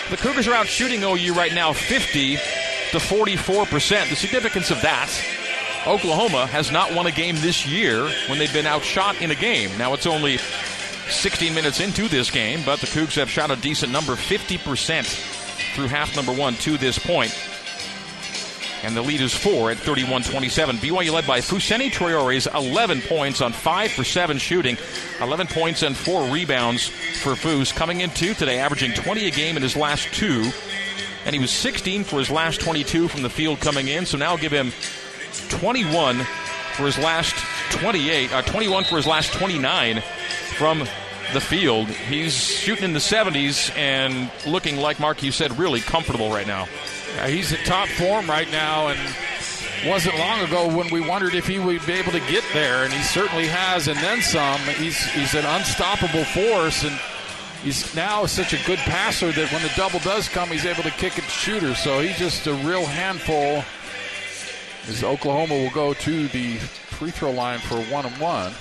The 0.09 0.17
Cougars 0.17 0.47
are 0.47 0.53
out 0.53 0.67
shooting 0.67 1.03
OU 1.03 1.33
right 1.33 1.53
now 1.53 1.73
50 1.73 2.37
to 2.37 2.97
44%. 2.97 4.09
The 4.09 4.15
significance 4.15 4.71
of 4.71 4.81
that 4.81 5.09
Oklahoma 5.85 6.47
has 6.47 6.71
not 6.71 6.93
won 6.93 7.05
a 7.05 7.11
game 7.11 7.35
this 7.39 7.67
year 7.67 8.09
when 8.27 8.39
they've 8.39 8.51
been 8.53 8.65
outshot 8.65 9.21
in 9.21 9.31
a 9.31 9.35
game. 9.35 9.69
Now 9.77 9.93
it's 9.93 10.05
only 10.05 10.37
16 11.09 11.53
minutes 11.53 11.79
into 11.79 12.07
this 12.07 12.31
game, 12.31 12.61
but 12.65 12.79
the 12.79 12.87
Cougs 12.87 13.15
have 13.15 13.29
shot 13.29 13.51
a 13.51 13.55
decent 13.57 13.91
number, 13.91 14.13
50% 14.13 15.36
through 15.73 15.87
half 15.87 16.15
number 16.15 16.33
one 16.33 16.55
to 16.55 16.77
this 16.77 16.99
point. 16.99 17.35
And 18.83 18.95
the 18.95 19.01
lead 19.01 19.21
is 19.21 19.33
four 19.33 19.71
at 19.71 19.77
31 19.77 20.23
27. 20.23 20.77
BYU 20.77 21.11
led 21.11 21.25
by 21.25 21.39
Fousseyni 21.39 21.91
Traore's 21.91 22.47
11 22.47 23.01
points 23.01 23.41
on 23.41 23.51
5 23.51 23.91
for 23.91 24.03
7 24.03 24.37
shooting, 24.37 24.77
11 25.19 25.47
points 25.47 25.81
and 25.81 25.97
4 25.97 26.31
rebounds 26.31 26.87
for 26.87 27.33
Foos. 27.33 27.73
Coming 27.73 28.01
in 28.01 28.11
two 28.11 28.33
today, 28.33 28.59
averaging 28.59 28.93
20 28.93 29.27
a 29.27 29.31
game 29.31 29.57
in 29.57 29.63
his 29.63 29.75
last 29.75 30.13
two. 30.13 30.51
And 31.25 31.33
he 31.33 31.41
was 31.41 31.51
16 31.51 32.03
for 32.03 32.19
his 32.19 32.29
last 32.29 32.61
22 32.61 33.07
from 33.07 33.23
the 33.23 33.29
field 33.29 33.59
coming 33.59 33.87
in. 33.87 34.05
So 34.05 34.17
now 34.17 34.37
give 34.37 34.51
him 34.51 34.71
21 35.49 36.17
for 36.75 36.85
his 36.85 36.97
last 36.99 37.35
28, 37.71 38.31
uh, 38.31 38.41
21 38.43 38.83
for 38.83 38.97
his 38.97 39.07
last 39.07 39.33
29 39.33 40.01
from 40.57 40.87
the 41.33 41.41
field. 41.41 41.87
He's 41.87 42.33
shooting 42.33 42.85
in 42.85 42.93
the 42.93 42.99
70s 42.99 43.75
and 43.77 44.31
looking 44.45 44.77
like 44.77 44.99
Mark, 44.99 45.23
you 45.23 45.31
said, 45.31 45.57
really 45.57 45.81
comfortable 45.81 46.29
right 46.29 46.47
now. 46.47 46.67
Yeah, 47.15 47.27
he's 47.27 47.51
in 47.51 47.63
top 47.65 47.87
form 47.89 48.29
right 48.29 48.49
now, 48.51 48.87
and 48.87 48.99
wasn't 49.85 50.17
long 50.17 50.41
ago 50.41 50.75
when 50.75 50.89
we 50.91 51.01
wondered 51.01 51.35
if 51.35 51.47
he 51.47 51.59
would 51.59 51.85
be 51.85 51.93
able 51.93 52.11
to 52.11 52.19
get 52.21 52.43
there, 52.53 52.83
and 52.83 52.93
he 52.93 53.01
certainly 53.03 53.47
has, 53.47 53.87
and 53.87 53.97
then 53.99 54.21
some. 54.21 54.59
He's 54.61 55.03
he's 55.05 55.33
an 55.33 55.45
unstoppable 55.45 56.25
force, 56.25 56.83
and 56.83 56.97
he's 57.63 57.95
now 57.95 58.25
such 58.25 58.53
a 58.53 58.65
good 58.65 58.79
passer 58.79 59.31
that 59.31 59.51
when 59.51 59.61
the 59.61 59.71
double 59.75 59.99
does 59.99 60.27
come, 60.29 60.49
he's 60.49 60.65
able 60.65 60.83
to 60.83 60.91
kick 60.91 61.17
it 61.17 61.23
to 61.23 61.29
shooters. 61.29 61.79
So 61.79 61.99
he's 61.99 62.17
just 62.17 62.47
a 62.47 62.53
real 62.53 62.85
handful. 62.85 63.63
As 64.87 65.03
Oklahoma 65.03 65.55
will 65.55 65.71
go 65.71 65.93
to 65.93 66.27
the 66.29 66.55
free 66.57 67.11
throw 67.11 67.31
line 67.31 67.59
for 67.59 67.81
one 67.91 68.05
and 68.05 68.15
one 68.19 68.53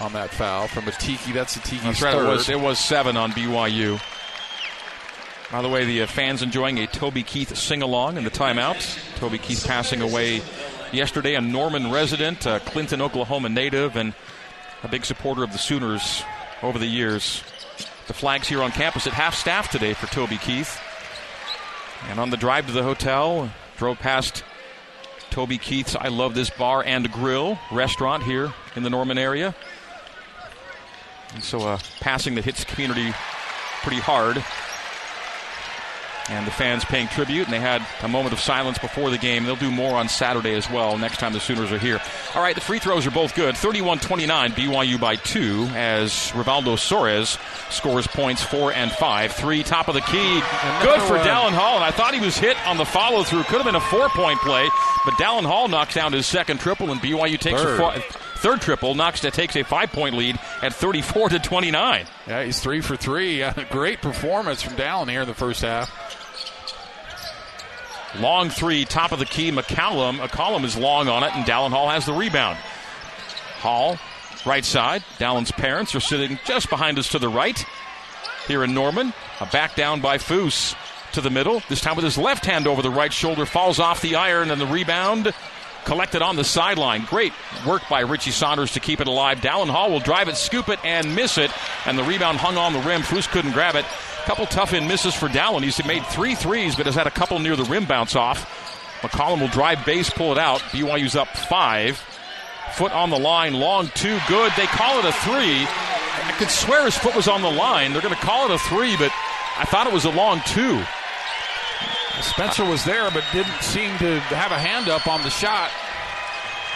on 0.00 0.12
that 0.14 0.30
foul 0.30 0.66
from 0.66 0.84
Atiki. 0.84 1.32
That's 1.32 1.56
Atiki. 1.56 1.82
That's 1.82 2.02
right. 2.02 2.14
It 2.14 2.26
was, 2.26 2.48
it 2.48 2.60
was 2.60 2.78
seven 2.78 3.16
on 3.16 3.32
BYU. 3.32 4.00
By 5.52 5.62
the 5.62 5.68
way, 5.68 5.84
the 5.84 6.02
uh, 6.02 6.06
fans 6.06 6.42
enjoying 6.42 6.78
a 6.78 6.86
Toby 6.86 7.22
Keith 7.22 7.56
sing 7.56 7.82
along 7.82 8.16
in 8.16 8.24
the 8.24 8.30
timeout. 8.30 9.16
Toby 9.16 9.38
Keith 9.38 9.66
passing 9.66 10.00
away 10.00 10.42
yesterday, 10.92 11.34
a 11.34 11.40
Norman 11.40 11.90
resident, 11.90 12.46
a 12.46 12.60
Clinton, 12.60 13.00
Oklahoma 13.02 13.48
native, 13.48 13.96
and 13.96 14.14
a 14.82 14.88
big 14.88 15.04
supporter 15.04 15.42
of 15.42 15.52
the 15.52 15.58
Sooners 15.58 16.22
over 16.62 16.78
the 16.78 16.86
years. 16.86 17.42
The 18.06 18.14
flags 18.14 18.48
here 18.48 18.62
on 18.62 18.70
campus 18.70 19.06
at 19.06 19.12
half 19.12 19.34
staff 19.34 19.70
today 19.70 19.92
for 19.92 20.06
Toby 20.06 20.36
Keith. 20.38 20.80
And 22.08 22.18
on 22.18 22.30
the 22.30 22.36
drive 22.36 22.66
to 22.66 22.72
the 22.72 22.82
hotel, 22.82 23.50
drove 23.76 23.98
past 23.98 24.42
Toby 25.30 25.58
Keith's 25.58 25.94
I 25.94 26.08
Love 26.08 26.34
This 26.34 26.50
Bar 26.50 26.84
and 26.84 27.10
Grill 27.10 27.58
restaurant 27.70 28.22
here 28.22 28.52
in 28.74 28.82
the 28.82 28.90
Norman 28.90 29.18
area. 29.18 29.54
And 31.34 31.44
so 31.44 31.60
a 31.60 31.74
uh, 31.74 31.78
passing 32.00 32.34
that 32.36 32.44
hits 32.44 32.64
the 32.64 32.72
community 32.72 33.12
pretty 33.82 34.00
hard. 34.00 34.42
And 36.28 36.46
the 36.46 36.52
fans 36.52 36.84
paying 36.84 37.08
tribute, 37.08 37.46
and 37.46 37.52
they 37.52 37.58
had 37.58 37.84
a 38.02 38.08
moment 38.08 38.32
of 38.32 38.38
silence 38.38 38.78
before 38.78 39.10
the 39.10 39.18
game. 39.18 39.42
They'll 39.42 39.56
do 39.56 39.70
more 39.70 39.96
on 39.96 40.08
Saturday 40.08 40.54
as 40.54 40.70
well, 40.70 40.96
next 40.96 41.18
time 41.18 41.32
the 41.32 41.40
Sooners 41.40 41.72
are 41.72 41.78
here. 41.78 42.00
All 42.36 42.42
right, 42.42 42.54
the 42.54 42.60
free 42.60 42.78
throws 42.78 43.04
are 43.04 43.10
both 43.10 43.34
good. 43.34 43.56
31 43.56 43.98
29, 43.98 44.52
BYU 44.52 45.00
by 45.00 45.16
two, 45.16 45.64
as 45.74 46.12
Rivaldo 46.30 46.76
Soares 46.76 47.36
scores 47.72 48.06
points 48.06 48.44
four 48.44 48.72
and 48.72 48.92
five. 48.92 49.32
Three, 49.32 49.64
top 49.64 49.88
of 49.88 49.94
the 49.94 50.02
key. 50.02 50.34
Good 50.82 51.00
for 51.02 51.18
Dallin 51.18 51.52
Hall, 51.52 51.74
and 51.74 51.84
I 51.84 51.90
thought 51.90 52.14
he 52.14 52.20
was 52.20 52.38
hit 52.38 52.56
on 52.64 52.76
the 52.76 52.84
follow 52.84 53.24
through. 53.24 53.42
Could 53.44 53.56
have 53.56 53.66
been 53.66 53.74
a 53.74 53.80
four 53.80 54.08
point 54.10 54.38
play, 54.40 54.68
but 55.04 55.14
Dallin 55.14 55.46
Hall 55.46 55.66
knocks 55.66 55.94
down 55.94 56.12
his 56.12 56.26
second 56.26 56.60
triple, 56.60 56.92
and 56.92 57.00
BYU 57.00 57.40
takes 57.40 57.60
Third. 57.60 57.80
a 57.80 58.00
four 58.00 58.20
third 58.40 58.60
triple. 58.60 58.94
Knox 58.94 59.20
takes 59.20 59.54
a 59.56 59.62
five 59.62 59.92
point 59.92 60.16
lead 60.16 60.38
at 60.62 60.74
34 60.74 61.30
to 61.30 61.38
29. 61.38 62.06
Yeah, 62.26 62.44
he's 62.44 62.60
three 62.60 62.80
for 62.80 62.96
three. 62.96 63.44
Great 63.70 64.00
performance 64.00 64.62
from 64.62 64.74
Dallin 64.74 65.10
here 65.10 65.22
in 65.22 65.28
the 65.28 65.34
first 65.34 65.62
half. 65.62 65.90
Long 68.18 68.50
three, 68.50 68.84
top 68.84 69.12
of 69.12 69.18
the 69.18 69.24
key. 69.24 69.52
McCollum. 69.52 70.22
A 70.22 70.28
column 70.28 70.64
is 70.64 70.76
long 70.76 71.08
on 71.08 71.22
it, 71.22 71.34
and 71.34 71.44
Dallin 71.44 71.70
Hall 71.70 71.88
has 71.88 72.06
the 72.06 72.12
rebound. 72.12 72.58
Hall, 73.60 73.98
right 74.44 74.64
side. 74.64 75.04
Dallin's 75.18 75.52
parents 75.52 75.94
are 75.94 76.00
sitting 76.00 76.38
just 76.44 76.68
behind 76.70 76.98
us 76.98 77.10
to 77.10 77.18
the 77.18 77.28
right. 77.28 77.64
Here 78.48 78.64
in 78.64 78.74
Norman, 78.74 79.12
a 79.38 79.46
back 79.46 79.76
down 79.76 80.00
by 80.00 80.18
Foos 80.18 80.74
to 81.12 81.20
the 81.20 81.30
middle. 81.30 81.62
This 81.68 81.80
time 81.80 81.94
with 81.94 82.04
his 82.04 82.18
left 82.18 82.46
hand 82.46 82.66
over 82.66 82.82
the 82.82 82.90
right 82.90 83.12
shoulder, 83.12 83.46
falls 83.46 83.78
off 83.78 84.00
the 84.00 84.16
iron, 84.16 84.50
and 84.50 84.60
the 84.60 84.66
rebound 84.66 85.32
collected 85.84 86.22
on 86.22 86.36
the 86.36 86.44
sideline. 86.44 87.04
Great 87.04 87.32
work 87.66 87.82
by 87.88 88.00
Richie 88.00 88.30
Saunders 88.30 88.72
to 88.72 88.80
keep 88.80 89.00
it 89.00 89.06
alive. 89.06 89.40
Dallin 89.40 89.68
Hall 89.68 89.90
will 89.90 90.00
drive 90.00 90.28
it, 90.28 90.36
scoop 90.36 90.68
it, 90.68 90.78
and 90.84 91.14
miss 91.14 91.38
it. 91.38 91.50
And 91.86 91.98
the 91.98 92.04
rebound 92.04 92.38
hung 92.38 92.56
on 92.56 92.72
the 92.72 92.80
rim. 92.80 93.02
Foos 93.02 93.28
couldn't 93.28 93.52
grab 93.52 93.74
it. 93.74 93.84
Couple 94.24 94.46
tough 94.46 94.74
in 94.74 94.86
misses 94.86 95.14
for 95.14 95.28
Dallin. 95.28 95.62
He's 95.62 95.84
made 95.84 96.04
three 96.06 96.34
threes, 96.34 96.76
but 96.76 96.86
has 96.86 96.94
had 96.94 97.06
a 97.06 97.10
couple 97.10 97.38
near 97.38 97.56
the 97.56 97.64
rim 97.64 97.86
bounce 97.86 98.14
off. 98.14 98.46
McCollum 99.00 99.40
will 99.40 99.48
drive 99.48 99.84
base, 99.86 100.10
pull 100.10 100.32
it 100.32 100.38
out. 100.38 100.60
BYU's 100.60 101.16
up 101.16 101.28
five. 101.28 101.96
Foot 102.74 102.92
on 102.92 103.10
the 103.10 103.18
line, 103.18 103.54
long 103.54 103.88
two, 103.94 104.18
good. 104.28 104.52
They 104.56 104.66
call 104.66 104.98
it 104.98 105.04
a 105.04 105.12
three. 105.12 105.66
I 105.66 106.34
could 106.38 106.50
swear 106.50 106.84
his 106.84 106.96
foot 106.96 107.16
was 107.16 107.28
on 107.28 107.42
the 107.42 107.50
line. 107.50 107.92
They're 107.92 108.02
going 108.02 108.14
to 108.14 108.20
call 108.20 108.44
it 108.44 108.54
a 108.54 108.58
three, 108.58 108.96
but 108.96 109.10
I 109.58 109.64
thought 109.64 109.86
it 109.86 109.92
was 109.92 110.04
a 110.04 110.10
long 110.10 110.40
two. 110.46 110.82
Spencer 112.22 112.64
was 112.64 112.84
there, 112.84 113.10
but 113.10 113.24
didn't 113.32 113.62
seem 113.62 113.96
to 113.98 114.20
have 114.20 114.52
a 114.52 114.58
hand 114.58 114.88
up 114.88 115.06
on 115.06 115.22
the 115.22 115.30
shot. 115.30 115.70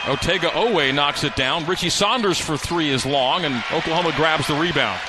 Otega 0.05 0.51
Oweh 0.51 0.95
knocks 0.95 1.25
it 1.25 1.35
down. 1.35 1.65
Richie 1.65 1.89
Saunders 1.89 2.39
for 2.39 2.57
three 2.57 2.91
is 2.91 3.07
long, 3.07 3.45
and 3.45 3.55
Oklahoma 3.73 4.13
grabs 4.17 4.47
the 4.47 4.55
rebound. 4.55 5.01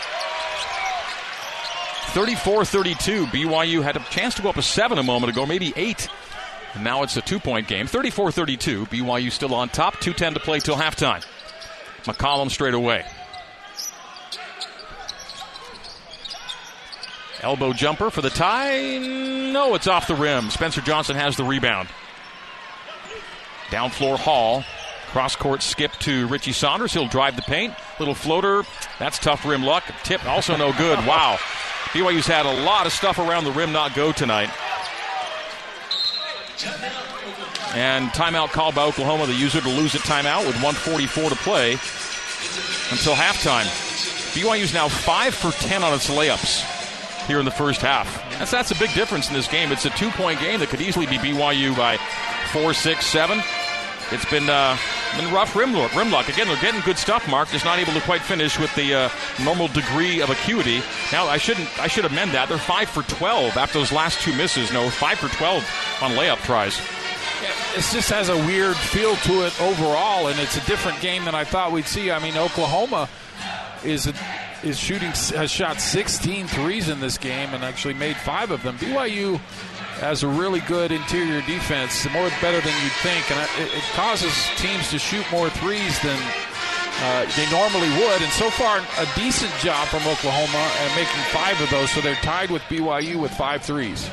34 2.13 2.63
32. 2.63 3.25
BYU 3.25 3.83
had 3.83 3.97
a 3.97 3.99
chance 4.09 4.35
to 4.35 4.41
go 4.41 4.49
up 4.49 4.55
a 4.57 4.61
seven 4.61 4.97
a 4.97 5.03
moment 5.03 5.33
ago, 5.33 5.45
maybe 5.45 5.73
eight. 5.75 6.07
And 6.73 6.83
now 6.83 7.03
it's 7.03 7.17
a 7.17 7.21
two 7.21 7.39
point 7.39 7.67
game. 7.67 7.87
34 7.87 8.31
32. 8.31 8.85
BYU 8.85 9.31
still 9.31 9.53
on 9.53 9.69
top. 9.69 9.95
2.10 9.95 10.35
to 10.35 10.39
play 10.39 10.59
till 10.59 10.75
halftime. 10.75 11.25
McCollum 12.03 12.49
straight 12.49 12.73
away. 12.73 13.05
Elbow 17.41 17.73
jumper 17.73 18.09
for 18.09 18.21
the 18.21 18.29
tie. 18.29 18.97
No, 18.97 19.75
it's 19.75 19.87
off 19.87 20.07
the 20.07 20.15
rim. 20.15 20.49
Spencer 20.49 20.81
Johnson 20.81 21.15
has 21.15 21.35
the 21.37 21.43
rebound. 21.43 21.89
Down 23.71 23.89
floor 23.89 24.17
Hall. 24.17 24.63
Cross 25.07 25.37
court 25.37 25.61
skip 25.61 25.91
to 25.99 26.27
Richie 26.27 26.51
Saunders. 26.51 26.93
He'll 26.93 27.07
drive 27.07 27.35
the 27.35 27.41
paint. 27.41 27.73
Little 27.99 28.15
floater. 28.15 28.63
That's 28.99 29.17
tough 29.17 29.45
rim 29.45 29.63
luck. 29.63 29.83
Tip 30.03 30.25
also 30.25 30.57
no 30.57 30.73
good. 30.73 30.99
Wow. 31.05 31.37
BYU's 31.91 32.27
had 32.27 32.45
a 32.45 32.63
lot 32.63 32.85
of 32.85 32.91
stuff 32.91 33.17
around 33.17 33.45
the 33.45 33.51
rim 33.51 33.71
not 33.71 33.95
go 33.95 34.11
tonight. 34.11 34.49
And 37.75 38.09
timeout 38.09 38.49
called 38.49 38.75
by 38.75 38.83
Oklahoma. 38.83 39.25
The 39.25 39.33
user 39.33 39.61
to 39.61 39.69
lose 39.69 39.95
a 39.95 39.99
timeout 39.99 40.45
with 40.45 40.55
144 40.55 41.29
to 41.29 41.35
play 41.37 41.71
until 42.91 43.13
halftime. 43.15 43.65
BYU's 44.33 44.73
now 44.73 44.89
5 44.89 45.33
for 45.33 45.51
10 45.51 45.83
on 45.83 45.93
its 45.93 46.09
layups 46.09 46.74
here 47.25 47.39
in 47.39 47.45
the 47.45 47.51
first 47.51 47.81
half. 47.81 48.21
That's, 48.37 48.51
that's 48.51 48.71
a 48.71 48.75
big 48.75 48.93
difference 48.93 49.27
in 49.27 49.33
this 49.33 49.47
game. 49.47 49.71
It's 49.71 49.85
a 49.85 49.89
two 49.91 50.09
point 50.11 50.39
game 50.39 50.59
that 50.59 50.69
could 50.69 50.81
easily 50.81 51.05
be 51.05 51.17
BYU 51.17 51.75
by 51.75 51.97
4, 52.51 52.73
6, 52.73 53.05
7. 53.05 53.41
It's 54.11 54.29
been 54.29 54.47
uh, 54.49 54.77
been 55.17 55.33
rough 55.33 55.55
rim 55.55 55.73
luck. 55.73 55.95
Rim. 55.95 56.13
Again, 56.13 56.47
they're 56.47 56.61
getting 56.61 56.81
good 56.81 56.97
stuff. 56.97 57.27
Mark 57.27 57.49
just 57.49 57.65
not 57.65 57.79
able 57.79 57.93
to 57.93 58.01
quite 58.01 58.21
finish 58.21 58.59
with 58.59 58.73
the 58.75 58.93
uh, 58.93 59.09
normal 59.43 59.67
degree 59.67 60.21
of 60.21 60.29
acuity. 60.29 60.83
Now 61.11 61.25
I 61.25 61.37
shouldn't. 61.37 61.67
I 61.79 61.87
should 61.87 62.05
amend 62.05 62.31
that. 62.31 62.47
They're 62.47 62.59
five 62.59 62.87
for 62.87 63.01
twelve 63.01 63.57
after 63.57 63.79
those 63.79 63.91
last 63.91 64.21
two 64.21 64.31
misses. 64.33 64.71
No, 64.71 64.91
five 64.91 65.17
for 65.17 65.27
twelve 65.35 65.63
on 66.03 66.11
layup 66.11 66.37
tries. 66.43 66.79
It 67.75 67.83
just 67.91 68.11
has 68.11 68.29
a 68.29 68.37
weird 68.37 68.77
feel 68.77 69.15
to 69.15 69.45
it 69.47 69.59
overall, 69.59 70.27
and 70.27 70.39
it's 70.39 70.55
a 70.55 70.65
different 70.67 71.01
game 71.01 71.25
than 71.25 71.33
I 71.33 71.43
thought 71.43 71.71
we'd 71.71 71.87
see. 71.87 72.11
I 72.11 72.19
mean, 72.19 72.37
Oklahoma 72.37 73.09
is 73.83 74.07
a, 74.07 74.13
is 74.65 74.79
shooting 74.79 75.09
has 75.37 75.51
shot 75.51 75.79
16 75.79 76.47
threes 76.47 76.89
in 76.89 76.99
this 76.99 77.17
game 77.17 77.53
and 77.53 77.63
actually 77.63 77.93
made 77.93 78.17
five 78.17 78.49
of 78.49 78.63
them. 78.63 78.77
BYU 78.77 79.37
has 79.99 80.23
a 80.23 80.27
really 80.27 80.59
good 80.61 80.91
interior 80.91 81.41
defense, 81.41 82.05
more 82.11 82.29
better 82.41 82.59
than 82.59 82.73
you'd 82.83 82.91
think, 82.99 83.29
and 83.31 83.39
it, 83.39 83.77
it 83.77 83.83
causes 83.93 84.33
teams 84.57 84.89
to 84.89 84.99
shoot 84.99 85.25
more 85.31 85.49
threes 85.49 85.99
than 86.01 86.19
uh, 87.01 87.25
they 87.37 87.49
normally 87.51 87.89
would. 88.01 88.21
And 88.21 88.31
so 88.33 88.49
far, 88.49 88.79
a 88.79 89.07
decent 89.15 89.53
job 89.61 89.87
from 89.87 90.01
Oklahoma 90.07 90.57
at 90.57 90.95
making 90.95 91.21
five 91.31 91.59
of 91.61 91.69
those, 91.69 91.91
so 91.91 92.01
they're 92.01 92.15
tied 92.15 92.49
with 92.49 92.61
BYU 92.63 93.21
with 93.21 93.31
five 93.31 93.61
threes. 93.61 94.07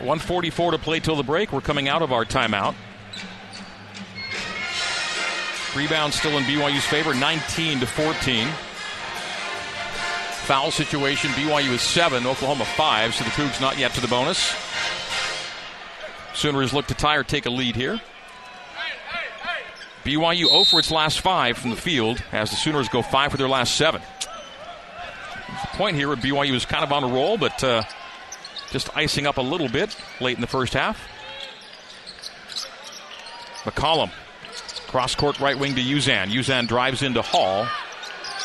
One 0.00 0.18
forty-four 0.18 0.72
to 0.72 0.78
play 0.78 0.98
till 0.98 1.14
the 1.14 1.22
break. 1.22 1.52
We're 1.52 1.60
coming 1.60 1.88
out 1.88 2.02
of 2.02 2.12
our 2.12 2.24
timeout. 2.24 2.74
Rebound 5.74 6.12
still 6.12 6.36
in 6.36 6.44
BYU's 6.44 6.84
favor, 6.84 7.14
19 7.14 7.80
to 7.80 7.86
14. 7.86 8.48
Foul 10.46 10.70
situation, 10.70 11.30
BYU 11.30 11.72
is 11.72 11.80
seven, 11.80 12.26
Oklahoma 12.26 12.64
five, 12.64 13.14
so 13.14 13.24
the 13.24 13.30
Cougs 13.30 13.60
not 13.60 13.78
yet 13.78 13.94
to 13.94 14.00
the 14.00 14.08
bonus. 14.08 14.54
Sooners 16.34 16.74
look 16.74 16.86
to 16.88 16.94
tie 16.94 17.16
or 17.16 17.24
take 17.24 17.46
a 17.46 17.50
lead 17.50 17.76
here. 17.76 18.00
BYU 20.04 20.48
0 20.48 20.64
for 20.64 20.80
its 20.80 20.90
last 20.90 21.20
five 21.20 21.56
from 21.56 21.70
the 21.70 21.76
field 21.76 22.22
as 22.32 22.50
the 22.50 22.56
Sooners 22.56 22.88
go 22.88 23.02
five 23.02 23.30
for 23.30 23.36
their 23.36 23.48
last 23.48 23.76
seven. 23.76 24.02
The 25.46 25.76
point 25.76 25.96
here, 25.96 26.08
BYU 26.08 26.54
is 26.54 26.66
kind 26.66 26.82
of 26.82 26.92
on 26.92 27.04
a 27.04 27.08
roll, 27.08 27.38
but 27.38 27.62
uh, 27.62 27.82
just 28.70 28.94
icing 28.96 29.26
up 29.26 29.36
a 29.38 29.42
little 29.42 29.68
bit 29.68 29.96
late 30.20 30.36
in 30.36 30.40
the 30.40 30.46
first 30.46 30.74
half. 30.74 31.00
McCollum, 33.64 34.10
cross 34.92 35.14
court 35.14 35.40
right 35.40 35.58
wing 35.58 35.74
to 35.74 35.80
Uzan. 35.80 36.30
Uzan 36.30 36.68
drives 36.68 37.02
into 37.02 37.22
Hall 37.22 37.66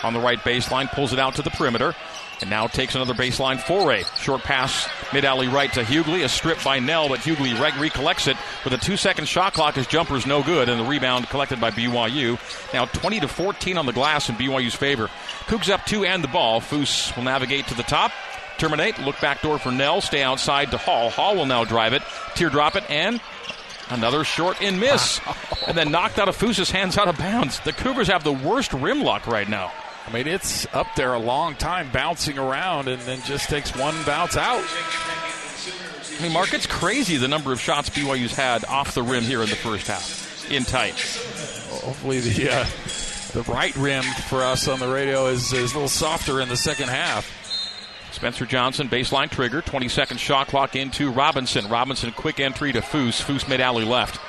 on 0.02 0.14
the 0.14 0.20
right 0.20 0.40
baseline, 0.40 0.90
pulls 0.90 1.12
it 1.12 1.20
out 1.20 1.36
to 1.36 1.42
the 1.42 1.50
perimeter. 1.52 1.94
And 2.40 2.52
now 2.52 2.68
takes 2.68 2.94
another 2.94 3.16
baseline 3.16 3.60
foray. 3.60 4.04
Short 4.20 4.44
pass, 4.44 4.88
mid 5.12 5.26
alley 5.26 5.48
right 5.48 5.74
to 5.74 5.84
Hugley. 5.84 6.24
A 6.24 6.30
strip 6.30 6.64
by 6.64 6.78
Knell, 6.80 7.10
but 7.10 7.20
Hugley 7.22 7.60
re- 7.60 7.82
recollects 7.82 8.28
it 8.28 8.38
with 8.64 8.74
a 8.74 8.78
two 8.78 8.96
second 8.96 9.28
shot 9.28 9.54
clock. 9.54 9.74
His 9.74 9.88
jumper's 9.88 10.28
no 10.28 10.44
good, 10.44 10.70
and 10.70 10.80
the 10.80 10.86
rebound 10.86 11.28
collected 11.30 11.60
by 11.60 11.72
BYU. 11.72 12.40
Now 12.76 12.86
20 12.86 13.22
to 13.22 13.28
14 13.28 13.78
on 13.80 13.88
the 13.88 13.92
glass 13.92 14.30
in 14.30 14.36
BYU's 14.36 14.76
favor. 14.76 15.10
Cougs 15.48 15.70
up 15.70 15.84
two 15.86 16.06
and 16.06 16.24
the 16.24 16.28
ball. 16.28 16.62
Foose 16.62 17.14
will 17.16 17.24
navigate 17.24 17.68
to 17.68 17.74
the 17.74 17.84
top. 17.84 18.12
Terminate, 18.60 19.00
look 19.00 19.20
back 19.20 19.42
door 19.42 19.58
for 19.58 19.72
Knell, 19.72 20.02
stay 20.02 20.22
outside 20.22 20.72
to 20.72 20.78
Hall. 20.78 21.10
Hall 21.10 21.36
will 21.36 21.46
now 21.48 21.64
drive 21.66 21.94
it, 21.94 22.04
teardrop 22.36 22.76
it, 22.76 22.84
and 22.90 23.20
Another 23.90 24.24
short 24.24 24.62
in 24.62 24.80
miss. 24.80 25.20
and 25.68 25.78
then 25.78 25.92
knocked 25.92 26.20
out 26.20 26.30
of 26.30 26.36
Foose's 26.36 26.72
hands 26.72 26.98
out 26.98 27.08
of 27.08 27.18
bounds. 27.18 27.60
The 27.62 27.74
Cougars 27.74 28.08
have 28.08 28.24
the 28.24 28.34
worst 28.34 28.74
rim 28.74 29.02
luck 29.02 29.28
right 29.28 29.48
now. 29.48 29.72
I 30.06 30.12
mean, 30.12 30.28
it's 30.28 30.66
up 30.74 30.88
there 30.96 31.14
a 31.14 31.20
long 31.20 31.56
time 31.56 31.92
bouncing 31.92 32.38
around 32.38 32.88
and 32.88 33.02
then 33.02 33.22
just 33.24 33.50
takes 33.50 33.76
one 33.76 33.96
bounce 34.06 34.38
out. 34.38 34.64
I 36.18 36.22
mean, 36.22 36.32
Mark, 36.32 36.54
it's 36.54 36.66
crazy 36.66 37.18
the 37.18 37.28
number 37.28 37.52
of 37.52 37.60
shots 37.60 37.90
BYU's 37.90 38.34
had 38.34 38.66
off 38.66 38.94
the 38.94 39.04
rim 39.04 39.24
here 39.24 39.44
in 39.44 39.50
the 39.50 39.56
first 39.56 39.88
half, 39.88 40.50
in 40.50 40.64
tight. 40.64 40.96
Hopefully, 41.84 42.20
the 42.22 42.50
uh, 42.52 42.66
the 43.34 43.44
right 43.52 43.76
rim 43.76 44.04
for 44.04 44.44
us 44.44 44.68
on 44.68 44.80
the 44.80 44.88
radio 44.88 45.28
is, 45.28 45.54
is 45.54 45.72
a 45.72 45.76
little 45.76 45.90
softer 45.90 46.42
in 46.42 46.50
the 46.50 46.58
second 46.58 46.90
half. 46.90 47.30
Spencer 48.18 48.48
Johnson, 48.48 48.90
baseline 48.90 49.30
trigger, 49.30 49.62
20 49.62 49.88
second 49.90 50.18
shot 50.20 50.48
clock 50.48 50.76
into 50.76 51.12
Robinson. 51.12 51.70
Robinson, 51.70 52.12
quick 52.12 52.40
entry 52.40 52.74
to 52.74 52.82
Foose. 52.82 53.22
Foose 53.22 53.48
mid 53.48 53.62
alley 53.62 53.86
left. 53.86 54.20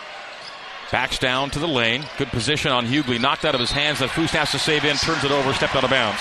Backs 0.93 1.19
down 1.19 1.49
to 1.49 1.59
the 1.59 1.67
lane. 1.67 2.05
Good 2.19 2.29
position 2.29 2.71
on 2.71 2.85
Hugley. 2.85 3.19
Knocked 3.19 3.47
out 3.47 3.55
of 3.55 3.63
his 3.63 3.71
hands. 3.71 4.01
That 4.01 4.11
Foose 4.11 4.29
has 4.33 4.51
to 4.51 4.59
save 4.59 4.85
in. 4.85 4.95
Turns 4.97 5.25
it 5.25 5.31
over. 5.31 5.55
Stepped 5.55 5.75
out 5.75 5.85
of 5.85 5.91
bounds. 5.91 6.21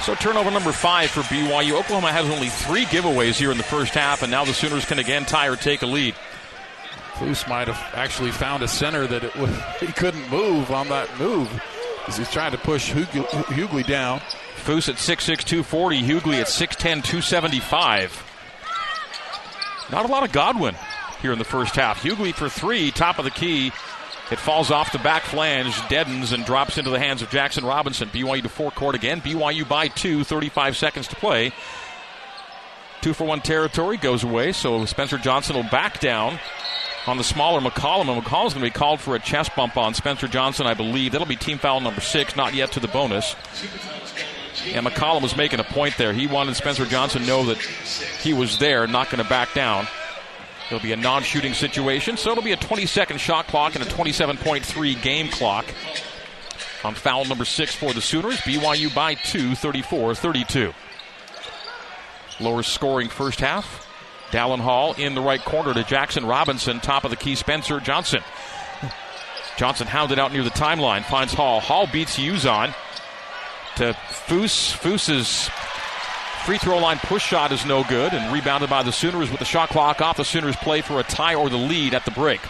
So 0.00 0.16
turnover 0.16 0.50
number 0.50 0.72
five 0.72 1.08
for 1.08 1.20
BYU. 1.20 1.78
Oklahoma 1.78 2.10
has 2.10 2.28
only 2.28 2.48
three 2.48 2.84
giveaways 2.86 3.38
here 3.38 3.52
in 3.52 3.56
the 3.56 3.62
first 3.62 3.94
half, 3.94 4.22
and 4.22 4.30
now 4.32 4.44
the 4.44 4.52
Sooners 4.52 4.84
can 4.86 4.98
again 4.98 5.24
tie 5.24 5.46
or 5.46 5.54
take 5.54 5.82
a 5.82 5.86
lead. 5.86 6.16
Foose 7.14 7.48
might 7.48 7.68
have 7.68 7.94
actually 7.94 8.32
found 8.32 8.64
a 8.64 8.68
center 8.68 9.06
that 9.06 9.22
it 9.22 9.32
he 9.80 9.86
couldn't 9.92 10.28
move 10.30 10.72
on 10.72 10.88
that 10.88 11.16
move 11.16 11.48
as 12.08 12.16
he's 12.16 12.30
trying 12.30 12.50
to 12.50 12.58
push 12.58 12.92
Hugley 12.92 13.86
down. 13.86 14.20
Foose 14.68 14.90
at 14.90 14.96
6'6", 14.96 15.44
240. 15.44 16.02
Hugley 16.02 16.40
at 16.40 16.46
6'10", 16.46 17.02
275. 17.02 18.22
Not 19.90 20.04
a 20.04 20.08
lot 20.08 20.24
of 20.24 20.32
Godwin 20.32 20.74
here 21.22 21.32
in 21.32 21.38
the 21.38 21.44
first 21.46 21.74
half. 21.74 22.02
Hugley 22.02 22.34
for 22.34 22.50
three, 22.50 22.90
top 22.90 23.18
of 23.18 23.24
the 23.24 23.30
key. 23.30 23.68
It 24.30 24.38
falls 24.38 24.70
off 24.70 24.92
the 24.92 24.98
back 24.98 25.22
flange, 25.22 25.74
deadens, 25.88 26.32
and 26.32 26.44
drops 26.44 26.76
into 26.76 26.90
the 26.90 26.98
hands 26.98 27.22
of 27.22 27.30
Jaxson 27.30 27.66
Robinson. 27.66 28.10
BYU 28.10 28.42
to 28.42 28.50
four 28.50 28.70
court 28.70 28.94
again. 28.94 29.22
BYU 29.22 29.66
by 29.66 29.88
two, 29.88 30.22
35 30.22 30.76
seconds 30.76 31.08
to 31.08 31.16
play. 31.16 31.50
Two 33.00 33.14
for 33.14 33.24
one 33.24 33.40
territory 33.40 33.96
goes 33.96 34.22
away, 34.22 34.52
so 34.52 34.84
Spencer 34.84 35.16
Johnson 35.16 35.56
will 35.56 35.62
back 35.62 35.98
down 35.98 36.38
on 37.06 37.16
the 37.16 37.24
smaller 37.24 37.62
McCollum, 37.62 38.10
and 38.10 38.22
McCollum's 38.22 38.52
going 38.52 38.66
to 38.66 38.70
be 38.70 38.78
called 38.78 39.00
for 39.00 39.16
a 39.16 39.18
chest 39.18 39.56
bump 39.56 39.78
on 39.78 39.94
Spencer 39.94 40.28
Johnson, 40.28 40.66
I 40.66 40.74
believe. 40.74 41.12
That'll 41.12 41.26
be 41.26 41.36
team 41.36 41.56
foul 41.56 41.80
number 41.80 42.02
six, 42.02 42.36
not 42.36 42.52
yet 42.52 42.72
to 42.72 42.80
the 42.80 42.88
bonus. 42.88 43.34
And 44.66 44.86
McCollum 44.86 45.22
was 45.22 45.36
making 45.36 45.60
a 45.60 45.64
point 45.64 45.96
there. 45.96 46.12
He 46.12 46.26
wanted 46.26 46.56
Spencer 46.56 46.86
Johnson 46.86 47.22
to 47.22 47.26
know 47.26 47.44
that 47.46 47.58
he 47.58 48.32
was 48.32 48.58
there, 48.58 48.86
not 48.86 49.10
going 49.10 49.22
to 49.22 49.28
back 49.28 49.54
down. 49.54 49.86
It'll 50.66 50.80
be 50.80 50.92
a 50.92 50.96
non 50.96 51.22
shooting 51.22 51.54
situation, 51.54 52.16
so 52.16 52.30
it'll 52.30 52.44
be 52.44 52.52
a 52.52 52.56
20 52.56 52.86
second 52.86 53.20
shot 53.20 53.46
clock 53.46 53.74
and 53.74 53.84
a 53.84 53.86
27.3 53.86 55.02
game 55.02 55.28
clock 55.28 55.64
on 56.84 56.94
foul 56.94 57.24
number 57.24 57.44
six 57.44 57.74
for 57.74 57.92
the 57.92 58.00
Sooners. 58.00 58.36
BYU 58.38 58.94
by 58.94 59.14
two, 59.14 59.54
34 59.54 60.14
32. 60.14 60.72
Lower 62.40 62.62
scoring 62.62 63.08
first 63.08 63.40
half. 63.40 63.86
Dallin 64.30 64.60
Hall 64.60 64.92
in 64.94 65.14
the 65.14 65.22
right 65.22 65.42
corner 65.42 65.72
to 65.72 65.80
Jaxson 65.80 66.28
Robinson, 66.28 66.80
top 66.80 67.04
of 67.04 67.10
the 67.10 67.16
key, 67.16 67.34
Spencer 67.34 67.80
Johnson. 67.80 68.22
Johnson 69.56 69.86
hounded 69.86 70.18
out 70.18 70.32
near 70.32 70.44
the 70.44 70.50
timeline, 70.50 71.02
finds 71.02 71.32
Hall. 71.32 71.60
Hall 71.60 71.88
beats 71.90 72.18
Uzan 72.18 72.74
to 73.78 73.94
Foose. 74.26 74.72
Foose's 74.76 75.48
free 76.44 76.58
throw 76.58 76.78
line 76.78 76.98
push 76.98 77.24
shot 77.24 77.52
is 77.52 77.64
no 77.64 77.84
good 77.84 78.12
and 78.12 78.32
rebounded 78.32 78.68
by 78.68 78.82
the 78.82 78.90
Sooners 78.90 79.30
with 79.30 79.38
the 79.38 79.44
shot 79.44 79.68
clock 79.68 80.00
off. 80.00 80.16
The 80.16 80.24
Sooners 80.24 80.56
play 80.56 80.80
for 80.80 80.98
a 80.98 81.04
tie 81.04 81.36
or 81.36 81.48
the 81.48 81.56
lead 81.56 81.94
at 81.94 82.04
the 82.04 82.10
break. 82.10 82.40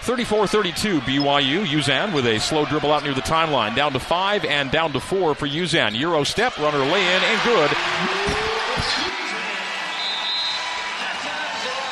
34-32 0.00 1.00
BYU. 1.00 1.66
Uzan 1.66 2.14
with 2.14 2.26
a 2.26 2.40
slow 2.40 2.64
dribble 2.64 2.90
out 2.90 3.04
near 3.04 3.12
the 3.12 3.20
timeline. 3.20 3.76
Down 3.76 3.92
to 3.92 4.00
five 4.00 4.44
and 4.46 4.70
down 4.70 4.92
to 4.94 5.00
four 5.00 5.34
for 5.34 5.46
Uzan. 5.46 5.98
Euro 5.98 6.24
step, 6.24 6.56
runner 6.58 6.78
lay 6.78 7.02
in 7.02 7.22
and 7.22 7.42
good. 7.44 7.70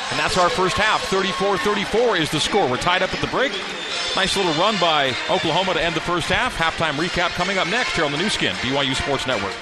And 0.09 0.19
that's 0.19 0.37
our 0.39 0.49
first 0.49 0.77
half. 0.77 1.03
34-34 1.11 2.19
is 2.19 2.31
the 2.31 2.39
score. 2.39 2.67
We're 2.67 2.77
tied 2.77 3.03
up 3.03 3.13
at 3.13 3.21
the 3.21 3.27
break. 3.27 3.51
Nice 4.17 4.35
little 4.35 4.53
run 4.53 4.75
by 4.79 5.09
Oklahoma 5.29 5.75
to 5.75 5.83
end 5.83 5.93
the 5.93 6.01
first 6.01 6.27
half. 6.27 6.57
Halftime 6.57 6.93
recap 6.93 7.29
coming 7.35 7.59
up 7.59 7.67
next 7.67 7.91
here 7.91 8.03
on 8.03 8.11
the 8.11 8.17
Nu 8.17 8.29
Skin, 8.29 8.55
BYU 8.55 8.95
Sports 8.95 9.27
Network. 9.27 9.53